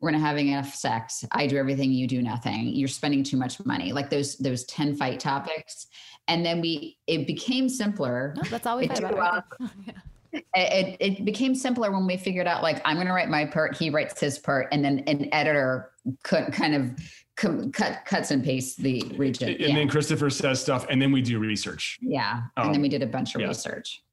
we're 0.00 0.10
not 0.10 0.20
having 0.20 0.48
enough 0.48 0.74
sex 0.74 1.24
i 1.32 1.46
do 1.46 1.56
everything 1.56 1.92
you 1.92 2.06
do 2.06 2.22
nothing 2.22 2.68
you're 2.68 2.88
spending 2.88 3.22
too 3.22 3.36
much 3.36 3.64
money 3.64 3.92
like 3.92 4.10
those 4.10 4.36
those 4.38 4.64
10 4.64 4.96
fight 4.96 5.20
topics 5.20 5.86
and 6.30 6.46
then 6.46 6.60
we 6.60 6.96
it 7.06 7.26
became 7.26 7.68
simpler. 7.68 8.34
No, 8.36 8.42
that's 8.44 8.66
all 8.66 8.78
we 8.78 8.88
fight 8.88 9.04
about. 9.04 9.44
It, 10.54 10.96
it 11.00 11.24
became 11.24 11.56
simpler 11.56 11.90
when 11.90 12.06
we 12.06 12.16
figured 12.16 12.46
out 12.46 12.62
like 12.62 12.80
I'm 12.84 12.94
going 12.94 13.08
to 13.08 13.12
write 13.12 13.28
my 13.28 13.44
part, 13.46 13.76
he 13.76 13.90
writes 13.90 14.20
his 14.20 14.38
part, 14.38 14.68
and 14.70 14.84
then 14.84 15.00
an 15.08 15.28
editor 15.32 15.90
could 16.22 16.52
kind 16.52 16.72
of 16.72 17.72
cut 17.72 18.04
cuts 18.04 18.30
and 18.30 18.44
pastes 18.44 18.76
the 18.76 19.02
region. 19.16 19.48
And 19.48 19.58
yeah. 19.58 19.74
then 19.74 19.88
Christopher 19.88 20.30
says 20.30 20.62
stuff, 20.62 20.86
and 20.88 21.02
then 21.02 21.10
we 21.10 21.20
do 21.20 21.40
research. 21.40 21.98
Yeah, 22.00 22.42
um, 22.56 22.66
and 22.66 22.74
then 22.76 22.80
we 22.80 22.88
did 22.88 23.02
a 23.02 23.08
bunch 23.08 23.34
of 23.34 23.40
yeah. 23.40 23.48
research. 23.48 24.04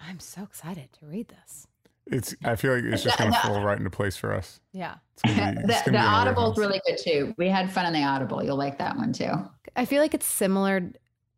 I'm 0.00 0.18
so 0.18 0.42
excited 0.42 0.88
to 0.98 1.06
read 1.06 1.28
this. 1.28 1.68
It's. 2.06 2.34
I 2.44 2.56
feel 2.56 2.74
like 2.74 2.84
it's 2.84 3.02
just 3.02 3.18
going 3.18 3.32
to 3.32 3.38
fall 3.38 3.62
right 3.62 3.78
into 3.78 3.90
place 3.90 4.16
for 4.16 4.34
us. 4.34 4.60
Yeah. 4.72 4.96
Be, 5.24 5.32
the, 5.32 5.82
the 5.86 5.98
Audible 5.98 6.52
is 6.52 6.58
really 6.58 6.80
good 6.86 6.98
too. 6.98 7.34
We 7.36 7.48
had 7.48 7.70
fun 7.70 7.86
in 7.86 7.92
the 7.92 8.02
Audible. 8.02 8.42
You'll 8.42 8.56
like 8.56 8.78
that 8.78 8.96
one 8.96 9.12
too. 9.12 9.32
I 9.76 9.84
feel 9.84 10.00
like 10.00 10.14
it's 10.14 10.26
similar 10.26 10.92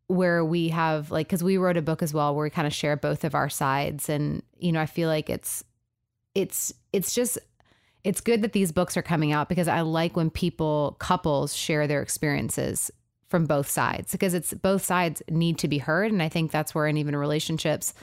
where 0.07 0.43
we 0.43 0.69
have 0.69 1.11
like 1.11 1.27
because 1.27 1.43
we 1.43 1.57
wrote 1.57 1.77
a 1.77 1.81
book 1.81 2.01
as 2.01 2.13
well 2.13 2.35
where 2.35 2.43
we 2.43 2.49
kind 2.49 2.67
of 2.67 2.73
share 2.73 2.95
both 2.95 3.23
of 3.23 3.35
our 3.35 3.49
sides 3.49 4.09
and 4.09 4.43
you 4.57 4.71
know 4.71 4.81
i 4.81 4.85
feel 4.85 5.07
like 5.07 5.29
it's 5.29 5.63
it's 6.35 6.73
it's 6.91 7.13
just 7.13 7.37
it's 8.03 8.19
good 8.19 8.41
that 8.41 8.51
these 8.51 8.71
books 8.71 8.97
are 8.97 9.01
coming 9.01 9.31
out 9.31 9.47
because 9.47 9.67
i 9.67 9.81
like 9.81 10.15
when 10.15 10.29
people 10.29 10.97
couples 10.99 11.55
share 11.55 11.87
their 11.87 12.01
experiences 12.01 12.91
from 13.29 13.45
both 13.45 13.67
sides 13.67 14.11
because 14.11 14.33
it's 14.33 14.53
both 14.53 14.83
sides 14.83 15.23
need 15.29 15.57
to 15.57 15.67
be 15.67 15.77
heard 15.77 16.11
and 16.11 16.21
i 16.21 16.29
think 16.29 16.51
that's 16.51 16.75
where 16.75 16.85
in 16.85 16.97
even 16.97 17.15
relationships 17.15 17.93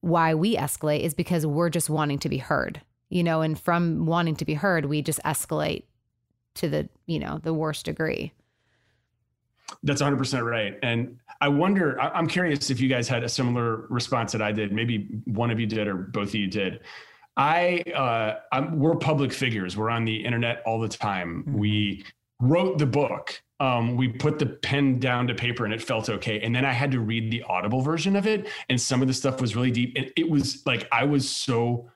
why 0.00 0.34
we 0.34 0.56
escalate 0.56 1.00
is 1.00 1.14
because 1.14 1.46
we're 1.46 1.70
just 1.70 1.90
wanting 1.90 2.18
to 2.18 2.28
be 2.28 2.38
heard 2.38 2.80
you 3.08 3.22
know 3.22 3.40
and 3.40 3.58
from 3.58 4.06
wanting 4.06 4.36
to 4.36 4.44
be 4.44 4.54
heard 4.54 4.84
we 4.84 5.02
just 5.02 5.20
escalate 5.24 5.84
to 6.54 6.68
the 6.68 6.88
you 7.06 7.18
know 7.18 7.38
the 7.42 7.54
worst 7.54 7.84
degree 7.84 8.32
that's 9.82 10.02
100% 10.02 10.44
right. 10.44 10.78
And 10.82 11.18
I 11.40 11.48
wonder, 11.48 12.00
I'm 12.00 12.26
curious 12.26 12.70
if 12.70 12.80
you 12.80 12.88
guys 12.88 13.08
had 13.08 13.22
a 13.22 13.28
similar 13.28 13.86
response 13.88 14.32
that 14.32 14.42
I 14.42 14.52
did. 14.52 14.72
Maybe 14.72 15.08
one 15.24 15.50
of 15.50 15.60
you 15.60 15.66
did 15.66 15.86
or 15.86 15.94
both 15.94 16.28
of 16.28 16.34
you 16.34 16.48
did. 16.48 16.80
I, 17.36 17.84
uh, 17.94 18.40
I'm, 18.50 18.78
we're 18.78 18.96
public 18.96 19.32
figures. 19.32 19.76
We're 19.76 19.90
on 19.90 20.04
the 20.04 20.24
internet 20.24 20.62
all 20.66 20.80
the 20.80 20.88
time. 20.88 21.44
Mm-hmm. 21.46 21.58
We 21.58 22.04
wrote 22.40 22.78
the 22.78 22.86
book. 22.86 23.40
Um, 23.60 23.96
we 23.96 24.08
put 24.08 24.38
the 24.38 24.46
pen 24.46 25.00
down 25.00 25.26
to 25.26 25.34
paper 25.34 25.64
and 25.64 25.74
it 25.74 25.82
felt 25.82 26.08
okay. 26.08 26.40
And 26.40 26.54
then 26.54 26.64
I 26.64 26.72
had 26.72 26.92
to 26.92 27.00
read 27.00 27.30
the 27.30 27.42
audible 27.42 27.80
version 27.80 28.14
of 28.14 28.26
it. 28.26 28.48
And 28.68 28.80
some 28.80 29.02
of 29.02 29.08
the 29.08 29.14
stuff 29.14 29.40
was 29.40 29.56
really 29.56 29.72
deep. 29.72 29.94
And 29.96 30.12
it 30.16 30.30
was 30.30 30.64
like, 30.64 30.86
I 30.92 31.04
was 31.04 31.28
so 31.28 31.90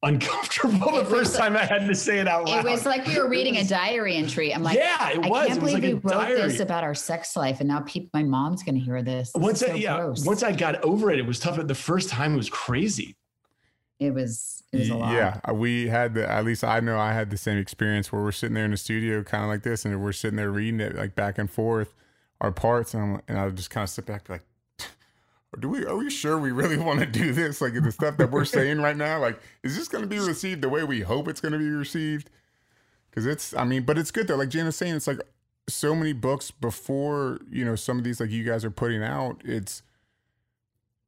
uncomfortable 0.02 0.92
the 0.92 1.04
first 1.04 1.36
time 1.36 1.54
I 1.56 1.64
had 1.64 1.86
to 1.86 1.94
say 1.94 2.20
it 2.20 2.26
out 2.26 2.48
loud. 2.48 2.64
It 2.64 2.70
was 2.70 2.86
like 2.86 3.06
we 3.06 3.18
were 3.18 3.28
reading 3.28 3.58
a 3.58 3.64
diary 3.64 4.16
entry. 4.16 4.54
I'm 4.54 4.62
like, 4.62 4.78
yeah, 4.78 5.10
it 5.10 5.26
was. 5.26 5.44
I 5.44 5.48
can't 5.48 5.60
believe 5.60 5.74
like 5.74 5.82
we 5.82 5.92
wrote 5.92 6.12
diary. 6.12 6.40
this 6.40 6.60
about 6.60 6.84
our 6.84 6.94
sex 6.94 7.36
life, 7.36 7.60
and 7.60 7.68
now 7.68 7.80
people, 7.80 8.08
my 8.14 8.22
mom's 8.22 8.62
going 8.62 8.76
to 8.76 8.80
hear 8.80 9.02
this. 9.02 9.30
this 9.32 9.42
once 9.42 9.62
I, 9.62 9.66
so 9.66 9.74
yeah, 9.74 9.98
gross. 9.98 10.24
once 10.24 10.42
I 10.42 10.52
got 10.52 10.82
over 10.82 11.10
it, 11.10 11.18
it 11.18 11.26
was 11.26 11.38
tough. 11.38 11.56
But 11.56 11.68
the 11.68 11.74
first 11.74 12.08
time, 12.08 12.32
it 12.32 12.38
was 12.38 12.48
crazy. 12.48 13.14
It 14.00 14.14
was. 14.14 14.64
It 14.72 14.78
was 14.78 14.88
a 14.88 14.96
lot. 14.96 15.12
Yeah, 15.12 15.40
uh, 15.48 15.54
we 15.54 15.88
had 15.88 16.14
the. 16.14 16.28
At 16.28 16.44
least 16.44 16.64
I 16.64 16.80
know 16.80 16.98
I 16.98 17.12
had 17.12 17.30
the 17.30 17.36
same 17.36 17.58
experience 17.58 18.10
where 18.10 18.22
we're 18.22 18.32
sitting 18.32 18.54
there 18.54 18.64
in 18.64 18.70
the 18.70 18.76
studio, 18.76 19.22
kind 19.22 19.44
of 19.44 19.50
like 19.50 19.62
this, 19.62 19.84
and 19.84 20.02
we're 20.02 20.12
sitting 20.12 20.36
there 20.36 20.50
reading 20.50 20.80
it 20.80 20.96
like 20.96 21.14
back 21.14 21.38
and 21.38 21.50
forth, 21.50 21.94
our 22.40 22.50
parts, 22.50 22.94
and, 22.94 23.02
I'm, 23.02 23.22
and 23.28 23.38
I 23.38 23.48
just 23.50 23.70
kind 23.70 23.84
of 23.84 23.90
sit 23.90 24.06
back, 24.06 24.28
like, 24.28 24.42
do 25.58 25.68
we 25.68 25.84
are 25.84 25.96
we 25.96 26.08
sure 26.08 26.38
we 26.38 26.52
really 26.52 26.76
want 26.78 27.00
to 27.00 27.06
do 27.06 27.32
this? 27.32 27.60
Like 27.60 27.74
the 27.74 27.92
stuff 27.92 28.16
that 28.16 28.30
we're 28.30 28.44
saying 28.44 28.80
right 28.80 28.96
now, 28.96 29.18
like 29.18 29.40
is 29.62 29.76
this 29.76 29.88
going 29.88 30.02
to 30.02 30.08
be 30.08 30.18
received 30.18 30.62
the 30.62 30.68
way 30.68 30.84
we 30.84 31.00
hope 31.00 31.28
it's 31.28 31.40
going 31.40 31.52
to 31.52 31.58
be 31.58 31.68
received? 31.68 32.30
Because 33.10 33.26
it's, 33.26 33.54
I 33.54 33.64
mean, 33.64 33.82
but 33.82 33.98
it's 33.98 34.12
good 34.12 34.28
though. 34.28 34.36
Like 34.36 34.50
Jana's 34.50 34.76
saying, 34.76 34.94
it's 34.94 35.08
like 35.08 35.20
so 35.68 35.94
many 35.94 36.12
books 36.12 36.50
before 36.50 37.40
you 37.50 37.64
know 37.64 37.76
some 37.76 37.98
of 37.98 38.04
these 38.04 38.20
like 38.20 38.30
you 38.30 38.44
guys 38.44 38.64
are 38.64 38.70
putting 38.70 39.02
out. 39.02 39.42
It's 39.44 39.82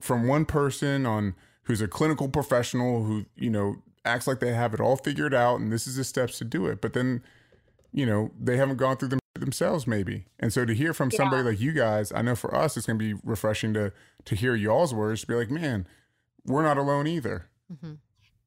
from 0.01 0.27
one 0.27 0.45
person 0.45 1.07
on 1.07 1.35
who's 1.65 1.81
a 1.81 1.89
clinical 1.89 2.29
professional 2.29 3.05
who 3.05 3.27
you 3.37 3.51
know 3.51 3.77
acts 4.05 4.27
like 4.27 4.41
they 4.41 4.53
have 4.53 4.75
it 4.75 4.81
all 4.81 4.97
figured 4.97 5.33
out 5.33 5.61
and 5.61 5.73
this 5.73 5.87
is 5.87 5.97
the 5.97 6.05
steps 6.05 6.39
to 6.39 6.45
do 6.45 6.67
it, 6.67 6.81
but 6.81 6.93
then 6.93 7.23
you 7.93 8.07
know 8.07 8.31
they 8.41 8.57
haven't 8.57 8.77
gone 8.77 8.97
through 8.97 9.09
them 9.09 9.19
themselves 9.39 9.87
maybe. 9.87 10.27
And 10.39 10.53
so 10.53 10.65
to 10.65 10.75
hear 10.75 10.95
from 10.95 11.11
somebody 11.11 11.43
like 11.43 11.61
you 11.61 11.73
guys 11.73 12.13
i 12.13 12.23
know 12.23 12.35
for 12.35 12.55
us 12.55 12.77
it's 12.77 12.87
going 12.87 12.99
to 12.99 13.15
be 13.15 13.21
refreshing 13.25 13.75
to 13.75 13.93
to 14.25 14.35
hear 14.35 14.55
y'all's 14.55 14.95
words 14.95 15.23
to 15.23 15.27
be 15.27 15.35
like 15.35 15.51
man 15.51 15.87
we're 16.45 16.63
not 16.63 16.79
alone 16.79 17.07
either 17.07 17.47
mm-hmm. 17.73 17.95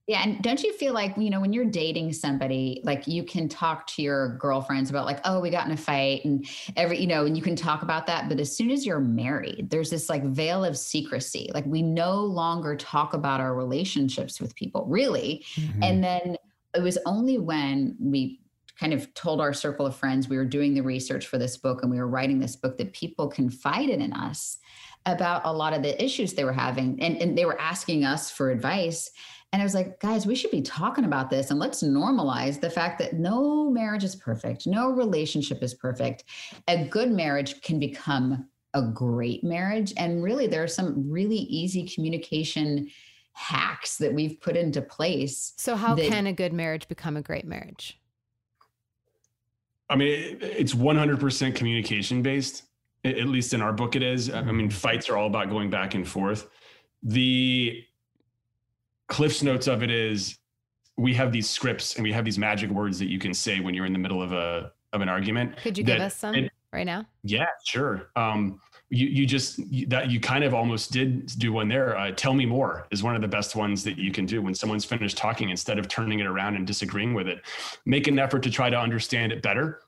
Yeah, 0.07 0.21
and 0.21 0.39
don't 0.43 0.61
you 0.61 0.71
feel 0.73 0.93
like 0.93 1.17
you 1.17 1.31
know 1.31 1.41
when 1.41 1.51
you're 1.51 1.65
dating 1.65 2.13
somebody, 2.13 2.79
like 2.83 3.07
you 3.07 3.23
can 3.23 3.49
talk 3.49 3.87
to 3.87 4.03
your 4.03 4.37
girlfriends 4.37 4.91
about 4.91 5.05
like, 5.05 5.19
oh, 5.25 5.39
we 5.39 5.49
got 5.49 5.65
in 5.65 5.71
a 5.71 5.77
fight, 5.77 6.23
and 6.25 6.47
every 6.75 6.99
you 6.99 7.07
know, 7.07 7.25
and 7.25 7.35
you 7.35 7.41
can 7.41 7.55
talk 7.55 7.81
about 7.81 8.05
that. 8.05 8.29
But 8.29 8.39
as 8.39 8.55
soon 8.55 8.69
as 8.69 8.85
you're 8.85 8.99
married, 8.99 9.69
there's 9.71 9.89
this 9.89 10.07
like 10.07 10.23
veil 10.23 10.63
of 10.63 10.77
secrecy. 10.77 11.49
Like 11.55 11.65
we 11.65 11.81
no 11.81 12.19
longer 12.19 12.75
talk 12.75 13.15
about 13.15 13.39
our 13.39 13.55
relationships 13.55 14.39
with 14.39 14.55
people, 14.55 14.85
really. 14.87 15.43
Mm-hmm. 15.55 15.83
And 15.83 16.03
then 16.03 16.37
it 16.75 16.83
was 16.83 16.99
only 17.07 17.39
when 17.39 17.95
we 17.99 18.41
kind 18.79 18.93
of 18.93 19.11
told 19.13 19.41
our 19.41 19.53
circle 19.53 19.85
of 19.85 19.95
friends 19.95 20.27
we 20.27 20.37
were 20.37 20.45
doing 20.45 20.73
the 20.73 20.81
research 20.81 21.27
for 21.27 21.37
this 21.37 21.57
book 21.57 21.81
and 21.81 21.89
we 21.89 21.97
were 21.97 22.07
writing 22.07 22.39
this 22.39 22.55
book 22.55 22.77
that 22.77 22.93
people 22.93 23.27
confided 23.27 24.01
in 24.01 24.13
us 24.13 24.57
about 25.05 25.41
a 25.45 25.53
lot 25.53 25.73
of 25.73 25.81
the 25.81 26.03
issues 26.03 26.33
they 26.33 26.43
were 26.43 26.51
having 26.51 27.01
and, 27.01 27.21
and 27.21 27.37
they 27.37 27.45
were 27.45 27.59
asking 27.59 28.03
us 28.03 28.29
for 28.29 28.51
advice 28.51 29.11
and 29.55 29.61
i 29.61 29.65
was 29.65 29.73
like 29.73 30.01
guys 30.01 30.27
we 30.27 30.35
should 30.35 30.51
be 30.51 30.61
talking 30.61 31.05
about 31.05 31.29
this 31.29 31.49
and 31.49 31.59
let's 31.59 31.81
normalize 31.81 32.59
the 32.59 32.69
fact 32.69 32.99
that 32.99 33.13
no 33.13 33.69
marriage 33.69 34.03
is 34.03 34.13
perfect 34.13 34.67
no 34.67 34.89
relationship 34.89 35.63
is 35.63 35.73
perfect 35.73 36.25
a 36.67 36.83
good 36.89 37.09
marriage 37.09 37.61
can 37.61 37.79
become 37.79 38.49
a 38.73 38.81
great 38.81 39.45
marriage 39.45 39.93
and 39.95 40.21
really 40.21 40.45
there 40.45 40.61
are 40.61 40.67
some 40.67 41.09
really 41.09 41.37
easy 41.37 41.87
communication 41.87 42.89
hacks 43.31 43.97
that 43.97 44.13
we've 44.13 44.41
put 44.41 44.57
into 44.57 44.81
place 44.81 45.53
So 45.55 45.77
how 45.77 45.95
that- 45.95 46.05
can 46.05 46.27
a 46.27 46.33
good 46.33 46.51
marriage 46.51 46.89
become 46.89 47.15
a 47.15 47.21
great 47.21 47.45
marriage? 47.45 47.97
I 49.89 49.95
mean, 49.95 50.37
it's 50.41 50.73
100% 50.73 51.53
communication 51.53 52.21
based. 52.21 52.63
At 53.03 53.27
least 53.27 53.53
in 53.53 53.61
our 53.61 53.71
book, 53.71 53.95
it 53.95 54.01
is. 54.01 54.33
I 54.33 54.41
mean, 54.41 54.69
fights 54.69 55.09
are 55.09 55.17
all 55.17 55.27
about 55.27 55.49
going 55.49 55.69
back 55.69 55.93
and 55.93 56.07
forth. 56.07 56.47
The 57.03 57.83
Cliff's 59.07 59.43
notes 59.43 59.67
of 59.67 59.83
it 59.83 59.91
is 59.91 60.37
we 60.97 61.13
have 61.13 61.31
these 61.31 61.49
scripts 61.49 61.95
and 61.95 62.03
we 62.03 62.11
have 62.11 62.25
these 62.25 62.37
magic 62.39 62.69
words 62.69 62.97
that 62.99 63.07
you 63.07 63.19
can 63.19 63.33
say 63.33 63.59
when 63.59 63.73
you're 63.73 63.85
in 63.85 63.93
the 63.93 63.99
middle 63.99 64.21
of 64.21 64.31
a 64.31 64.71
of 64.93 65.01
an 65.01 65.09
argument. 65.09 65.57
Could 65.57 65.77
you 65.77 65.83
give 65.83 65.99
us 65.99 66.15
some 66.15 66.35
it- 66.35 66.51
right 66.71 66.85
now? 66.85 67.05
Yeah, 67.23 67.47
sure. 67.65 68.09
Um, 68.15 68.61
you 68.89 69.07
you 69.07 69.25
just 69.25 69.59
you, 69.59 69.85
that 69.87 70.09
you 70.09 70.19
kind 70.19 70.43
of 70.43 70.53
almost 70.53 70.91
did 70.91 71.27
do 71.37 71.51
one 71.51 71.67
there. 71.67 71.97
Uh, 71.97 72.11
Tell 72.11 72.33
me 72.33 72.45
more 72.45 72.87
is 72.91 73.03
one 73.03 73.15
of 73.15 73.21
the 73.21 73.27
best 73.27 73.55
ones 73.55 73.83
that 73.83 73.97
you 73.97 74.11
can 74.11 74.25
do 74.25 74.41
when 74.41 74.53
someone's 74.53 74.85
finished 74.85 75.17
talking. 75.17 75.49
Instead 75.49 75.79
of 75.79 75.87
turning 75.87 76.19
it 76.19 76.27
around 76.27 76.55
and 76.55 76.65
disagreeing 76.65 77.13
with 77.13 77.27
it, 77.27 77.41
make 77.85 78.07
an 78.07 78.17
effort 78.19 78.41
to 78.43 78.49
try 78.51 78.69
to 78.69 78.79
understand 78.79 79.31
it 79.31 79.41
better, 79.41 79.81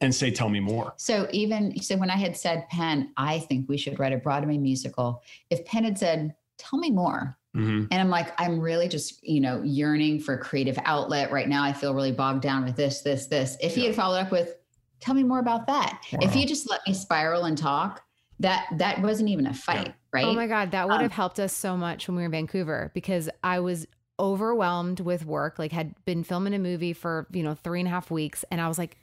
and 0.00 0.14
say, 0.14 0.30
"Tell 0.30 0.48
me 0.48 0.60
more." 0.60 0.94
So 0.96 1.28
even 1.30 1.78
so, 1.80 1.96
when 1.96 2.10
I 2.10 2.16
had 2.16 2.36
said, 2.36 2.66
Penn, 2.70 3.12
I 3.16 3.38
think 3.40 3.68
we 3.68 3.76
should 3.76 3.98
write 4.00 4.12
a 4.14 4.18
Broadway 4.18 4.56
musical. 4.58 5.22
If 5.50 5.64
Penn 5.66 5.84
had 5.84 5.98
said, 5.98 6.34
"Tell 6.56 6.78
me 6.78 6.90
more," 6.90 7.38
Mhm. 7.56 7.88
and 7.90 8.00
I'm 8.00 8.08
like, 8.10 8.32
I'm 8.40 8.60
really 8.60 8.88
just 8.88 9.22
you 9.22 9.40
know 9.40 9.62
yearning 9.62 10.20
for 10.20 10.34
a 10.34 10.38
creative 10.38 10.78
outlet 10.84 11.30
right 11.30 11.48
now. 11.48 11.62
I 11.62 11.72
feel 11.72 11.94
really 11.94 12.12
bogged 12.12 12.42
down 12.42 12.64
with 12.64 12.76
this, 12.76 13.02
this, 13.02 13.26
this. 13.26 13.56
If 13.60 13.74
he 13.74 13.84
had 13.84 13.94
followed 13.94 14.18
up 14.20 14.30
with, 14.32 14.56
"Tell 15.00 15.14
me 15.14 15.22
more 15.22 15.38
about 15.40 15.66
that," 15.66 16.02
if 16.20 16.32
Wow. 16.32 16.34
he 16.34 16.46
just 16.46 16.70
let 16.70 16.80
me 16.86 16.94
spiral 16.94 17.44
and 17.44 17.56
talk, 17.58 18.02
that 18.40 18.66
that 18.78 19.02
wasn't 19.02 19.28
even 19.28 19.46
a 19.46 19.54
fight, 19.54 19.94
right? 20.12 20.26
Oh 20.26 20.32
my 20.32 20.46
God, 20.46 20.70
that 20.70 20.88
would 20.88 21.00
Um, 21.00 21.02
have 21.02 21.12
helped 21.12 21.40
us 21.40 21.52
so 21.52 21.76
much 21.76 22.06
when 22.08 22.16
we 22.16 22.22
were 22.22 22.26
in 22.26 22.30
Vancouver 22.32 22.90
because 22.94 23.28
I 23.42 23.60
was 23.60 23.86
overwhelmed 24.20 25.00
with 25.00 25.24
work, 25.26 25.58
like 25.58 25.72
had 25.72 25.94
been 26.04 26.22
filming 26.22 26.54
a 26.54 26.58
movie 26.58 26.92
for, 26.92 27.26
you 27.32 27.42
know, 27.42 27.54
three 27.54 27.80
and 27.80 27.88
a 27.88 27.90
half 27.90 28.10
weeks. 28.10 28.44
And 28.50 28.60
I 28.60 28.68
was 28.68 28.78
like, 28.78 28.96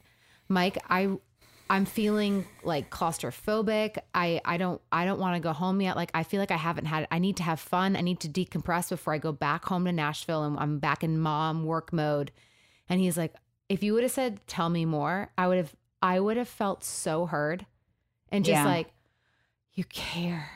Mike, 0.48 0.78
I 0.90 1.18
I'm 1.72 1.86
feeling 1.86 2.46
like 2.64 2.90
claustrophobic. 2.90 3.98
I 4.14 4.42
I 4.44 4.58
don't 4.58 4.82
I 4.92 5.06
don't 5.06 5.20
want 5.20 5.36
to 5.36 5.40
go 5.40 5.54
home 5.54 5.82
yet. 5.82 5.96
Like 5.96 6.12
I 6.14 6.24
feel 6.24 6.40
like 6.40 6.52
I 6.52 6.58
haven't 6.58 6.86
had 6.86 7.08
I 7.12 7.20
need 7.20 7.38
to 7.38 7.44
have 7.44 7.60
fun. 7.60 7.96
I 7.96 8.02
need 8.02 8.20
to 8.22 8.28
decompress 8.30 8.90
before 8.90 9.14
I 9.14 9.18
go 9.20 9.32
back 9.32 9.66
home 9.66 9.86
to 9.86 9.92
Nashville 9.92 10.44
and 10.44 10.58
I'm 10.60 10.80
back 10.80 11.04
in 11.04 11.20
mom 11.20 11.64
work 11.66 11.94
mode. 11.94 12.32
And 12.90 13.00
he's 13.00 13.18
like, 13.18 13.36
if 13.70 13.84
you 13.84 13.94
would 13.94 14.04
have 14.04 14.12
said 14.12 14.40
tell 14.48 14.70
me 14.70 14.86
more, 14.86 15.30
I 15.38 15.48
would 15.48 15.58
have 15.58 15.76
I 16.02 16.20
would 16.20 16.38
have 16.38 16.48
felt 16.48 16.84
so 16.84 17.26
heard 17.28 17.66
and 18.30 18.44
just 18.44 18.56
Yeah. 18.56 18.66
like 18.66 18.88
you 19.74 19.84
care. 19.86 20.50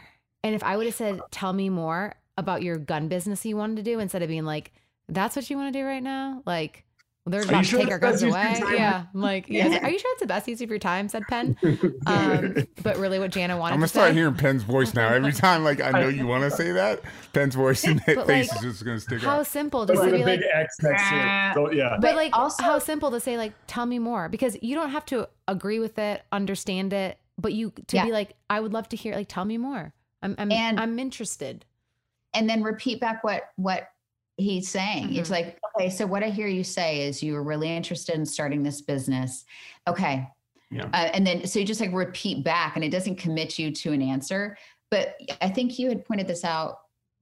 And 0.43 0.55
if 0.55 0.63
I 0.63 0.75
would 0.77 0.85
have 0.87 0.95
said, 0.95 1.21
tell 1.31 1.53
me 1.53 1.69
more 1.69 2.15
about 2.37 2.63
your 2.63 2.77
gun 2.77 3.07
business 3.07 3.45
you 3.45 3.55
wanted 3.55 3.77
to 3.77 3.83
do 3.83 3.99
instead 3.99 4.23
of 4.23 4.27
being 4.29 4.45
like, 4.45 4.71
that's 5.07 5.35
what 5.35 5.49
you 5.49 5.57
want 5.57 5.71
to 5.71 5.79
do 5.79 5.85
right 5.85 6.01
now? 6.03 6.41
Like, 6.45 6.83
they're 7.25 7.41
you 7.41 7.47
about 7.47 7.63
to 7.63 7.69
sure 7.69 7.79
take 7.79 7.89
our 7.91 7.99
guns 7.99 8.19
the 8.21 8.29
best 8.31 8.49
use 8.49 8.59
of 8.59 8.67
away. 8.67 8.75
Yeah. 8.77 9.03
I'm 9.13 9.21
like, 9.21 9.47
yes. 9.47 9.81
Are 9.81 9.89
you 9.89 9.97
sure 9.97 10.11
it's 10.11 10.21
the 10.21 10.27
best 10.27 10.47
use 10.47 10.61
of 10.61 10.69
your 10.69 10.79
time? 10.79 11.07
Said 11.07 11.23
Penn. 11.29 11.57
Um, 12.05 12.55
but 12.83 12.97
really 12.97 13.17
what 13.17 13.31
Jana 13.31 13.55
wanted 13.57 13.75
I'm 13.75 13.79
gonna 13.79 13.87
start 13.87 14.09
say. 14.09 14.15
hearing 14.15 14.33
Penn's 14.35 14.63
voice 14.63 14.93
now. 14.93 15.07
Every 15.13 15.31
time, 15.47 15.63
like 15.63 15.79
I 15.79 15.91
know 15.91 16.09
you 16.09 16.27
want 16.27 16.43
to 16.43 16.51
say 16.51 16.73
that, 16.73 17.01
Penn's 17.31 17.55
voice 17.55 17.83
and 17.85 18.01
But, 18.05 18.27
face 18.27 18.49
like, 18.51 18.57
is 18.57 18.73
just 18.73 18.85
gonna 18.85 18.99
stick 18.99 19.21
How 19.21 19.39
out. 19.39 19.47
simple 19.47 19.85
just 19.85 20.01
to 20.01 20.05
With 20.11 20.15
be 20.15 20.23
like, 20.25 20.39
big 20.41 20.49
X 20.53 20.75
next 20.81 21.09
to 21.09 21.15
it. 21.15 21.53
So, 21.53 21.71
yeah. 21.71 21.91
but 21.91 22.01
But 22.01 22.15
like 22.17 22.37
also- 22.37 22.61
how 22.63 22.79
simple 22.79 23.09
to 23.11 23.19
say 23.21 23.37
like 23.37 23.53
tell 23.67 23.85
me 23.85 23.99
more 23.99 24.27
because 24.27 24.57
you 24.61 24.75
don't 24.75 24.89
have 24.89 25.05
to 25.07 25.29
agree 25.47 25.79
with 25.79 25.97
it 25.97 26.23
understand 26.33 26.91
it 26.93 27.17
but 27.37 27.53
you 27.53 27.71
to 27.87 27.95
Yeah. 27.95 28.05
be 28.05 28.11
like 28.11 28.35
i 28.49 28.59
would 28.59 28.73
love 28.73 28.87
to 28.89 28.95
hear 28.95 29.15
like 29.15 29.27
tell 29.27 29.43
me 29.45 29.57
more 29.57 29.93
i'm 30.21 30.35
i'm, 30.37 30.51
And- 30.51 30.79
I'm 30.79 30.99
interested 30.99 31.65
and 32.33 32.49
then 32.49 32.63
repeat 32.63 32.99
back 32.99 33.23
what 33.23 33.49
what 33.55 33.89
he's 34.37 34.69
saying. 34.69 35.13
It's 35.15 35.29
Mhm. 35.29 35.31
like, 35.31 35.59
okay, 35.77 35.89
so 35.89 36.05
what 36.05 36.23
I 36.23 36.29
hear 36.29 36.47
you 36.47 36.63
say 36.63 37.07
is 37.07 37.21
you 37.21 37.33
were 37.33 37.43
really 37.43 37.75
interested 37.75 38.15
in 38.15 38.25
starting 38.25 38.63
this 38.63 38.81
business. 38.81 39.45
Okay. 39.87 40.27
Yeah. 40.71 40.85
Uh, 40.93 41.09
and 41.13 41.25
then 41.25 41.45
so 41.45 41.59
you 41.59 41.65
just 41.65 41.79
like 41.81 41.93
repeat 41.93 42.43
back 42.43 42.75
and 42.75 42.83
it 42.83 42.89
doesn't 42.89 43.17
commit 43.17 43.59
you 43.59 43.71
to 43.71 43.91
an 43.91 44.01
answer. 44.01 44.57
But 44.89 45.15
I 45.41 45.49
think 45.49 45.77
you 45.77 45.89
had 45.89 46.05
pointed 46.05 46.27
this 46.27 46.43
out 46.43 46.79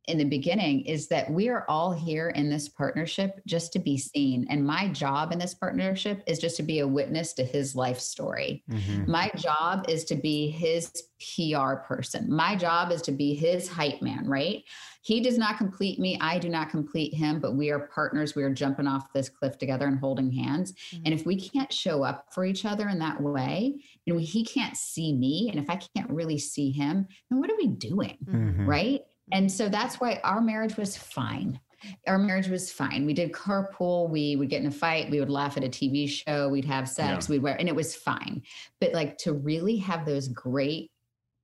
in 0.07 0.17
the 0.17 0.25
beginning 0.25 0.81
is 0.85 1.07
that 1.09 1.29
we 1.29 1.47
are 1.47 1.63
all 1.69 1.91
here 1.91 2.29
in 2.29 2.49
this 2.49 2.67
partnership 2.67 3.39
just 3.45 3.71
to 3.73 3.79
be 3.79 3.97
seen. 3.97 4.47
And 4.49 4.65
my 4.65 4.87
job 4.89 5.31
in 5.31 5.37
this 5.37 5.53
partnership 5.53 6.23
is 6.25 6.39
just 6.39 6.57
to 6.57 6.63
be 6.63 6.79
a 6.79 6.87
witness 6.87 7.33
to 7.33 7.43
his 7.43 7.75
life 7.75 7.99
story. 7.99 8.63
Mhm. 8.69 9.07
My 9.07 9.29
job 9.35 9.85
is 9.87 10.03
to 10.05 10.15
be 10.15 10.49
his 10.49 10.91
PR 11.19 11.75
person. 11.75 12.33
My 12.33 12.55
job 12.55 12.91
is 12.91 13.03
to 13.03 13.11
be 13.11 13.35
his 13.35 13.67
hype 13.67 14.01
man, 14.01 14.25
right? 14.27 14.63
He 15.03 15.19
does 15.19 15.37
not 15.37 15.57
complete 15.57 15.99
me. 15.99 16.17
I 16.19 16.39
do 16.39 16.49
not 16.49 16.69
complete 16.69 17.13
him, 17.13 17.39
but 17.39 17.55
we 17.55 17.69
are 17.69 17.87
partners. 17.93 18.35
We 18.35 18.43
are 18.43 18.53
jumping 18.53 18.87
off 18.87 19.13
this 19.13 19.29
cliff 19.29 19.57
together 19.57 19.85
and 19.87 19.99
holding 19.99 20.31
hands. 20.31 20.73
And 21.05 21.13
if 21.13 21.25
we 21.25 21.35
can't 21.35 21.71
show 21.71 22.03
up 22.03 22.33
for 22.33 22.43
each 22.45 22.65
other 22.65 22.89
in 22.89 22.99
that 22.99 23.21
way, 23.21 23.81
and 24.07 24.19
he 24.21 24.43
can't 24.43 24.75
see 24.75 25.13
me, 25.13 25.49
and 25.49 25.59
if 25.59 25.69
I 25.69 25.79
can't 25.95 26.09
really 26.09 26.37
see 26.37 26.71
him, 26.71 27.07
then 27.29 27.39
what 27.39 27.51
are 27.51 27.57
we 27.57 27.67
doing? 27.67 28.17
Mhm. 28.25 28.67
right? 28.67 29.01
And 29.31 29.51
so 29.51 29.69
that's 29.69 29.99
why 29.99 30.19
our 30.23 30.41
marriage 30.41 30.77
was 30.77 30.97
fine. 30.97 31.59
Our 32.07 32.17
marriage 32.17 32.47
was 32.47 32.71
fine. 32.71 33.05
We 33.05 33.13
did 33.13 33.31
carpool. 33.31 34.09
We 34.09 34.35
would 34.35 34.49
get 34.49 34.61
in 34.61 34.67
a 34.67 34.71
fight. 34.71 35.09
We 35.09 35.19
would 35.19 35.29
laugh 35.29 35.57
at 35.57 35.63
a 35.63 35.69
TV 35.69 36.07
show. 36.07 36.47
We'd 36.47 36.65
have 36.65 36.87
sex. 36.87 37.27
We'd 37.27 37.41
wear, 37.41 37.55
and 37.55 37.67
it 37.67 37.75
was 37.75 37.95
fine. 37.95 38.43
But 38.79 38.93
like 38.93 39.17
to 39.19 39.33
really 39.33 39.77
have 39.77 40.05
those 40.05 40.27
great, 40.27 40.91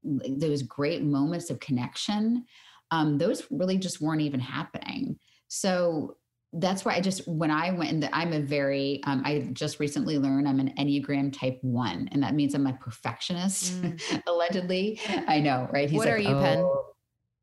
those 0.03 0.61
great 0.61 1.03
moments 1.03 1.49
of 1.49 1.59
connection, 1.59 2.45
um, 2.91 3.17
those 3.17 3.47
really 3.49 3.77
just 3.77 3.99
weren't 3.99 4.21
even 4.21 4.39
happening. 4.39 5.17
So 5.47 6.17
that's 6.53 6.85
why 6.85 6.95
I 6.95 7.01
just 7.01 7.27
when 7.27 7.51
I 7.51 7.71
went 7.71 7.91
and 7.91 8.09
I'm 8.13 8.33
a 8.33 8.39
very 8.39 9.01
um, 9.03 9.21
I 9.25 9.49
just 9.53 9.79
recently 9.79 10.17
learned 10.17 10.47
I'm 10.47 10.59
an 10.59 10.73
Enneagram 10.77 11.38
type 11.38 11.59
one, 11.61 12.09
and 12.11 12.23
that 12.23 12.35
means 12.35 12.53
I'm 12.53 12.67
a 12.67 12.73
perfectionist. 12.73 13.73
allegedly, 14.27 14.99
I 15.27 15.39
know, 15.39 15.67
right? 15.71 15.91
What 15.91 16.07
are 16.07 16.17
you, 16.17 16.29
Penn? 16.29 16.65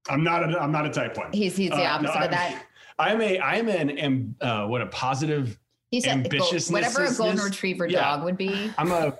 I'm 0.08 0.22
not 0.24 0.42
a 0.52 0.60
I'm 0.60 0.72
not 0.72 0.86
a 0.86 0.90
type 0.90 1.16
one. 1.16 1.32
He's 1.32 1.56
he's 1.56 1.70
the 1.70 1.76
Uh, 1.76 1.78
no, 1.78 1.84
opposite 2.08 2.14
I'm- 2.16 2.22
of 2.24 2.30
that. 2.30 2.62
I'm 2.98 3.20
a 3.20 3.40
I'm 3.40 3.68
an 3.68 3.90
am 3.90 4.36
uh, 4.40 4.66
what 4.66 4.80
a 4.80 4.86
positive. 4.86 5.58
He's 5.90 6.06
a 6.06 6.16
gold, 6.28 6.52
whatever 6.70 7.04
a 7.04 7.14
golden 7.14 7.38
retriever 7.38 7.86
yeah. 7.86 8.00
dog 8.00 8.24
would 8.24 8.36
be. 8.36 8.70
I'm 8.78 8.90
a 8.92 9.18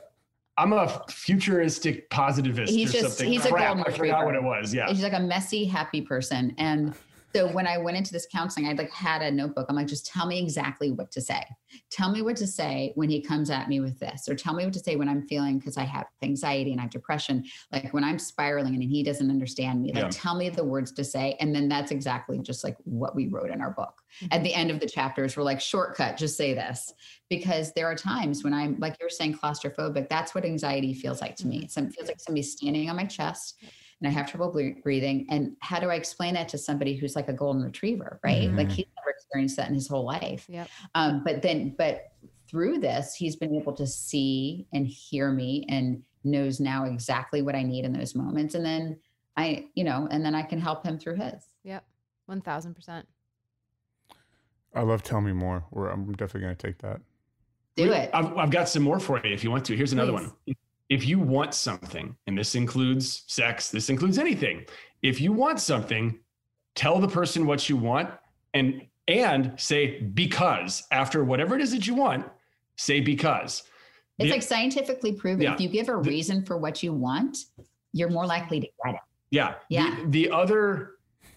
I'm 0.57 0.72
a 0.72 1.03
futuristic 1.11 2.09
positivist 2.11 2.72
He's 2.72 2.91
or 2.91 2.93
just- 3.01 3.18
something. 3.18 3.32
he's 3.32 3.45
a 3.45 3.49
Crap, 3.51 3.76
golden 3.76 3.93
I 3.93 3.97
forgot 3.97 4.24
what 4.24 4.35
retriever. 4.35 4.57
it 4.57 4.61
was. 4.61 4.74
Yeah. 4.74 4.89
He's 4.89 5.03
like 5.03 5.12
a 5.12 5.20
messy, 5.20 5.64
happy 5.64 6.01
person, 6.03 6.55
and 6.59 6.95
So 7.35 7.49
when 7.49 7.66
I 7.66 7.78
went 7.78 7.97
into 7.97 8.12
this 8.12 8.28
counseling, 8.30 8.68
I 8.68 8.74
like 8.74 8.93
had 8.93 9.20
a 9.20 9.30
notebook. 9.30 9.66
I'm 9.68 9.74
like, 9.74 9.89
just 9.89 10.07
tell 10.07 10.26
me 10.26 10.41
exactly 10.41 10.93
what 10.93 11.11
to 11.12 11.20
say. 11.20 11.43
Tell 11.91 12.09
me 12.09 12.22
what 12.22 12.37
to 12.37 12.47
say 12.47 12.93
when 12.95 13.11
he 13.11 13.20
comes 13.20 13.51
at 13.51 13.68
me 13.68 13.80
with 13.80 13.99
this, 13.99 14.28
or 14.28 14.37
tell 14.37 14.55
me 14.55 14.64
what 14.64 14.72
to 14.74 14.78
say 14.78 14.95
when 14.95 15.09
I'm 15.09 15.26
feeling 15.26 15.59
because 15.59 15.76
I 15.76 15.82
have 15.82 16.07
anxiety 16.22 16.70
and 16.70 16.80
I 16.80 16.85
have 16.85 16.93
depression. 16.93 17.45
Like 17.72 17.93
when 17.93 18.05
I'm 18.05 18.20
spiraling 18.20 18.74
and 18.74 18.82
he 18.85 19.03
doesn't 19.03 19.30
understand 19.30 19.82
me. 19.82 19.93
Like 19.93 20.05
Yeah. 20.05 20.11
tell 20.12 20.37
me 20.37 20.49
the 20.49 20.64
words 20.64 20.93
to 20.93 21.03
say, 21.03 21.37
and 21.41 21.53
then 21.53 21.68
that's 21.68 21.91
exactly 21.91 22.39
just 22.39 22.62
like 22.62 22.76
what 22.85 23.16
we 23.16 23.26
wrote 23.26 23.51
in 23.51 23.61
our 23.61 23.72
book. 23.72 24.01
At 24.22 24.30
mm-hmm. 24.30 24.43
the 24.45 24.55
end 24.55 24.70
of 24.70 24.78
the 24.78 24.87
chapters, 24.89 25.37
we're 25.37 25.43
like, 25.43 25.61
shortcut, 25.61 26.16
just 26.16 26.37
say 26.37 26.55
this, 26.55 26.95
because 27.28 27.72
there 27.72 27.87
are 27.87 27.97
times 27.97 28.45
when 28.45 28.55
I'm 28.55 28.78
like 28.78 28.97
you're 29.01 29.11
saying 29.11 29.39
claustrophobic. 29.39 30.09
That's 30.09 30.37
what 30.37 30.45
anxiety 30.45 30.95
feels 30.95 31.20
like 31.20 31.35
to 31.37 31.49
me. 31.49 31.62
Mm-hmm. 31.62 31.68
Some 31.68 31.91
feels 31.91 32.07
like 32.07 32.20
somebody's 32.20 32.53
standing 32.53 32.89
on 32.89 32.95
my 32.95 33.07
chest 33.07 33.57
and 34.01 34.09
I 34.09 34.11
have 34.11 34.30
trouble 34.30 34.51
breathing. 34.82 35.26
And 35.30 35.57
how 35.61 35.80
do 35.80 35.88
I 35.90 35.95
explain 35.95 36.34
that 36.34 36.49
to 36.51 36.59
somebody 36.59 36.97
who's 36.97 37.16
like 37.16 37.28
a 37.28 37.32
golden 37.32 37.62
retriever, 37.62 38.20
right? 38.24 38.53
Like 38.53 38.68
Mhm. 38.68 38.72
he's 38.72 38.86
never 38.97 39.11
experienced 39.11 39.57
that 39.57 39.68
in 39.68 39.74
his 39.74 39.88
whole 39.88 40.05
life. 40.05 40.47
Yep. 40.49 40.68
Um, 40.95 41.22
but 41.24 41.42
then, 41.42 41.74
but 41.76 42.12
through 42.49 42.78
this, 42.78 43.14
he's 43.14 43.36
been 43.36 43.55
able 43.55 43.72
to 43.74 43.86
see 43.86 44.66
and 44.72 44.86
hear 44.86 45.30
me 45.32 45.64
and 45.68 46.03
knows 46.24 46.61
now 46.61 46.84
exactly 46.84 47.42
what 47.42 47.55
I 47.55 47.62
need 47.62 47.84
in 47.84 47.92
those 47.92 48.14
moments. 48.14 48.55
And 48.55 48.64
then 48.64 48.99
I, 49.36 49.68
you 49.74 49.84
know, 49.84 50.09
and 50.11 50.24
then 50.24 50.34
I 50.34 50.42
can 50.42 50.61
help 50.61 50.84
him 50.84 50.99
through 50.99 51.16
his. 51.16 51.45
Yep. 51.64 51.84
One 52.26 52.40
thousand 52.40 52.74
percent. 52.74 53.07
I 54.74 54.82
love 54.82 55.03
Tell 55.03 55.20
Me 55.20 55.32
More. 55.32 55.64
Or 55.70 55.90
I'm 55.90 56.11
definitely 56.12 56.40
going 56.42 56.57
to 56.57 56.66
take 56.66 56.78
that. 56.78 57.01
Do 57.76 57.92
it. 57.92 58.11
I've, 58.14 58.36
I've 58.36 58.51
got 58.51 58.68
some 58.68 58.82
more 58.82 58.99
for 59.01 59.24
you 59.24 59.32
if 59.34 59.42
you 59.45 59.51
want 59.51 59.64
to. 59.66 59.76
Here's 59.76 59.92
another 59.92 60.12
Please. 60.12 60.28
one. 60.47 60.57
If 60.95 61.09
you 61.09 61.18
want 61.18 61.55
something, 61.55 62.14
and 62.28 62.38
this 62.38 62.55
includes 62.55 63.24
sex, 63.26 63.68
this 63.68 63.90
includes 63.90 64.16
anything. 64.16 64.64
If 65.03 65.20
you 65.20 65.32
want 65.32 65.59
something, 65.59 66.20
tell 66.76 67.01
the 67.01 67.09
person 67.09 67.47
what 67.47 67.68
you 67.68 67.76
want 67.76 68.11
and 68.55 68.86
and 69.09 69.55
say 69.57 70.03
because 70.03 70.84
after 70.92 71.24
whatever 71.24 71.57
it 71.57 71.62
is 71.62 71.72
that 71.72 71.88
you 71.88 71.97
want, 71.97 72.26
say 72.76 73.01
because. 73.01 73.64
It's 74.20 74.28
The- 74.28 74.34
like 74.34 74.42
scientifically 74.45 75.14
proven. 75.14 75.42
Yeah. 75.42 75.55
If 75.55 75.61
you 75.62 75.68
give 75.68 75.88
a 75.88 75.97
reason 75.97 76.45
for 76.45 76.57
what 76.59 76.80
you 76.80 76.92
want, 76.92 77.38
you're 77.92 78.09
more 78.09 78.24
likely 78.24 78.61
to 78.61 78.68
get 78.84 78.95
it. 78.95 79.01
Yeah. 79.30 79.55
Yeah. 79.68 79.97
The, 79.97 80.11
the 80.11 80.30
other 80.30 80.92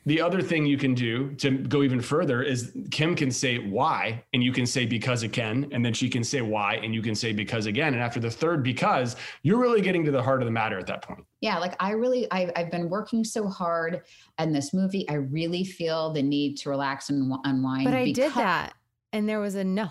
the 0.08 0.22
other 0.22 0.41
thing 0.41 0.66
you 0.66 0.78
can 0.78 0.93
do 0.93 1.34
to 1.36 1.51
go 1.51 1.84
even 1.84 1.99
further 1.99 2.41
is 2.41 2.72
Kim 2.91 3.14
can 3.14 3.30
say 3.30 3.58
why 3.58 4.24
and 4.32 4.41
you 4.41 4.53
can 4.53 4.66
say 4.66 4.86
because 4.86 5.22
it 5.22 5.34
can 5.34 5.68
and 5.74 5.84
then 5.86 5.93
she 5.93 6.10
can 6.10 6.24
say 6.24 6.41
why 6.41 6.76
and 6.76 6.95
you 6.95 7.01
can 7.01 7.14
say 7.14 7.34
because 7.34 7.66
again 7.66 7.93
and 7.93 8.01
after 8.01 8.18
the 8.18 8.32
third 8.32 8.64
because 8.64 9.18
you're 9.43 9.60
really 9.60 9.82
getting 9.82 10.05
to 10.05 10.12
the 10.12 10.24
heart 10.24 10.41
of 10.41 10.45
the 10.45 10.51
matter 10.51 10.80
at 10.80 10.88
that 10.88 11.01
point. 11.01 11.26
Yeah, 11.41 11.58
like 11.58 11.76
I 11.82 11.91
really, 11.91 12.26
I, 12.32 12.49
I've 12.55 12.72
been 12.72 12.89
working 12.89 13.26
so 13.26 13.49
hard 13.49 14.01
in 14.39 14.53
this 14.53 14.74
movie. 14.74 15.08
I 15.10 15.16
really 15.16 15.66
feel 15.66 16.14
the 16.14 16.24
need 16.24 16.55
to 16.60 16.70
relax 16.70 17.10
and 17.10 17.32
unwind. 17.43 17.84
But 17.84 17.93
I 17.93 18.14
did 18.14 18.34
that, 18.34 18.76
and 19.12 19.28
there 19.28 19.41
was 19.41 19.55
a 19.55 19.64
no. 19.64 19.89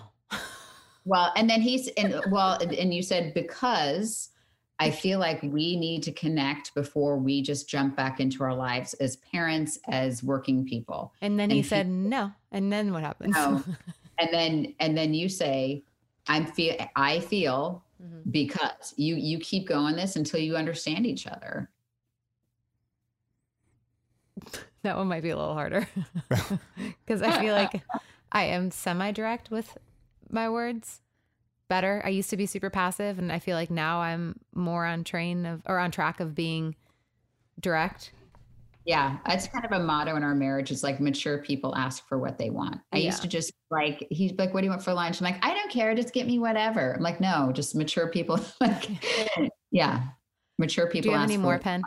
Well, 1.05 1.31
and 1.37 1.47
then 1.47 1.61
he's 1.61 1.89
and 1.89 2.19
well, 2.31 2.57
and- 2.59 2.73
and 2.73 2.91
you 2.93 3.03
said 3.03 3.35
because 3.35 4.29
I 4.79 4.91
feel 4.91 5.17
like 5.19 5.41
we 5.41 5.75
need 5.75 6.03
to 6.03 6.11
connect 6.11 6.73
before 6.75 7.17
we 7.17 7.41
just 7.41 7.67
jump 7.67 7.95
back 7.95 8.19
into 8.19 8.43
our 8.43 8.53
lives 8.53 8.93
as 8.95 9.15
parents, 9.15 9.79
as 9.87 10.21
working 10.23 10.65
people. 10.65 11.13
And 11.21 11.39
then 11.39 11.45
And 11.45 11.51
he 11.53 11.57
he- 11.61 11.67
said 11.67 11.87
no. 11.87 12.31
And 12.51 12.71
then 12.71 12.93
what 12.93 13.03
happens? 13.03 13.35
No. 13.35 13.63
And 14.19 14.29
then 14.33 14.73
and 14.79 14.97
then 14.97 15.13
you 15.13 15.29
say, 15.29 15.83
I'm 16.27 16.45
feel 16.47 16.75
I 16.95 17.19
feel 17.19 17.83
Mhm. 18.03 18.31
because 18.31 18.93
you 18.97 19.15
you 19.15 19.39
keep 19.39 19.67
going 19.67 19.95
this 19.95 20.15
until 20.15 20.39
you 20.39 20.55
understand 20.55 21.05
each 21.05 21.25
other. 21.27 21.69
That 24.83 24.95
one 24.95 25.07
might 25.07 25.23
be 25.23 25.31
a 25.31 25.37
little 25.37 25.53
harder 25.53 25.87
because 27.05 27.21
I 27.21 27.41
feel 27.41 27.53
like 27.55 27.81
I 28.31 28.43
am 28.45 28.71
semi 28.71 29.11
direct 29.11 29.51
with 29.51 29.77
my 30.29 30.49
words 30.49 31.01
better. 31.67 32.01
I 32.05 32.09
used 32.09 32.29
to 32.31 32.37
be 32.37 32.45
super 32.45 32.69
passive, 32.69 33.19
and 33.19 33.31
I 33.31 33.39
feel 33.39 33.55
like 33.55 33.69
now 33.69 34.01
I'm 34.01 34.39
more 34.53 34.85
on 34.85 35.03
train 35.03 35.45
of 35.45 35.61
or 35.65 35.79
on 35.79 35.91
track 35.91 36.19
of 36.19 36.35
being 36.35 36.75
direct. 37.59 38.11
Yeah, 38.85 39.17
that's 39.25 39.47
kind 39.49 39.65
of 39.65 39.73
a 39.73 39.79
motto 39.79 40.15
in 40.15 40.23
our 40.23 40.33
marriage. 40.33 40.71
It's 40.71 40.81
like 40.81 41.01
mature 41.01 41.39
people 41.39 41.75
ask 41.75 42.07
for 42.07 42.17
what 42.17 42.37
they 42.37 42.49
want. 42.49 42.79
I 42.93 42.97
used 42.97 43.21
to 43.21 43.27
just 43.27 43.51
like 43.69 44.07
he's 44.09 44.31
like, 44.37 44.53
"What 44.53 44.61
do 44.61 44.65
you 44.65 44.71
want 44.71 44.81
for 44.81 44.93
lunch?" 44.93 45.19
I'm 45.19 45.25
like, 45.25 45.45
"I 45.45 45.53
don't 45.53 45.69
care. 45.69 45.93
Just 45.93 46.13
get 46.13 46.25
me 46.25 46.39
whatever." 46.39 46.93
I'm 46.93 47.01
like, 47.01 47.19
"No, 47.19 47.51
just 47.53 47.75
mature 47.75 48.07
people." 48.07 48.39
like, 48.61 48.89
yeah, 49.71 50.03
mature 50.57 50.87
people. 50.87 51.03
Do 51.03 51.09
you 51.09 51.15
have 51.15 51.23
ask 51.23 51.33
any 51.33 51.37
for 51.37 51.43
more 51.43 51.59
Penn? 51.59 51.81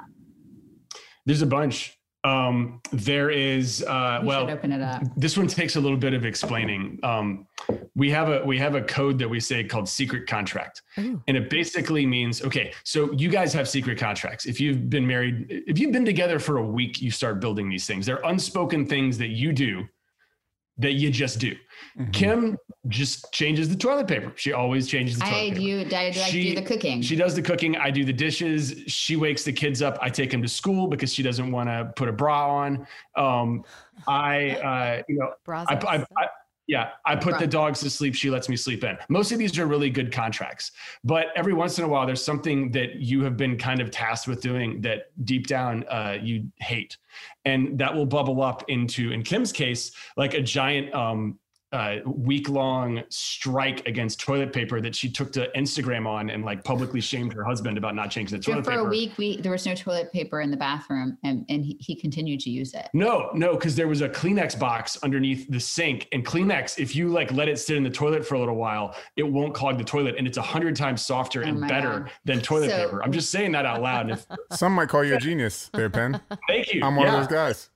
There's 1.24 1.40
a 1.40 1.46
bunch. 1.46 1.98
Um, 2.22 2.80
there 2.92 3.30
is 3.30 3.82
uh, 3.82 4.18
We 4.20 4.28
well, 4.28 4.50
open 4.50 4.72
it 4.72 4.82
up. 4.82 5.02
this 5.16 5.38
one 5.38 5.46
takes 5.46 5.76
a 5.76 5.80
little 5.80 5.96
bit 5.96 6.12
of 6.12 6.26
explaining. 6.26 6.98
Um, 7.02 7.46
we 7.94 8.10
have 8.10 8.28
a 8.28 8.44
we 8.44 8.58
have 8.58 8.74
a 8.74 8.82
code 8.82 9.18
that 9.20 9.28
we 9.28 9.40
say 9.40 9.64
called 9.64 9.88
secret 9.88 10.26
contract, 10.26 10.82
Ooh. 10.98 11.22
and 11.28 11.36
it 11.36 11.48
basically 11.48 12.04
means 12.04 12.42
okay. 12.42 12.72
So 12.84 13.12
you 13.12 13.30
guys 13.30 13.54
have 13.54 13.68
secret 13.68 13.98
contracts. 13.98 14.44
If 14.44 14.60
you've 14.60 14.90
been 14.90 15.06
married, 15.06 15.46
if 15.66 15.78
you've 15.78 15.92
been 15.92 16.04
together 16.04 16.38
for 16.38 16.58
a 16.58 16.66
week, 16.66 17.00
you 17.00 17.10
start 17.10 17.40
building 17.40 17.70
these 17.70 17.86
things. 17.86 18.04
They're 18.04 18.22
unspoken 18.24 18.86
things 18.86 19.16
that 19.18 19.28
you 19.28 19.52
do 19.52 19.88
that 20.78 20.92
you 20.92 21.10
just 21.10 21.38
do. 21.38 21.54
Mhm. 21.98 22.12
Kim 22.12 22.58
just 22.88 23.30
changes 23.32 23.68
the 23.68 23.76
toilet 23.76 24.08
paper. 24.08 24.32
She 24.36 24.52
always 24.52 24.88
changes 24.88 25.18
the 25.18 25.24
toilet 25.24 25.36
I 25.36 25.48
paper. 25.50 25.60
do. 25.90 25.96
I, 25.96 26.00
I 26.06 26.10
She- 26.12 26.54
do 26.54 26.54
the 26.60 26.66
cooking. 26.66 27.02
She 27.02 27.16
does 27.16 27.34
the 27.34 27.42
cooking. 27.42 27.76
I 27.76 27.90
do 27.90 28.04
the 28.04 28.12
dishes. 28.12 28.82
She 28.86 29.16
wakes 29.16 29.44
the 29.44 29.52
kids 29.52 29.82
up. 29.82 29.98
I 30.00 30.08
take 30.08 30.30
them 30.30 30.40
to 30.42 30.48
school 30.48 30.86
because 30.88 31.12
she 31.12 31.22
doesn't 31.22 31.50
want 31.52 31.68
to 31.68 31.92
put 31.96 32.08
a 32.08 32.12
bra 32.12 32.48
on. 32.50 32.86
Um, 33.16 33.64
I, 34.08 34.50
uh, 34.52 35.02
you 35.08 35.16
know, 35.18 35.32
Bras 35.44 35.66
I, 35.68 35.74
I, 35.74 36.06
I, 36.16 36.28
yeah, 36.66 36.90
I 37.04 37.16
put 37.16 37.38
the 37.40 37.48
dogs 37.48 37.80
to 37.80 37.90
sleep. 37.90 38.14
She 38.14 38.30
lets 38.30 38.48
me 38.48 38.56
sleep 38.56 38.84
in. 38.84 38.96
Most 39.08 39.32
of 39.32 39.38
these 39.38 39.58
are 39.58 39.66
really 39.66 39.90
good 39.90 40.12
contracts, 40.12 40.70
but 41.02 41.26
every 41.34 41.52
once 41.52 41.78
in 41.78 41.84
a 41.84 41.88
while, 41.88 42.06
there's 42.06 42.24
something 42.24 42.70
that 42.70 42.94
you 42.96 43.22
have 43.24 43.36
been 43.36 43.58
kind 43.58 43.80
of 43.80 43.90
tasked 43.90 44.28
with 44.28 44.40
doing 44.40 44.80
that 44.82 45.06
deep 45.24 45.48
down 45.48 45.84
uh, 45.90 46.16
you 46.22 46.44
hate, 46.60 46.96
and 47.44 47.78
that 47.78 47.94
will 47.94 48.06
bubble 48.06 48.42
up 48.42 48.64
into, 48.68 49.12
in 49.12 49.22
Kim's 49.22 49.52
case, 49.52 49.92
like 50.16 50.34
a 50.34 50.42
giant 50.42 50.94
um, 50.94 51.38
uh, 51.72 51.96
week 52.04 52.48
long 52.48 53.00
strike 53.10 53.86
against 53.86 54.18
toilet 54.20 54.52
paper 54.52 54.80
that 54.80 54.94
she 54.94 55.08
took 55.08 55.32
to 55.32 55.48
Instagram 55.56 56.06
on 56.06 56.30
and 56.30 56.44
like 56.44 56.64
publicly 56.64 57.00
shamed 57.00 57.32
her 57.32 57.44
husband 57.44 57.78
about 57.78 57.94
not 57.94 58.10
changing 58.10 58.36
the 58.38 58.42
So 58.42 58.52
toilet 58.52 58.64
for 58.64 58.70
paper. 58.72 58.86
a 58.86 58.88
week, 58.90 59.12
we 59.16 59.40
there 59.40 59.52
was 59.52 59.64
no 59.66 59.74
toilet 59.76 60.12
paper 60.12 60.40
in 60.40 60.50
the 60.50 60.56
bathroom, 60.56 61.16
and 61.22 61.44
and 61.48 61.64
he, 61.64 61.76
he 61.80 61.94
continued 61.94 62.40
to 62.40 62.50
use 62.50 62.74
it. 62.74 62.88
No, 62.92 63.30
no, 63.34 63.54
because 63.54 63.76
there 63.76 63.86
was 63.86 64.00
a 64.00 64.08
Kleenex 64.08 64.58
box 64.58 64.98
underneath 65.04 65.48
the 65.48 65.60
sink, 65.60 66.08
and 66.12 66.26
Kleenex, 66.26 66.78
if 66.80 66.96
you 66.96 67.08
like 67.08 67.30
let 67.32 67.48
it 67.48 67.58
sit 67.58 67.76
in 67.76 67.84
the 67.84 67.90
toilet 67.90 68.26
for 68.26 68.34
a 68.34 68.40
little 68.40 68.56
while, 68.56 68.96
it 69.16 69.22
won't 69.22 69.54
clog 69.54 69.78
the 69.78 69.84
toilet, 69.84 70.16
and 70.18 70.26
it's 70.26 70.38
a 70.38 70.42
hundred 70.42 70.74
times 70.74 71.02
softer 71.06 71.44
Oh 71.44 71.48
and 71.48 71.60
my 71.60 71.68
better 71.68 72.00
God. 72.00 72.10
than 72.24 72.40
toilet 72.40 72.70
So- 72.70 72.84
paper. 72.86 73.02
I'm 73.02 73.12
just 73.12 73.30
saying 73.30 73.52
that 73.52 73.64
out 73.64 73.80
loud. 73.80 74.10
And 74.10 74.18
if, 74.18 74.26
Some 74.58 74.72
might 74.74 74.88
call 74.88 75.04
you 75.04 75.14
a 75.14 75.18
genius 75.18 75.70
there, 75.72 75.88
Penn. 75.90 76.20
thank 76.48 76.74
you. 76.74 76.82
I'm 76.82 76.96
one 76.96 77.06
Yeah. 77.06 77.14
of 77.14 77.20
those 77.20 77.32
guys. 77.32 77.70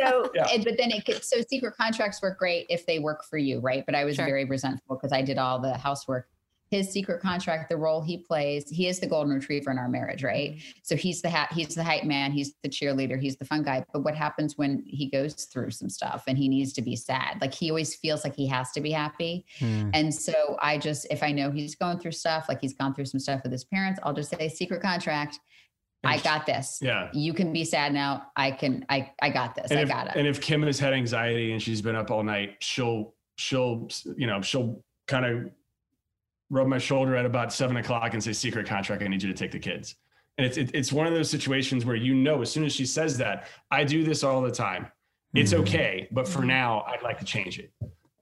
So, 0.00 0.30
Yeah. 0.34 0.46
and- 0.52 0.64
but 0.64 0.76
then 0.78 0.90
it 0.90 1.04
could, 1.04 1.24
so 1.24 1.38
secret 1.48 1.74
contracts 1.76 2.20
work 2.22 2.38
great 2.38 2.66
if 2.68 2.86
they 2.86 2.98
work 2.98 3.24
for 3.24 3.38
you, 3.38 3.60
right? 3.60 3.84
But 3.86 3.94
I 3.94 4.04
was 4.04 4.16
Sure. 4.16 4.24
very 4.26 4.44
resentful 4.44 4.96
because 4.96 5.12
I 5.12 5.22
did 5.22 5.38
all 5.38 5.58
the 5.58 5.74
housework. 5.76 6.28
His 6.72 6.90
secret 6.90 7.22
contract, 7.22 7.68
the 7.68 7.76
role 7.76 8.02
he 8.02 8.18
plays, 8.18 8.68
he 8.68 8.88
is 8.88 8.98
the 8.98 9.06
golden 9.06 9.32
retriever 9.32 9.70
in 9.70 9.78
our 9.78 9.88
marriage, 9.88 10.24
right? 10.24 10.50
Mm-hmm. 10.56 10.78
So 10.82 10.96
he's 10.96 11.22
the 11.22 11.30
ha- 11.30 11.46
he's 11.52 11.76
the 11.76 11.84
hype 11.84 12.02
man, 12.02 12.32
he's 12.32 12.54
the 12.64 12.68
cheerleader, 12.68 13.20
he's 13.20 13.36
the 13.36 13.44
fun 13.44 13.62
guy. 13.62 13.84
But 13.92 14.00
what 14.02 14.16
happens 14.16 14.58
when 14.58 14.82
he 14.84 15.08
goes 15.08 15.34
through 15.44 15.70
some 15.70 15.88
stuff 15.88 16.24
and 16.26 16.36
he 16.36 16.48
needs 16.48 16.72
to 16.72 16.82
be 16.82 16.96
sad? 16.96 17.38
Like 17.40 17.54
he 17.54 17.70
always 17.70 17.94
feels 17.94 18.24
like 18.24 18.34
he 18.34 18.48
has 18.48 18.72
to 18.72 18.80
be 18.80 18.90
happy. 18.90 19.44
Hmm. 19.60 19.90
And 19.94 20.12
so 20.12 20.56
I 20.60 20.76
just, 20.78 21.06
if 21.08 21.22
I 21.22 21.30
know 21.30 21.52
he's 21.52 21.76
going 21.76 22.00
through 22.00 22.10
stuff, 22.12 22.46
like 22.48 22.60
he's 22.60 22.74
gone 22.74 22.94
through 22.94 23.04
some 23.06 23.20
stuff 23.20 23.42
with 23.44 23.52
his 23.52 23.64
parents, 23.64 24.00
I'll 24.02 24.12
just 24.12 24.30
say 24.36 24.48
secret 24.48 24.82
contract. 24.82 25.38
I 26.06 26.18
got 26.18 26.46
this. 26.46 26.78
Yeah. 26.82 27.08
You 27.12 27.32
can 27.34 27.52
be 27.52 27.64
sad 27.64 27.92
now. 27.92 28.26
I 28.36 28.50
can. 28.50 28.84
I 28.88 29.12
I 29.20 29.30
got 29.30 29.54
this. 29.54 29.70
And 29.70 29.78
I 29.80 29.82
if, 29.82 29.88
got 29.88 30.06
it. 30.08 30.16
and 30.16 30.26
if 30.26 30.40
Kim 30.40 30.62
has 30.62 30.78
had 30.78 30.92
anxiety 30.92 31.52
and 31.52 31.60
she's 31.62 31.82
been 31.82 31.96
up 31.96 32.10
all 32.10 32.22
night, 32.22 32.56
she'll 32.60 33.14
she'll 33.36 33.88
you 34.16 34.26
know 34.26 34.40
she'll 34.42 34.82
kind 35.06 35.24
of 35.26 35.50
rub 36.50 36.66
my 36.68 36.78
shoulder 36.78 37.16
at 37.16 37.26
about 37.26 37.52
seven 37.52 37.76
o'clock 37.76 38.14
and 38.14 38.22
say, 38.22 38.32
"Secret 38.32 38.66
contract. 38.66 39.02
I 39.02 39.08
need 39.08 39.22
you 39.22 39.28
to 39.32 39.34
take 39.38 39.52
the 39.52 39.58
kids." 39.58 39.96
And 40.38 40.46
it's 40.46 40.56
it, 40.56 40.70
it's 40.74 40.92
one 40.92 41.06
of 41.06 41.14
those 41.14 41.30
situations 41.30 41.84
where 41.84 41.96
you 41.96 42.14
know 42.14 42.42
as 42.42 42.50
soon 42.50 42.64
as 42.64 42.74
she 42.74 42.86
says 42.86 43.16
that, 43.18 43.48
I 43.70 43.84
do 43.84 44.04
this 44.04 44.22
all 44.22 44.42
the 44.42 44.50
time. 44.50 44.86
It's 45.34 45.52
Mhm. 45.52 45.60
okay, 45.60 46.08
but 46.12 46.26
for 46.28 46.40
Mhm. 46.42 46.46
now, 46.46 46.80
I'd 46.86 47.02
like 47.02 47.18
to 47.18 47.24
change 47.24 47.58
it. 47.58 47.70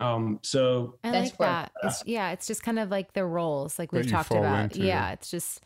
Um, 0.01 0.41
so 0.43 0.99
I 1.05 1.11
That's 1.13 1.31
like 1.31 1.41
where- 1.41 1.49
that. 1.49 1.73
It's 1.85 2.03
yeah, 2.07 2.31
it's 2.33 2.47
just 2.47 2.63
kind 2.63 2.79
of 2.79 2.91
like 2.91 3.13
the 3.13 3.25
roles, 3.25 3.79
like 3.79 3.93
we've 3.93 4.09
talked 4.11 4.31
about. 4.33 4.65
into. 4.75 4.81
Yeah, 4.87 5.11
it's 5.13 5.31
just 5.31 5.61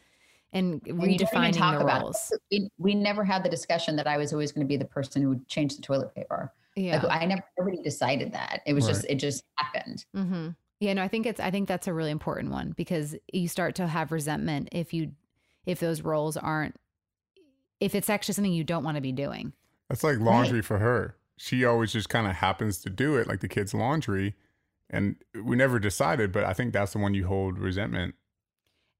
and 0.52 0.80
And 0.86 1.02
you 1.02 1.18
redefining 1.18 1.52
talk 1.52 1.78
the 1.78 1.84
about 1.84 2.02
roles. 2.02 2.32
We, 2.50 2.70
we 2.78 2.94
never 2.94 3.24
had 3.24 3.42
the 3.44 3.48
discussion 3.48 3.96
that 3.96 4.06
I 4.06 4.16
was 4.16 4.32
always 4.32 4.52
going 4.52 4.66
to 4.66 4.68
be 4.68 4.76
the 4.76 4.84
person 4.84 5.22
who 5.22 5.30
would 5.30 5.46
change 5.48 5.76
the 5.76 5.82
toilet 5.82 6.14
paper. 6.14 6.52
Yeah. 6.76 7.02
Like 7.02 7.22
I 7.22 7.26
never 7.26 7.42
nobody 7.58 7.82
decided 7.82 8.32
that. 8.32 8.62
It 8.66 8.72
was 8.72 8.86
just 8.86 9.04
it 9.08 9.16
just 9.16 9.44
happened. 9.56 10.04
Mm-hmm. 10.16 10.48
Yeah, 10.80 10.92
no, 10.94 11.02
I 11.02 11.08
think 11.08 11.26
it's 11.26 11.40
I 11.40 11.50
think 11.50 11.68
that's 11.68 11.88
a 11.88 11.92
really 11.92 12.12
important 12.12 12.52
one 12.52 12.72
because 12.76 13.16
you 13.32 13.48
start 13.48 13.74
to 13.76 13.86
have 13.88 14.12
resentment 14.12 14.68
if 14.72 14.94
you 14.94 15.12
if 15.66 15.80
those 15.80 16.02
roles 16.02 16.36
aren't 16.36 16.76
if 17.80 17.94
it's 17.94 18.08
actually 18.08 18.34
something 18.34 18.52
you 18.52 18.64
don't 18.64 18.84
want 18.84 18.96
to 18.96 19.00
be 19.00 19.12
doing. 19.12 19.52
That's 19.88 20.04
like 20.04 20.18
laundry 20.18 20.62
for 20.62 20.78
her. 20.78 21.16
she 21.36 21.64
always 21.64 21.92
just 21.92 22.08
kind 22.08 22.26
of 22.26 22.34
happens 22.34 22.78
to 22.82 22.90
do 22.90 23.16
it, 23.16 23.26
like 23.28 23.40
the 23.40 23.48
kids' 23.48 23.72
laundry. 23.72 24.34
And 24.90 25.16
we 25.44 25.56
never 25.56 25.78
decided, 25.78 26.32
but 26.32 26.44
I 26.44 26.52
think 26.52 26.72
that's 26.72 26.92
the 26.92 26.98
one 26.98 27.14
you 27.14 27.26
hold 27.26 27.58
resentment. 27.58 28.14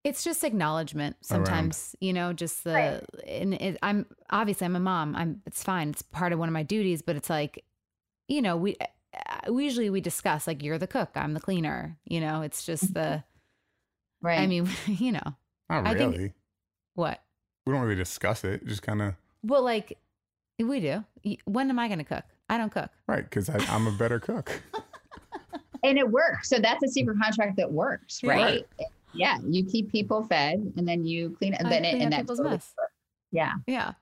It's 0.09 0.24
just 0.24 0.42
acknowledgement 0.42 1.16
sometimes, 1.20 1.94
you 2.00 2.12
know, 2.12 2.32
just 2.32 2.64
the 2.64 2.72
Right. 2.72 3.04
and 3.26 3.54
it, 3.54 3.76
I'm 3.82 4.06
obviously 4.30 4.64
I'm 4.64 4.74
a 4.76 4.80
mom. 4.80 5.14
I'm 5.14 5.42
it's 5.46 5.62
fine. 5.62 5.90
It's 5.90 6.02
part 6.02 6.32
of 6.32 6.38
one 6.38 6.48
of 6.48 6.52
my 6.52 6.62
duties, 6.62 7.02
but 7.02 7.14
it's 7.16 7.28
like, 7.30 7.64
you 8.26 8.40
know, 8.42 8.56
we 8.56 8.76
uh, 8.80 9.52
we 9.52 9.64
usually 9.64 9.90
we 9.90 10.00
discuss 10.00 10.46
like 10.46 10.62
you're 10.62 10.78
the 10.78 10.86
cook, 10.86 11.11
I'm 11.14 11.34
the 11.34 11.40
cleaner, 11.40 11.98
you 12.04 12.20
know, 12.20 12.42
it's 12.42 12.64
just 12.64 12.94
the 12.94 13.22
Right. 14.22 14.40
I 14.40 14.46
mean, 14.46 14.68
you 14.86 15.12
know, 15.12 15.34
Not 15.70 15.86
I 15.86 15.94
think- 15.94 16.16
really. 16.16 16.32
what? 16.94 17.22
we 17.66 17.72
don't 17.74 17.82
really 17.82 17.96
discuss 17.96 18.44
it. 18.44 18.66
Just 18.66 18.80
kind 18.82 19.02
of 19.02 19.14
Well, 19.42 19.62
like 19.62 19.98
we 20.59 20.80
do. 20.80 21.04
When 21.44 21.68
am 21.70 21.78
I 21.78 21.86
going 21.86 21.98
to 21.98 22.04
cook? 22.04 22.24
I 22.48 22.56
don't 22.56 22.72
cook. 22.72 22.90
right 23.06 23.22
because 23.24 23.50
I'm 23.50 23.86
a 23.86 23.92
better 23.92 24.18
cook. 24.18 24.61
and 25.84 25.98
it 25.98 26.11
works. 26.11 26.48
So 26.48 26.59
that's 26.59 26.82
a 26.82 26.88
secret 26.88 27.18
contract 27.22 27.56
that 27.59 27.70
works, 27.70 28.22
Yeah. 28.22 28.32
right? 28.32 28.66
Yeah. 29.14 29.38
You 29.46 29.64
keep 29.64 29.90
people 29.90 30.24
fed 30.24 30.72
and 30.76 30.86
then 30.86 31.04
you 31.04 31.30
clean 31.38 31.54
it. 31.54 31.61
And 31.61 31.70
then 31.70 31.84
it, 31.84 32.00
and 32.00 32.12
that's 32.12 32.22
people's 32.22 32.40
mess. 32.40 32.74
Yeah. 33.30 33.54
Yeah. 33.66 33.92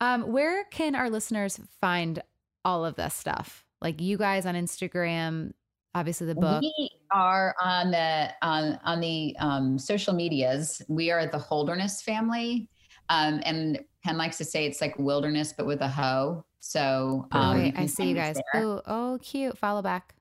Um, 0.00 0.30
where 0.32 0.64
can 0.64 0.94
our 0.94 1.08
listeners 1.08 1.58
find 1.80 2.22
all 2.64 2.84
of 2.84 2.96
this 2.96 3.14
stuff? 3.14 3.64
Like 3.80 4.00
you 4.00 4.18
guys 4.18 4.46
on 4.46 4.54
Instagram, 4.54 5.52
obviously 5.94 6.26
the 6.26 6.34
book. 6.34 6.62
We 6.62 6.90
are 7.10 7.54
on 7.62 7.90
the 7.90 8.30
on 8.42 8.78
on 8.84 9.00
the 9.00 9.36
um, 9.38 9.78
social 9.78 10.14
medias. 10.14 10.82
We 10.88 11.10
are 11.10 11.26
the 11.26 11.38
Holderness 11.38 12.02
family, 12.02 12.68
um, 13.08 13.40
and 13.44 13.80
Ken 14.04 14.16
likes 14.16 14.38
to 14.38 14.44
say 14.44 14.66
it's 14.66 14.80
like 14.80 14.98
wilderness 14.98 15.54
but 15.56 15.66
with 15.66 15.80
a 15.80 15.88
hoe. 15.88 16.44
So 16.60 17.26
um, 17.32 17.58
wait, 17.58 17.74
I 17.78 17.86
see 17.86 18.08
you 18.08 18.14
guys. 18.14 18.36
there. 18.52 18.62
Oh, 18.86 19.18
cute. 19.22 19.56
Follow 19.56 19.82
back. 19.82 20.14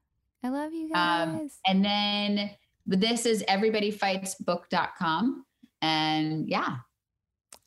I 0.43 0.49
love 0.49 0.73
you 0.73 0.89
guys. 0.89 1.27
Um, 1.27 1.49
and 1.65 1.83
then 1.83 2.51
this 2.85 3.25
is 3.25 3.43
everybodyfightsbook.com. 3.47 5.45
And 5.81 6.47
yeah, 6.49 6.77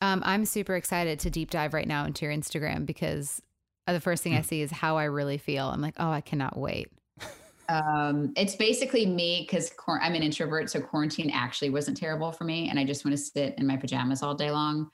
Um, 0.01 0.21
I'm 0.25 0.45
super 0.45 0.75
excited 0.75 1.19
to 1.19 1.29
deep 1.29 1.51
dive 1.51 1.73
right 1.73 1.87
now 1.87 2.05
into 2.05 2.25
your 2.25 2.33
Instagram 2.33 2.85
because 2.85 3.41
uh, 3.87 3.93
the 3.93 3.99
first 4.01 4.23
thing 4.23 4.33
Hmm. 4.33 4.39
I 4.39 4.41
see 4.41 4.61
is 4.61 4.71
how 4.71 4.97
I 4.97 5.05
really 5.05 5.37
feel. 5.37 5.67
I'm 5.67 5.81
like, 5.81 5.95
oh, 5.97 6.09
I 6.11 6.21
cannot 6.21 6.57
wait. 6.57 6.89
um, 7.69 8.33
it's 8.35 8.55
basically 8.55 9.05
me 9.05 9.45
because 9.47 9.69
quar- 9.77 10.01
I'm 10.01 10.15
an 10.15 10.23
introvert, 10.23 10.69
so 10.69 10.79
quarantine 10.81 11.29
actually 11.31 11.69
wasn't 11.69 11.97
terrible 11.97 12.31
for 12.31 12.43
me, 12.43 12.69
and 12.69 12.79
I 12.79 12.83
just 12.85 13.05
want 13.05 13.15
to 13.15 13.21
sit 13.23 13.55
in 13.57 13.67
my 13.67 13.77
pajamas 13.77 14.23
all 14.23 14.35
day 14.35 14.51
long. 14.51 14.89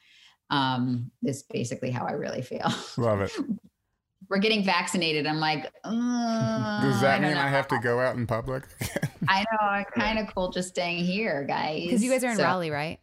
Um, 0.49 1.09
this 1.21 1.37
is 1.37 1.43
basically 1.43 1.89
how 1.91 2.05
I 2.05 2.11
really 2.11 2.41
feel. 2.41 2.71
Love 2.97 3.21
it. 3.21 3.31
We're 4.29 4.39
getting 4.39 4.63
vaccinated. 4.63 5.27
I'm 5.27 5.39
like, 5.39 5.71
uh, 5.83 6.81
Does 6.81 7.01
that 7.01 7.19
don't 7.21 7.29
mean 7.29 7.37
I 7.37 7.47
have 7.47 7.67
to 7.69 7.79
go 7.79 7.99
out 7.99 8.15
in 8.15 8.25
public? 8.27 8.63
I 9.27 9.41
know. 9.51 9.67
I'm 9.67 9.85
kind 9.95 10.19
of 10.19 10.33
cool 10.33 10.49
just 10.51 10.69
staying 10.69 11.03
here, 11.05 11.43
guys. 11.47 11.83
Because 11.83 12.03
you 12.03 12.11
guys 12.11 12.23
are 12.23 12.29
in 12.31 12.37
So- 12.37 12.43
Raleigh, 12.43 12.71
right? 12.71 12.99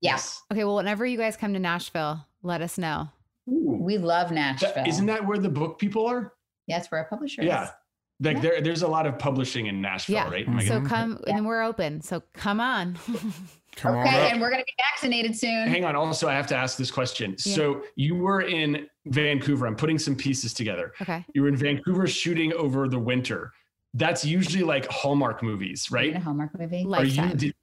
Yes, 0.00 0.42
Okay, 0.50 0.64
well, 0.64 0.76
whenever 0.76 1.04
you 1.04 1.18
guys 1.18 1.36
come 1.36 1.52
to 1.52 1.58
Nashville, 1.58 2.24
let 2.42 2.62
us 2.62 2.78
know. 2.78 3.08
we 3.46 3.98
love 3.98 4.30
Nashville. 4.32 4.72
That, 4.74 4.88
isn't 4.88 5.06
that 5.06 5.26
where 5.26 5.36
the 5.38 5.50
book 5.50 5.78
people 5.78 6.06
are? 6.06 6.32
Yes, 6.66 6.88
we're 6.90 6.98
a 7.00 7.04
publisher. 7.04 7.42
Yeah. 7.42 7.70
Like 8.18 8.36
Yeah. 8.36 8.40
there, 8.42 8.60
there's 8.62 8.82
a 8.82 8.88
lot 8.88 9.06
of 9.06 9.18
publishing 9.18 9.66
in 9.66 9.80
Nashville, 9.82 10.14
Yeah. 10.16 10.30
right? 10.30 10.46
Am 10.48 10.56
I 10.56 10.62
So 10.64 10.68
getting- 10.74 10.86
come, 10.88 11.20
and 11.26 11.44
we're 11.46 11.62
open. 11.62 12.00
So 12.00 12.22
come 12.32 12.60
on. 12.60 12.98
Come 13.80 13.96
on 13.96 14.06
Okay, 14.06 14.30
and 14.30 14.40
we're 14.40 14.50
gonna 14.50 14.62
be 14.64 14.74
vaccinated 14.92 15.36
soon. 15.36 15.66
Hang 15.68 15.84
on. 15.84 15.96
Also, 15.96 16.28
I 16.28 16.34
have 16.34 16.46
to 16.48 16.56
ask 16.56 16.76
this 16.76 16.90
question. 16.90 17.36
So 17.38 17.82
you 17.96 18.14
were 18.14 18.42
in 18.42 18.86
Vancouver. 19.06 19.66
I'm 19.66 19.76
putting 19.76 19.98
some 19.98 20.14
pieces 20.14 20.52
together. 20.52 20.92
okay. 21.00 21.24
You 21.34 21.42
were 21.42 21.48
in 21.48 21.56
Vancouver 21.56 22.06
shooting 22.06 22.52
over 22.54 22.88
the 22.88 22.98
winter. 22.98 23.52
That's 23.94 24.24
usually 24.24 24.62
like 24.62 24.86
Hallmark 24.90 25.42
movies, 25.42 25.88
Are 25.92 25.98
in 25.98 26.04
right? 26.12 26.16
a 26.16 26.20
Hallmark 26.20 26.56
movie? 26.58 26.76
Are 26.76 27.04
you? 27.04 27.16
Lifetime. 27.16 27.36
Did, 27.36 27.54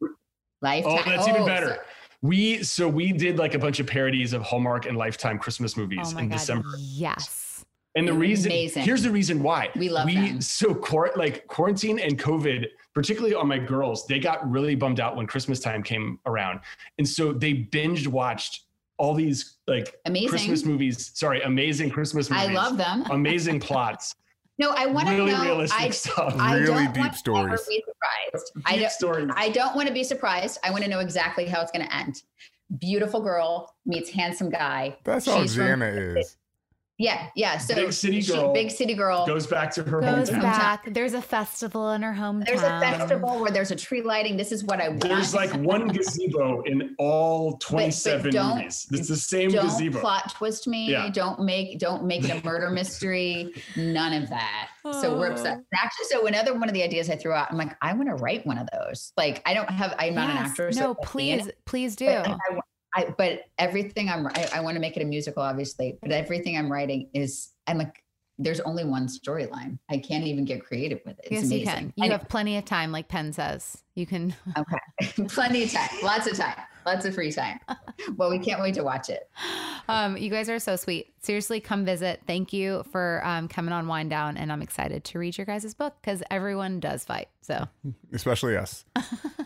Lifetime. 0.61 0.93
oh, 0.99 1.03
that's 1.09 1.27
even 1.27 1.43
Oh, 1.43 1.45
better. 1.45 1.67
so- 1.67 1.81
We 2.23 2.63
so 2.63 2.87
we 2.89 3.11
did 3.13 3.37
like 3.37 3.53
a 3.53 3.59
bunch 3.59 3.79
of 3.79 3.85
parodies 3.85 4.33
of 4.33 4.41
Hallmark 4.41 4.87
and 4.87 4.97
Lifetime 4.97 5.37
Christmas 5.37 5.77
movies 5.77 5.99
Oh 6.11 6.15
my 6.15 6.21
in 6.23 6.29
God. 6.29 6.37
December. 6.39 6.69
Yes. 6.79 7.46
And 7.97 8.07
the 8.07 8.13
reason 8.13 8.51
Amazing. 8.51 8.83
here's 8.83 9.03
the 9.03 9.09
reason 9.09 9.41
why 9.43 9.69
We 9.75 9.89
love 9.89 10.05
we 10.05 10.15
them. 10.15 10.39
so 10.41 10.73
quar- 10.73 11.11
like 11.17 11.47
quarantine 11.47 11.99
and 11.99 12.17
COVID, 12.17 12.65
particularly 12.93 13.35
on 13.35 13.47
my 13.47 13.57
girls, 13.57 14.05
they 14.07 14.19
got 14.19 14.49
really 14.49 14.75
bummed 14.75 14.99
out 14.99 15.15
when 15.17 15.27
Christmas 15.27 15.59
time 15.59 15.83
came 15.83 16.19
around, 16.25 16.59
and 16.99 17.07
so 17.07 17.33
they 17.33 17.53
binge 17.53 18.07
watched 18.07 18.61
all 18.99 19.13
these 19.13 19.57
like 19.67 19.95
Amazing. 20.05 20.29
Christmas 20.29 20.63
movies. 20.65 21.11
Sorry, 21.15 21.41
amazing 21.41 21.89
Christmas 21.89 22.29
movies. 22.29 22.47
I 22.49 22.53
love 22.53 22.77
them. 22.77 23.03
amazing 23.11 23.59
plots, 23.67 24.15
No, 24.59 24.71
I 24.71 24.85
want 24.87 25.07
to 25.07 25.13
really 25.15 25.31
know. 25.33 25.41
realistic 25.43 25.79
I, 25.81 25.89
stuff. 25.89 26.35
I 26.39 26.55
Really 26.55 26.65
don't 26.85 26.93
deep 26.93 26.97
want 27.01 27.13
to 27.13 27.17
stories. 27.19 27.65
be 27.67 27.83
surprised. 27.85 28.51
I 28.65 28.77
don't. 28.77 28.91
stories. 28.91 29.29
I 29.35 29.49
don't 29.49 29.75
want 29.75 29.87
to 29.87 29.93
be 29.93 30.03
surprised. 30.03 30.57
I 30.63 30.71
want 30.71 30.83
to 30.83 30.89
know 30.89 30.99
exactly 30.99 31.45
how 31.45 31.61
it's 31.61 31.71
going 31.71 31.85
to 31.87 31.95
end. 31.95 32.21
Beautiful 32.79 33.21
girl 33.21 33.73
meets 33.85 34.09
handsome 34.09 34.49
guy. 34.49 34.97
That's 35.03 35.25
how 35.25 35.41
She's 35.41 35.55
from- 35.55 35.65
Jana 35.65 35.85
is. 36.19 36.37
Yeah, 36.99 37.27
yeah. 37.35 37.59
So 37.59 37.75
Big 37.75 37.93
city 37.93 38.21
she- 38.21 38.33
girl. 38.33 38.53
big 38.53 38.71
city 38.71 38.95
girl. 38.95 39.25
Goes 39.27 39.45
back 39.45 39.71
to 39.75 39.83
her 39.83 40.01
Goes 40.01 40.31
hometown. 40.31 40.41
back. 40.41 40.93
There's 40.93 41.13
a 41.13 41.21
festival 41.21 41.91
in 41.91 42.01
her 42.01 42.11
hometown. 42.11 42.45
There's 42.47 42.61
a 42.63 42.79
festival 42.79 43.39
where 43.39 43.51
there's 43.51 43.69
a 43.69 43.75
tree 43.75 44.01
lighting. 44.01 44.35
This 44.35 44.51
is 44.51 44.63
what 44.63 44.81
I 44.81 44.89
want. 44.89 45.01
There's 45.01 45.35
like 45.35 45.53
one 45.53 45.87
gazebo 45.89 46.61
in 46.63 46.95
all 46.97 47.57
27 47.59 48.31
don't- 48.31 48.57
movies. 48.57 48.87
It's 48.91 49.07
the 49.07 49.15
same 49.15 49.51
don't 49.51 49.65
gazebo. 49.67 49.99
plot 49.99 50.33
twist 50.35 50.67
me. 50.67 50.89
Yeah. 50.89 51.09
Don't 51.09 51.39
make 51.41 51.77
don't 51.77 52.03
make 52.05 52.23
it 52.23 52.31
a 52.31 52.43
murder 52.43 52.71
mystery. 52.71 53.53
None 53.75 54.13
of 54.23 54.29
that. 54.29 54.69
So 55.01 55.19
we're 55.19 55.27
oh. 55.27 55.33
upset. 55.33 55.59
Actually, 55.75 56.05
so 56.09 56.25
another 56.25 56.53
one 56.53 56.67
of 56.67 56.73
the 56.73 56.81
ideas 56.81 57.09
I 57.09 57.15
threw 57.17 57.33
out, 57.33 57.51
I'm 57.51 57.57
like, 57.57 57.75
I 57.81 57.93
want 57.93 58.07
to 58.07 58.15
write 58.15 58.45
one 58.47 58.57
of 58.57 58.67
those. 58.71 59.11
Like, 59.17 59.41
I 59.45 59.53
don't 59.53 59.69
have. 59.69 59.93
I'm 59.99 60.15
not 60.15 60.29
an 60.29 60.37
Yes. 60.37 60.49
actor. 60.51 60.71
so 60.71 60.79
No, 60.79 60.91
I 60.91 60.93
can't 60.93 61.17
be 61.17 61.29
in 61.31 61.39
please, 61.39 61.47
it, 61.47 61.57
please 61.65 61.95
do. 61.95 62.23
But, 62.97 63.07
I, 63.07 63.11
but 63.17 63.41
everything 63.57 64.09
I'm, 64.09 64.27
I, 64.27 64.49
I 64.55 64.59
want 64.61 64.75
to 64.75 64.81
make 64.81 64.97
it 64.97 65.03
a 65.03 65.05
musical, 65.05 65.43
obviously. 65.43 65.97
But 66.01 66.11
everything 66.11 66.57
I'm 66.57 66.71
writing 66.71 67.09
is, 67.13 67.49
I'm 67.67 67.77
like, 67.77 68.03
there's 68.39 68.59
only 68.61 68.83
one 68.83 69.07
storyline. 69.07 69.79
I 69.89 69.97
can't 69.97 70.25
even 70.25 70.45
get 70.45 70.63
creative 70.63 70.99
with 71.05 71.17
it. 71.19 71.25
It's 71.25 71.31
yes, 71.31 71.43
amazing. 71.45 71.59
you 71.59 71.65
can. 71.65 71.93
You 71.95 72.03
Anyway, 72.03 72.17
have 72.19 72.29
plenty 72.29 72.57
of 72.57 72.65
time, 72.65 72.91
like 72.91 73.07
Penn 73.07 73.33
says. 73.33 73.83
You 73.95 74.05
can. 74.05 74.35
okay, 74.57 75.23
plenty 75.27 75.63
of 75.63 75.71
time, 75.71 75.89
lots 76.03 76.27
of 76.27 76.37
time, 76.37 76.55
lots 76.87 77.05
of 77.05 77.13
free 77.13 77.31
time. 77.31 77.59
well, 78.17 78.29
we 78.31 78.39
can't 78.39 78.61
wait 78.61 78.73
to 78.75 78.83
watch 78.83 79.09
it. 79.09 79.29
Um, 79.89 80.17
you 80.17 80.29
guys 80.29 80.49
are 80.49 80.59
so 80.59 80.75
sweet. 80.75 81.13
Seriously, 81.21 81.61
come 81.61 81.85
visit. 81.85 82.19
Thank 82.27 82.51
you 82.51 82.83
for 82.91 83.21
um, 83.23 83.47
coming 83.47 83.71
on 83.71 83.87
Whine 83.87 84.09
Down, 84.09 84.35
and 84.35 84.51
I'm 84.51 84.61
excited 84.61 85.05
to 85.05 85.17
read 85.17 85.37
your 85.37 85.45
guys' 85.45 85.73
book 85.73 85.95
because 86.01 86.21
everyone 86.29 86.81
does 86.81 87.05
fight. 87.05 87.29
So 87.39 87.65
especially 88.13 88.57
us. 88.57 88.83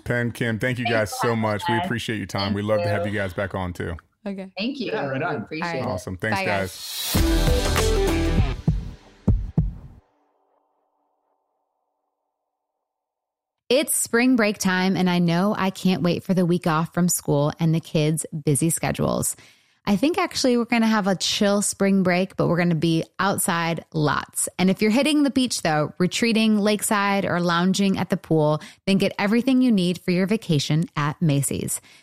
Penn, 0.04 0.32
Kim, 0.32 0.58
thank 0.58 0.80
you 0.80 0.86
guys 0.86 1.14
so 1.22 1.36
much. 1.36 1.62
We 1.70 1.78
appreciate 1.78 2.18
your 2.18 2.26
time. 2.26 2.56
We 2.56 2.64
love 2.64 2.82
to 2.82 2.90
have 2.90 3.06
you 3.06 3.14
guys 3.14 3.34
back 3.36 3.54
on 3.54 3.72
too. 3.74 3.98
okay. 4.26 4.50
Thank 4.58 4.80
you. 4.80 4.88
Yeah, 4.88 5.06
right 5.06 5.22
on. 5.22 5.36
We 5.36 5.42
appreciate 5.44 5.68
All 5.68 5.74
right. 5.76 5.84
it. 5.84 5.92
Awesome. 5.92 6.18
Thanks, 6.18 6.40
Bye, 6.40 6.46
guys. 6.46 7.12
guys. 7.14 8.01
It's 13.72 13.96
spring 13.96 14.36
break 14.36 14.58
time, 14.58 14.98
and 14.98 15.10
I 15.10 15.20
know 15.20 15.56
I 15.58 15.70
can't 15.70 16.04
wait 16.04 16.26
for 16.26 16.34
the 16.34 16.46
week 16.46 16.68
off 16.68 16.94
from 16.94 17.08
school 17.08 17.54
and 17.58 17.74
the 17.74 17.80
kids' 17.80 18.26
busy 18.44 18.70
schedules. 18.70 19.38
I 19.86 19.96
think 19.96 20.18
actually 20.18 20.58
we're 20.58 20.66
going 20.66 20.82
to 20.82 20.90
have 20.90 21.08
a 21.08 21.16
chill 21.16 21.62
spring 21.62 22.04
break, 22.04 22.36
but 22.36 22.50
we're 22.50 22.58
going 22.58 22.72
to 22.72 22.76
be 22.76 23.06
outside 23.18 23.86
lots. 23.94 24.50
And 24.60 24.70
if 24.70 24.82
you're 24.82 24.92
hitting 24.92 25.24
the 25.24 25.30
beach 25.30 25.62
though, 25.62 25.94
retreating 26.00 26.60
lakeside 26.60 27.24
or 27.24 27.40
lounging 27.40 27.98
at 27.98 28.10
the 28.10 28.18
pool, 28.18 28.62
then 28.86 28.98
get 28.98 29.16
everything 29.18 29.62
you 29.62 29.72
need 29.72 30.02
for 30.02 30.12
your 30.12 30.28
vacation 30.28 30.90
at 30.98 31.22
Macy's. 31.22 31.80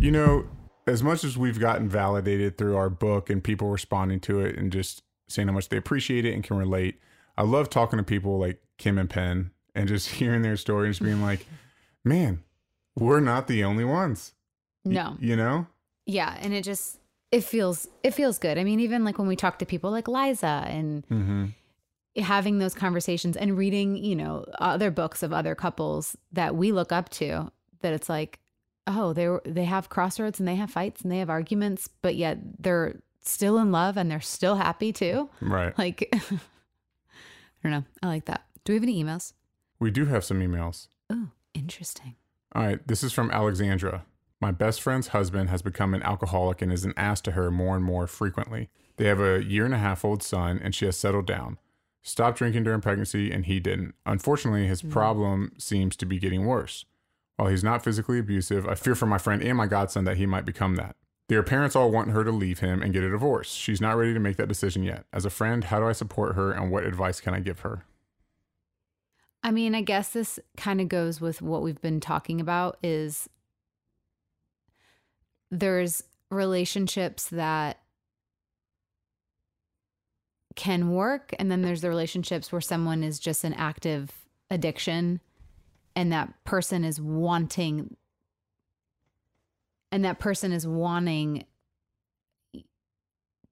You 0.00 0.10
know, 0.10 0.44
as 0.86 1.02
much 1.02 1.24
as 1.24 1.38
we've 1.38 1.58
gotten 1.58 1.88
validated 1.88 2.58
through 2.58 2.76
our 2.76 2.90
book 2.90 3.30
and 3.30 3.42
people 3.42 3.68
responding 3.70 4.20
to 4.20 4.40
it 4.40 4.56
and 4.58 4.70
just 4.70 5.02
saying 5.28 5.48
how 5.48 5.54
much 5.54 5.70
they 5.70 5.78
appreciate 5.78 6.26
it 6.26 6.34
and 6.34 6.44
can 6.44 6.58
relate, 6.58 7.00
I 7.38 7.42
love 7.42 7.70
talking 7.70 7.96
to 7.96 8.02
people 8.02 8.38
like 8.38 8.60
Kim 8.76 8.98
and 8.98 9.08
Penn 9.08 9.50
and 9.74 9.88
just 9.88 10.08
hearing 10.20 10.42
their 10.42 10.56
stories, 10.56 11.00
and 11.00 11.06
just 11.08 11.16
being 11.18 11.22
like, 11.22 11.46
man, 12.04 12.42
we're 12.96 13.20
not 13.20 13.46
the 13.46 13.64
only 13.64 13.84
ones. 13.84 14.32
Y- 14.84 14.92
No. 14.94 15.16
you 15.20 15.36
know? 15.36 15.66
Yeah, 16.06 16.36
and 16.40 16.52
it 16.52 16.64
just 16.64 16.98
it 17.32 17.42
feels 17.42 17.88
it 18.02 18.12
feels 18.12 18.38
good. 18.38 18.58
I 18.58 18.64
mean, 18.64 18.80
even 18.80 19.04
like 19.04 19.18
when 19.18 19.26
we 19.26 19.36
talk 19.36 19.58
to 19.60 19.66
people 19.66 19.90
like 19.90 20.06
Liza 20.06 20.64
and 20.68 21.06
Mm-hmm. 21.08 22.20
having 22.22 22.58
those 22.58 22.74
conversations 22.74 23.38
and 23.38 23.56
reading, 23.56 23.96
you 23.96 24.14
know, 24.14 24.44
other 24.58 24.90
books 24.90 25.22
of 25.22 25.32
other 25.32 25.54
couples 25.54 26.14
that 26.32 26.54
we 26.54 26.72
look 26.72 26.92
up 26.92 27.08
to, 27.08 27.50
that 27.84 27.92
it's 27.92 28.08
like, 28.08 28.40
oh, 28.86 29.12
they 29.12 29.28
they 29.44 29.64
have 29.64 29.88
crossroads 29.88 30.40
and 30.40 30.48
they 30.48 30.56
have 30.56 30.70
fights 30.70 31.02
and 31.02 31.12
they 31.12 31.18
have 31.18 31.30
arguments, 31.30 31.88
but 32.02 32.16
yet 32.16 32.38
they're 32.58 32.96
still 33.20 33.58
in 33.58 33.70
love 33.70 33.96
and 33.96 34.10
they're 34.10 34.20
still 34.20 34.56
happy 34.56 34.92
too. 34.92 35.30
Right. 35.40 35.72
Like, 35.78 36.08
I 36.12 36.20
don't 37.62 37.72
know. 37.72 37.84
I 38.02 38.08
like 38.08 38.26
that. 38.26 38.44
Do 38.64 38.72
we 38.72 38.76
have 38.76 38.82
any 38.82 39.02
emails? 39.02 39.32
We 39.78 39.90
do 39.90 40.06
have 40.06 40.24
some 40.24 40.40
emails. 40.40 40.88
Oh, 41.08 41.28
interesting. 41.54 42.16
All 42.54 42.62
right, 42.62 42.86
this 42.86 43.02
is 43.02 43.12
from 43.12 43.30
Alexandra. 43.30 44.04
My 44.40 44.50
best 44.50 44.82
friend's 44.82 45.08
husband 45.08 45.48
has 45.50 45.62
become 45.62 45.94
an 45.94 46.02
alcoholic 46.02 46.60
and 46.60 46.72
is 46.72 46.84
an 46.84 46.94
ass 46.96 47.20
to 47.22 47.32
her 47.32 47.50
more 47.50 47.76
and 47.76 47.84
more 47.84 48.06
frequently. 48.06 48.68
They 48.96 49.06
have 49.06 49.20
a 49.20 49.42
year 49.42 49.64
and 49.64 49.74
a 49.74 49.78
half 49.78 50.04
old 50.04 50.22
son, 50.22 50.60
and 50.62 50.74
she 50.74 50.84
has 50.84 50.96
settled 50.96 51.26
down. 51.26 51.58
Stopped 52.02 52.38
drinking 52.38 52.64
during 52.64 52.82
pregnancy, 52.82 53.32
and 53.32 53.46
he 53.46 53.58
didn't. 53.58 53.94
Unfortunately, 54.04 54.66
his 54.66 54.82
hmm. 54.82 54.90
problem 54.90 55.52
seems 55.58 55.96
to 55.96 56.06
be 56.06 56.18
getting 56.18 56.44
worse. 56.44 56.84
While 57.36 57.48
he's 57.48 57.64
not 57.64 57.82
physically 57.82 58.18
abusive, 58.18 58.66
I 58.66 58.74
fear 58.74 58.94
for 58.94 59.06
my 59.06 59.18
friend 59.18 59.42
and 59.42 59.56
my 59.56 59.66
godson 59.66 60.04
that 60.04 60.16
he 60.16 60.26
might 60.26 60.44
become 60.44 60.76
that. 60.76 60.96
Their 61.28 61.42
parents 61.42 61.74
all 61.74 61.90
want 61.90 62.10
her 62.10 62.22
to 62.22 62.30
leave 62.30 62.60
him 62.60 62.82
and 62.82 62.92
get 62.92 63.02
a 63.02 63.10
divorce. 63.10 63.52
She's 63.52 63.80
not 63.80 63.96
ready 63.96 64.12
to 64.14 64.20
make 64.20 64.36
that 64.36 64.48
decision 64.48 64.82
yet. 64.82 65.04
As 65.12 65.24
a 65.24 65.30
friend, 65.30 65.64
how 65.64 65.80
do 65.80 65.86
I 65.86 65.92
support 65.92 66.36
her, 66.36 66.52
and 66.52 66.70
what 66.70 66.84
advice 66.84 67.20
can 67.20 67.34
I 67.34 67.40
give 67.40 67.60
her? 67.60 67.84
I 69.42 69.50
mean, 69.50 69.74
I 69.74 69.82
guess 69.82 70.10
this 70.10 70.38
kind 70.56 70.80
of 70.80 70.88
goes 70.88 71.20
with 71.20 71.42
what 71.42 71.62
we've 71.62 71.80
been 71.80 72.00
talking 72.00 72.40
about 72.40 72.78
is 72.82 73.28
there's 75.50 76.02
relationships 76.30 77.28
that 77.28 77.80
can 80.56 80.90
work 80.90 81.34
and 81.38 81.50
then 81.50 81.62
there's 81.62 81.80
the 81.80 81.88
relationships 81.88 82.52
where 82.52 82.60
someone 82.60 83.02
is 83.02 83.18
just 83.18 83.44
an 83.44 83.54
active 83.54 84.10
addiction 84.50 85.20
and 85.96 86.12
that 86.12 86.32
person 86.44 86.84
is 86.84 87.00
wanting 87.00 87.96
and 89.92 90.04
that 90.04 90.18
person 90.18 90.52
is 90.52 90.66
wanting 90.66 91.44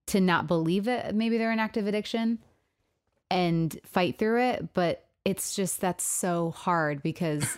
to 0.08 0.20
not 0.20 0.48
believe 0.48 0.88
it. 0.88 1.14
Maybe 1.14 1.38
they're 1.38 1.52
an 1.52 1.60
active 1.60 1.86
addiction 1.86 2.40
and 3.32 3.78
fight 3.86 4.18
through 4.18 4.40
it 4.42 4.74
but 4.74 5.06
it's 5.24 5.54
just 5.56 5.80
that's 5.80 6.04
so 6.04 6.50
hard 6.50 7.02
because 7.02 7.56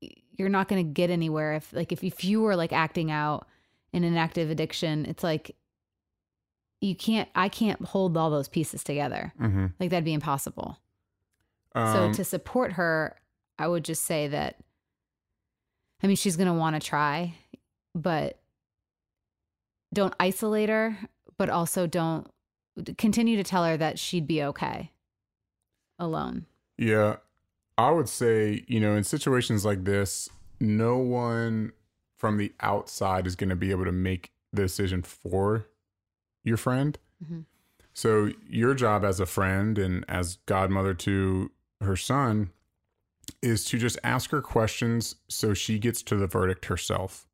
you're 0.38 0.48
not 0.48 0.66
going 0.66 0.84
to 0.84 0.92
get 0.92 1.10
anywhere 1.10 1.54
if 1.54 1.70
like 1.74 1.92
if, 1.92 2.02
if 2.02 2.24
you 2.24 2.40
were 2.40 2.56
like 2.56 2.72
acting 2.72 3.10
out 3.10 3.46
in 3.92 4.02
an 4.02 4.16
active 4.16 4.50
addiction 4.50 5.04
it's 5.04 5.22
like 5.22 5.54
you 6.80 6.94
can't 6.94 7.28
i 7.34 7.50
can't 7.50 7.84
hold 7.84 8.16
all 8.16 8.30
those 8.30 8.48
pieces 8.48 8.82
together. 8.82 9.34
Mm-hmm. 9.38 9.66
like 9.78 9.90
that'd 9.90 10.04
be 10.04 10.14
impossible 10.14 10.78
so 11.74 11.80
Um, 12.04 12.12
to 12.12 12.24
support 12.24 12.72
her 12.74 13.16
i 13.58 13.66
would 13.66 13.84
just 13.84 14.04
say 14.04 14.28
that 14.28 14.56
i 16.02 16.06
mean 16.06 16.16
she's 16.16 16.36
going 16.36 16.46
to 16.48 16.54
want 16.54 16.80
to 16.80 16.86
try 16.86 17.34
but 17.94 18.38
don't 19.92 20.14
isolate 20.20 20.68
her 20.68 20.96
but 21.36 21.48
also 21.50 21.86
don't 21.86 22.26
continue 22.98 23.36
to 23.36 23.44
tell 23.44 23.64
her 23.64 23.76
that 23.76 23.98
she'd 23.98 24.26
be 24.26 24.42
okay 24.42 24.90
alone 25.98 26.46
Yeah. 26.78 27.16
I 27.76 27.90
would 27.90 28.08
say, 28.08 28.64
you 28.68 28.78
know, 28.78 28.94
in 28.94 29.02
situations 29.02 29.64
like 29.64 29.82
this, 29.84 30.28
no 30.60 30.96
one 30.96 31.72
from 32.16 32.36
the 32.36 32.52
outside 32.60 33.26
is 33.26 33.34
going 33.34 33.50
to 33.50 33.56
be 33.56 33.72
able 33.72 33.84
to 33.84 33.90
make 33.90 34.30
the 34.52 34.62
decision 34.62 35.02
for 35.02 35.66
your 36.44 36.56
friend. 36.56 36.96
Mhm. 37.24 37.46
So, 37.92 38.30
your 38.48 38.74
job 38.74 39.04
as 39.04 39.18
a 39.18 39.26
friend 39.26 39.76
and 39.76 40.04
as 40.08 40.36
godmother 40.46 40.94
to 40.94 41.50
her 41.80 41.96
son 41.96 42.50
is 43.42 43.64
to 43.66 43.78
just 43.78 43.98
ask 44.04 44.30
her 44.30 44.42
questions 44.42 45.16
so 45.28 45.54
she 45.54 45.78
gets 45.78 46.02
to 46.02 46.16
the 46.16 46.26
verdict 46.26 46.66
herself. 46.66 47.26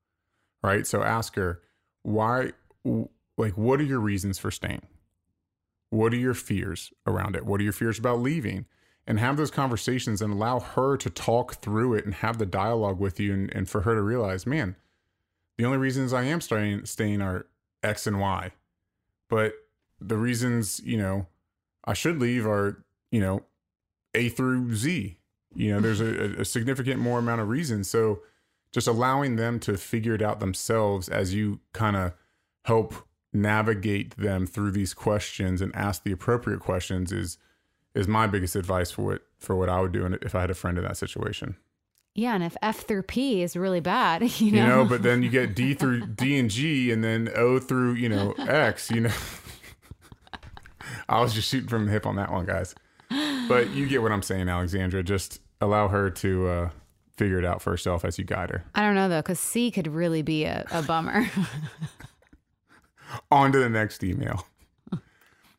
Right? 0.63 0.87
So, 0.87 1.03
ask 1.03 1.37
her, 1.37 1.63
why, 2.03 2.53
like, 2.85 3.57
what 3.57 3.81
are 3.81 3.85
your 3.85 4.01
reasons 4.01 4.39
for 4.39 4.51
staying? 4.51 4.83
What 5.91 6.13
are 6.13 6.19
your 6.19 6.35
fears 6.35 6.93
around 7.07 7.35
it? 7.35 7.47
What 7.47 7.61
are 7.61 7.65
your 7.65 7.73
fears 7.73 7.99
about 7.99 8.21
leaving? 8.21 8.67
And 9.07 9.19
have 9.19 9.37
those 9.37 9.51
conversations 9.51 10.23
and 10.23 10.33
allow 10.33 10.61
her 10.61 10.97
to 10.99 11.11
talk 11.11 11.55
through 11.55 11.95
it 11.95 12.05
and 12.05 12.15
have 12.15 12.39
the 12.39 12.47
dialogue 12.47 13.01
with 13.01 13.19
you 13.19 13.33
and, 13.33 13.55
and 13.55 13.69
for 13.69 13.81
her 13.81 13.95
to 13.95 14.03
realize, 14.03 14.47
man, 14.47 14.77
the 15.59 15.65
only 15.65 15.79
reasons 15.79 16.13
I 16.13 16.23
am 16.25 16.41
staying 16.41 16.85
staying 16.87 17.21
are 17.21 17.47
X 17.83 18.07
and 18.07 18.21
Y. 18.21 18.53
But 19.29 19.55
the 20.01 20.17
reasons, 20.17 20.81
you 20.85 20.97
know, 20.97 21.27
I 21.85 21.93
should 21.95 22.19
leave 22.19 22.47
are, 22.47 22.85
you 23.11 23.21
know, 23.21 23.43
A 24.15 24.29
through 24.29 24.75
Z. 24.75 25.19
You 25.55 25.73
know, 25.73 25.81
there's 25.81 26.01
a, 26.01 26.41
a 26.41 26.45
significant 26.45 27.01
more 27.01 27.19
amount 27.19 27.41
of 27.41 27.49
reasons. 27.49 27.91
So 27.91 28.21
just 28.73 28.87
allowing 28.87 29.37
them 29.37 29.59
to 29.61 29.77
figure 29.77 30.15
it 30.15 30.23
out 30.23 30.41
themselves 30.41 31.09
as 31.09 31.35
you 31.35 31.61
kind 31.73 31.97
of 31.97 32.13
help 32.65 32.95
navigate 33.33 34.17
them 34.17 34.47
through 34.47 34.73
these 34.73 34.95
questions 34.95 35.61
and 35.61 35.75
ask 35.75 36.03
the 36.03 36.13
appropriate 36.13 36.61
questions 36.61 37.13
is 37.13 37.39
is 37.95 38.07
my 38.07 38.27
biggest 38.27 38.55
advice 38.55 38.91
for 38.91 39.03
what 39.03 39.23
for 39.39 39.57
what 39.57 39.69
I 39.69 39.81
would 39.81 39.93
do 39.93 40.07
if 40.23 40.35
I 40.35 40.43
had 40.43 40.51
a 40.51 40.55
friend 40.55 40.79
in 40.79 40.85
that 40.85 40.97
situation. 40.97 41.57
Yeah, 42.15 42.35
and 42.35 42.43
if 42.43 42.57
F 42.61 42.87
through 42.87 43.05
P 43.05 43.43
is 43.43 43.57
really 43.57 43.81
bad, 43.81 44.23
you 44.41 44.53
know, 44.53 44.63
You 44.63 44.67
know, 44.69 44.85
but 44.85 45.03
then 45.03 45.23
you 45.23 45.31
get 45.31 45.55
D 45.55 45.75
through 45.75 46.07
D 46.07 46.39
and 46.39 46.51
G 46.51 46.91
and 46.91 47.03
then 47.03 47.31
O 47.35 47.59
through, 47.59 47.95
you 47.95 48.09
know, 48.09 48.33
X, 48.39 48.91
you 48.91 49.01
know. 49.01 49.13
I 51.09 51.21
was 51.21 51.35
just 51.35 51.49
shooting 51.49 51.69
from 51.69 51.87
the 51.87 51.93
hip 51.93 52.07
on 52.07 52.17
that 52.17 52.31
one, 52.31 52.47
guys. 52.47 52.75
But 53.51 53.71
you 53.71 53.89
get 53.89 54.01
what 54.01 54.13
I'm 54.13 54.23
saying, 54.23 54.49
Alexandra. 54.49 55.03
Just 55.03 55.41
allow 55.61 55.89
her 55.89 56.09
to 56.09 56.49
uh, 56.49 56.71
figure 57.17 57.37
it 57.37 57.45
out 57.45 57.61
for 57.61 57.71
herself 57.71 58.05
as 58.05 58.17
you 58.17 58.25
guide 58.25 58.51
her. 58.51 58.65
I 58.77 58.83
don't 58.83 58.95
know 58.95 59.09
though, 59.09 59.19
because 59.19 59.41
C 59.41 59.73
could 59.73 59.89
really 59.89 60.23
be 60.23 60.45
a, 60.45 60.65
a 60.71 60.83
bummer. 60.83 61.29
On 63.31 63.51
to 63.51 63.59
the 63.59 63.69
next 63.69 64.05
email. 64.05 64.47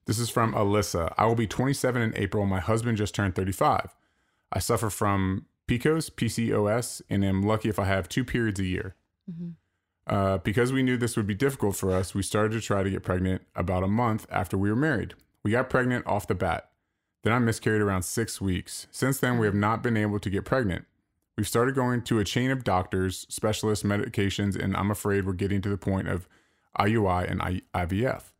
This 0.05 0.19
is 0.19 0.29
from 0.29 0.53
Alyssa. 0.53 1.13
I 1.17 1.25
will 1.25 1.35
be 1.35 1.47
27 1.47 2.01
in 2.01 2.13
April. 2.15 2.45
My 2.45 2.59
husband 2.59 2.97
just 2.97 3.13
turned 3.13 3.35
35. 3.35 3.93
I 4.51 4.59
suffer 4.59 4.89
from 4.89 5.45
PCOS, 5.67 6.11
PCOS, 6.11 7.01
and 7.09 7.23
am 7.23 7.43
lucky 7.43 7.69
if 7.69 7.77
I 7.77 7.85
have 7.85 8.09
two 8.09 8.23
periods 8.23 8.59
a 8.59 8.65
year. 8.65 8.95
Uh, 10.07 10.37
because 10.39 10.73
we 10.73 10.81
knew 10.81 10.97
this 10.97 11.15
would 11.15 11.27
be 11.27 11.35
difficult 11.35 11.75
for 11.75 11.93
us, 11.93 12.15
we 12.15 12.23
started 12.23 12.53
to 12.53 12.61
try 12.61 12.83
to 12.83 12.89
get 12.89 13.03
pregnant 13.03 13.43
about 13.55 13.83
a 13.83 13.87
month 13.87 14.25
after 14.31 14.57
we 14.57 14.69
were 14.69 14.75
married. 14.75 15.13
We 15.43 15.51
got 15.51 15.69
pregnant 15.69 16.07
off 16.07 16.27
the 16.27 16.35
bat. 16.35 16.70
Then 17.24 17.34
I 17.34 17.39
miscarried 17.39 17.82
around 17.82 18.03
six 18.03 18.41
weeks. 18.41 18.88
Since 18.91 19.19
then, 19.19 19.38
we 19.38 19.45
have 19.45 19.53
mm-hmm. 19.53 19.61
not 19.61 19.84
been 19.84 19.97
able 19.97 20.19
to 20.19 20.30
get 20.30 20.45
pregnant. 20.45 20.86
We've 21.38 21.47
started 21.47 21.76
going 21.76 22.01
to 22.03 22.19
a 22.19 22.24
chain 22.24 22.51
of 22.51 22.63
doctors, 22.63 23.26
specialists, 23.30 23.86
medications, 23.86 24.61
and 24.61 24.76
I'm 24.76 24.91
afraid 24.91 25.26
we're 25.26 25.34
getting 25.34 25.61
to 25.61 25.69
the 25.69 25.78
point 25.78 26.07
of 26.07 26.28
IUI 26.80 27.30
and 27.30 27.41
I- 27.41 27.61
IVF. 27.74 28.34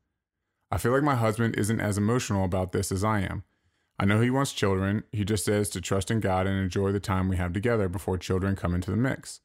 I 0.72 0.78
feel 0.78 0.92
like 0.92 1.04
my 1.04 1.16
husband 1.16 1.56
isn't 1.58 1.80
as 1.80 1.98
emotional 1.98 2.46
about 2.46 2.72
this 2.72 2.92
as 2.92 3.04
I 3.04 3.22
am. 3.22 3.44
I 4.00 4.06
know 4.06 4.20
he 4.20 4.30
wants 4.30 4.54
children. 4.54 5.04
He 5.12 5.24
just 5.24 5.46
says 5.46 5.70
to 5.70 5.82
trust 5.82 6.10
in 6.10 6.22
God 6.22 6.48
and 6.48 6.58
enjoy 6.58 6.92
the 6.92 7.00
time 7.00 7.30
we 7.30 7.38
have 7.38 7.54
together 7.54 7.88
before 7.88 8.18
children 8.18 8.56
come 8.56 8.74
into 8.74 8.90
the 8.90 8.98
mix. 8.98 9.42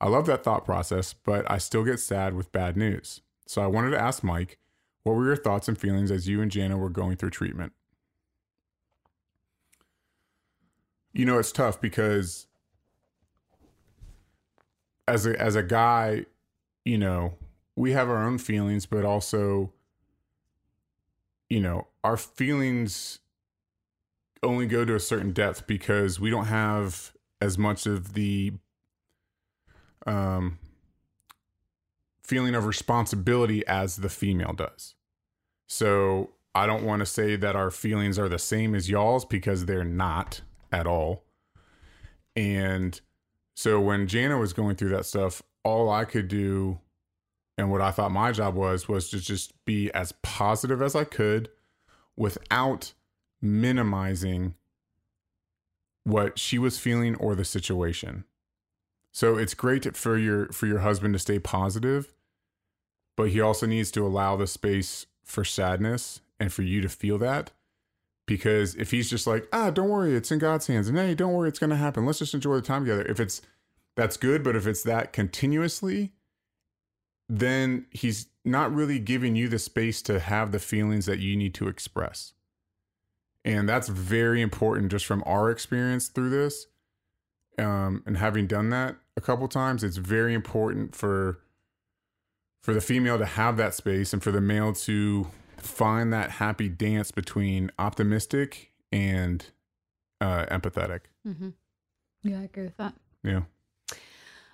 I 0.00 0.08
love 0.08 0.26
that 0.26 0.42
thought 0.42 0.64
process, 0.64 1.12
but 1.12 1.48
I 1.48 1.58
still 1.58 1.84
get 1.84 2.00
sad 2.00 2.34
with 2.34 2.50
bad 2.50 2.76
news. 2.76 3.20
So 3.46 3.62
I 3.62 3.68
wanted 3.68 3.90
to 3.90 4.00
ask 4.00 4.24
Mike, 4.24 4.58
what 5.04 5.14
were 5.14 5.26
your 5.26 5.36
thoughts 5.36 5.68
and 5.68 5.78
feelings 5.78 6.10
as 6.10 6.28
you 6.28 6.40
and 6.40 6.50
Jana 6.50 6.76
were 6.76 6.88
going 6.88 7.16
through 7.16 7.30
treatment? 7.30 7.72
You 11.12 11.24
know, 11.26 11.38
it's 11.38 11.52
tough 11.52 11.80
because 11.80 12.46
as 15.06 15.26
a 15.26 15.40
as 15.40 15.56
a 15.56 15.62
guy, 15.62 16.26
you 16.84 16.98
know, 16.98 17.34
we 17.76 17.92
have 17.92 18.08
our 18.08 18.24
own 18.24 18.38
feelings, 18.38 18.86
but 18.86 19.04
also 19.04 19.72
you 21.50 21.60
know, 21.60 21.86
our 22.02 22.16
feelings 22.16 23.18
only 24.42 24.66
go 24.66 24.86
to 24.86 24.94
a 24.94 25.00
certain 25.00 25.32
depth 25.32 25.66
because 25.66 26.18
we 26.18 26.30
don't 26.30 26.46
have 26.46 27.12
as 27.42 27.58
much 27.58 27.86
of 27.86 28.14
the 28.14 28.54
um 30.06 30.58
feeling 32.22 32.54
of 32.54 32.64
responsibility 32.64 33.66
as 33.66 33.96
the 33.96 34.08
female 34.08 34.54
does. 34.54 34.94
So 35.68 36.30
I 36.54 36.66
don't 36.66 36.84
want 36.84 37.00
to 37.00 37.06
say 37.06 37.36
that 37.36 37.56
our 37.56 37.70
feelings 37.70 38.18
are 38.18 38.28
the 38.28 38.38
same 38.38 38.74
as 38.74 38.88
y'all's 38.88 39.24
because 39.24 39.66
they're 39.66 39.84
not 39.84 40.40
at 40.72 40.86
all. 40.86 41.24
And 42.34 43.00
so 43.54 43.80
when 43.80 44.06
Jana 44.06 44.38
was 44.38 44.52
going 44.52 44.76
through 44.76 44.90
that 44.90 45.06
stuff, 45.06 45.42
all 45.64 45.90
I 45.90 46.04
could 46.04 46.28
do 46.28 46.80
and 47.58 47.70
what 47.70 47.80
I 47.80 47.90
thought 47.90 48.10
my 48.10 48.32
job 48.32 48.54
was 48.54 48.88
was 48.88 49.10
to 49.10 49.20
just 49.20 49.52
be 49.64 49.90
as 49.92 50.12
positive 50.22 50.80
as 50.80 50.96
I 50.96 51.04
could 51.04 51.50
without 52.16 52.94
minimizing 53.40 54.54
what 56.04 56.38
she 56.38 56.58
was 56.58 56.78
feeling 56.78 57.14
or 57.16 57.34
the 57.34 57.44
situation. 57.44 58.24
So 59.12 59.36
it's 59.36 59.54
great 59.54 59.96
for 59.96 60.16
your 60.16 60.48
for 60.48 60.66
your 60.66 60.78
husband 60.78 61.12
to 61.14 61.18
stay 61.18 61.38
positive, 61.38 62.14
but 63.16 63.30
he 63.30 63.40
also 63.40 63.66
needs 63.66 63.90
to 63.92 64.06
allow 64.06 64.36
the 64.36 64.46
space 64.46 65.06
for 65.22 65.44
sadness 65.44 66.20
and 66.40 66.52
for 66.52 66.62
you 66.62 66.80
to 66.80 66.88
feel 66.88 67.18
that. 67.18 67.52
Because 68.26 68.74
if 68.76 68.90
he's 68.90 69.10
just 69.10 69.26
like, 69.26 69.48
ah, 69.52 69.70
don't 69.70 69.88
worry, 69.88 70.14
it's 70.14 70.30
in 70.30 70.38
God's 70.38 70.66
hands, 70.66 70.88
and 70.88 70.96
hey, 70.96 71.14
don't 71.14 71.32
worry, 71.32 71.48
it's 71.48 71.58
gonna 71.58 71.76
happen. 71.76 72.06
Let's 72.06 72.20
just 72.20 72.34
enjoy 72.34 72.54
the 72.54 72.62
time 72.62 72.84
together. 72.84 73.02
If 73.02 73.20
it's 73.20 73.42
that's 73.96 74.16
good, 74.16 74.42
but 74.42 74.56
if 74.56 74.66
it's 74.66 74.82
that 74.84 75.12
continuously, 75.12 76.12
then 77.28 77.86
he's 77.90 78.26
not 78.44 78.74
really 78.74 78.98
giving 78.98 79.36
you 79.36 79.48
the 79.48 79.58
space 79.58 80.02
to 80.02 80.20
have 80.20 80.52
the 80.52 80.58
feelings 80.58 81.06
that 81.06 81.18
you 81.18 81.36
need 81.36 81.54
to 81.54 81.68
express. 81.68 82.32
And 83.44 83.68
that's 83.68 83.88
very 83.88 84.40
important 84.40 84.90
just 84.90 85.06
from 85.06 85.22
our 85.26 85.50
experience 85.50 86.08
through 86.08 86.30
this. 86.30 86.66
Um, 87.58 88.02
and 88.06 88.16
having 88.16 88.46
done 88.46 88.70
that 88.70 88.96
a 89.16 89.20
couple 89.20 89.46
times, 89.48 89.84
it's 89.84 89.98
very 89.98 90.34
important 90.34 90.94
for 90.94 91.40
for 92.62 92.72
the 92.72 92.80
female 92.80 93.18
to 93.18 93.26
have 93.26 93.56
that 93.56 93.74
space 93.74 94.12
and 94.12 94.22
for 94.22 94.30
the 94.30 94.40
male 94.40 94.72
to 94.72 95.26
find 95.64 96.12
that 96.12 96.30
happy 96.32 96.68
dance 96.68 97.10
between 97.10 97.70
optimistic 97.78 98.72
and 98.90 99.44
uh, 100.20 100.46
empathetic. 100.46 101.00
mm-hmm. 101.26 101.50
Yeah, 102.22 102.38
I 102.40 102.42
agree 102.44 102.64
with 102.64 102.76
that. 102.76 102.94
Yeah. 103.24 103.42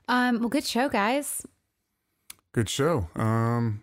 Um, 0.08 0.40
well, 0.40 0.48
good 0.48 0.64
show, 0.64 0.88
guys. 0.88 1.46
Good 2.52 2.68
show. 2.70 3.08
Um, 3.14 3.82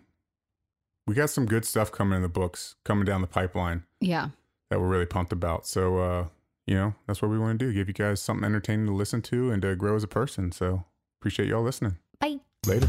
we 1.06 1.14
got 1.14 1.30
some 1.30 1.46
good 1.46 1.64
stuff 1.64 1.92
coming 1.92 2.16
in 2.16 2.22
the 2.22 2.28
books, 2.28 2.74
coming 2.84 3.04
down 3.04 3.20
the 3.20 3.28
pipeline 3.28 3.84
Yeah. 4.00 4.30
that 4.70 4.80
we're 4.80 4.88
really 4.88 5.06
pumped 5.06 5.32
about. 5.32 5.66
So, 5.68 5.98
uh, 5.98 6.26
you 6.66 6.74
know, 6.74 6.94
that's 7.06 7.22
what 7.22 7.30
we 7.30 7.38
want 7.38 7.60
to 7.60 7.64
do 7.66 7.72
give 7.72 7.86
you 7.86 7.94
guys 7.94 8.20
something 8.20 8.44
entertaining 8.44 8.86
to 8.86 8.92
listen 8.92 9.22
to 9.22 9.52
and 9.52 9.62
to 9.62 9.76
grow 9.76 9.94
as 9.94 10.02
a 10.02 10.08
person. 10.08 10.50
So, 10.50 10.84
appreciate 11.20 11.48
y'all 11.48 11.62
listening. 11.62 11.98
Bye. 12.18 12.38
Later. 12.66 12.88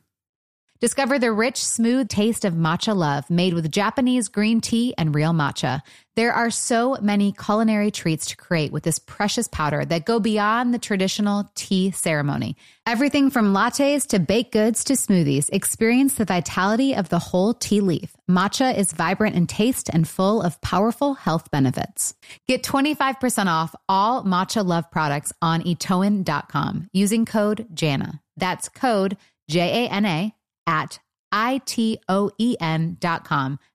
Discover 0.81 1.19
the 1.19 1.31
rich, 1.31 1.63
smooth 1.63 2.09
taste 2.09 2.43
of 2.43 2.55
matcha 2.55 2.95
love 2.95 3.29
made 3.29 3.53
with 3.53 3.71
Japanese 3.71 4.29
green 4.29 4.61
tea 4.61 4.95
and 4.97 5.13
real 5.13 5.31
matcha. 5.31 5.81
There 6.15 6.33
are 6.33 6.49
so 6.49 6.97
many 6.99 7.33
culinary 7.33 7.91
treats 7.91 8.25
to 8.27 8.35
create 8.35 8.71
with 8.71 8.81
this 8.81 8.97
precious 8.97 9.47
powder 9.47 9.85
that 9.85 10.05
go 10.05 10.19
beyond 10.19 10.73
the 10.73 10.79
traditional 10.79 11.51
tea 11.53 11.91
ceremony. 11.91 12.57
Everything 12.87 13.29
from 13.29 13.53
lattes 13.53 14.07
to 14.07 14.17
baked 14.17 14.53
goods 14.53 14.83
to 14.85 14.93
smoothies. 14.93 15.51
Experience 15.53 16.15
the 16.15 16.25
vitality 16.25 16.95
of 16.95 17.09
the 17.09 17.19
whole 17.19 17.53
tea 17.53 17.81
leaf. 17.81 18.15
Matcha 18.27 18.75
is 18.75 18.91
vibrant 18.91 19.35
in 19.35 19.45
taste 19.45 19.87
and 19.87 20.07
full 20.07 20.41
of 20.41 20.59
powerful 20.61 21.13
health 21.13 21.51
benefits. 21.51 22.15
Get 22.47 22.63
25% 22.63 23.45
off 23.45 23.75
all 23.87 24.23
matcha 24.23 24.65
love 24.65 24.89
products 24.89 25.31
on 25.43 25.61
itoen.com 25.61 26.89
using 26.91 27.25
code 27.27 27.67
JANA. 27.71 28.19
That's 28.35 28.67
code 28.67 29.17
J 29.47 29.85
A 29.85 29.89
N 29.91 30.05
A 30.07 30.33
at 30.65 30.99
itoen.com. 31.33 31.99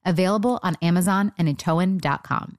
Available 0.04 0.60
on 0.62 0.76
Amazon 0.82 1.32
and 1.38 1.48
itoen.com. 1.48 2.58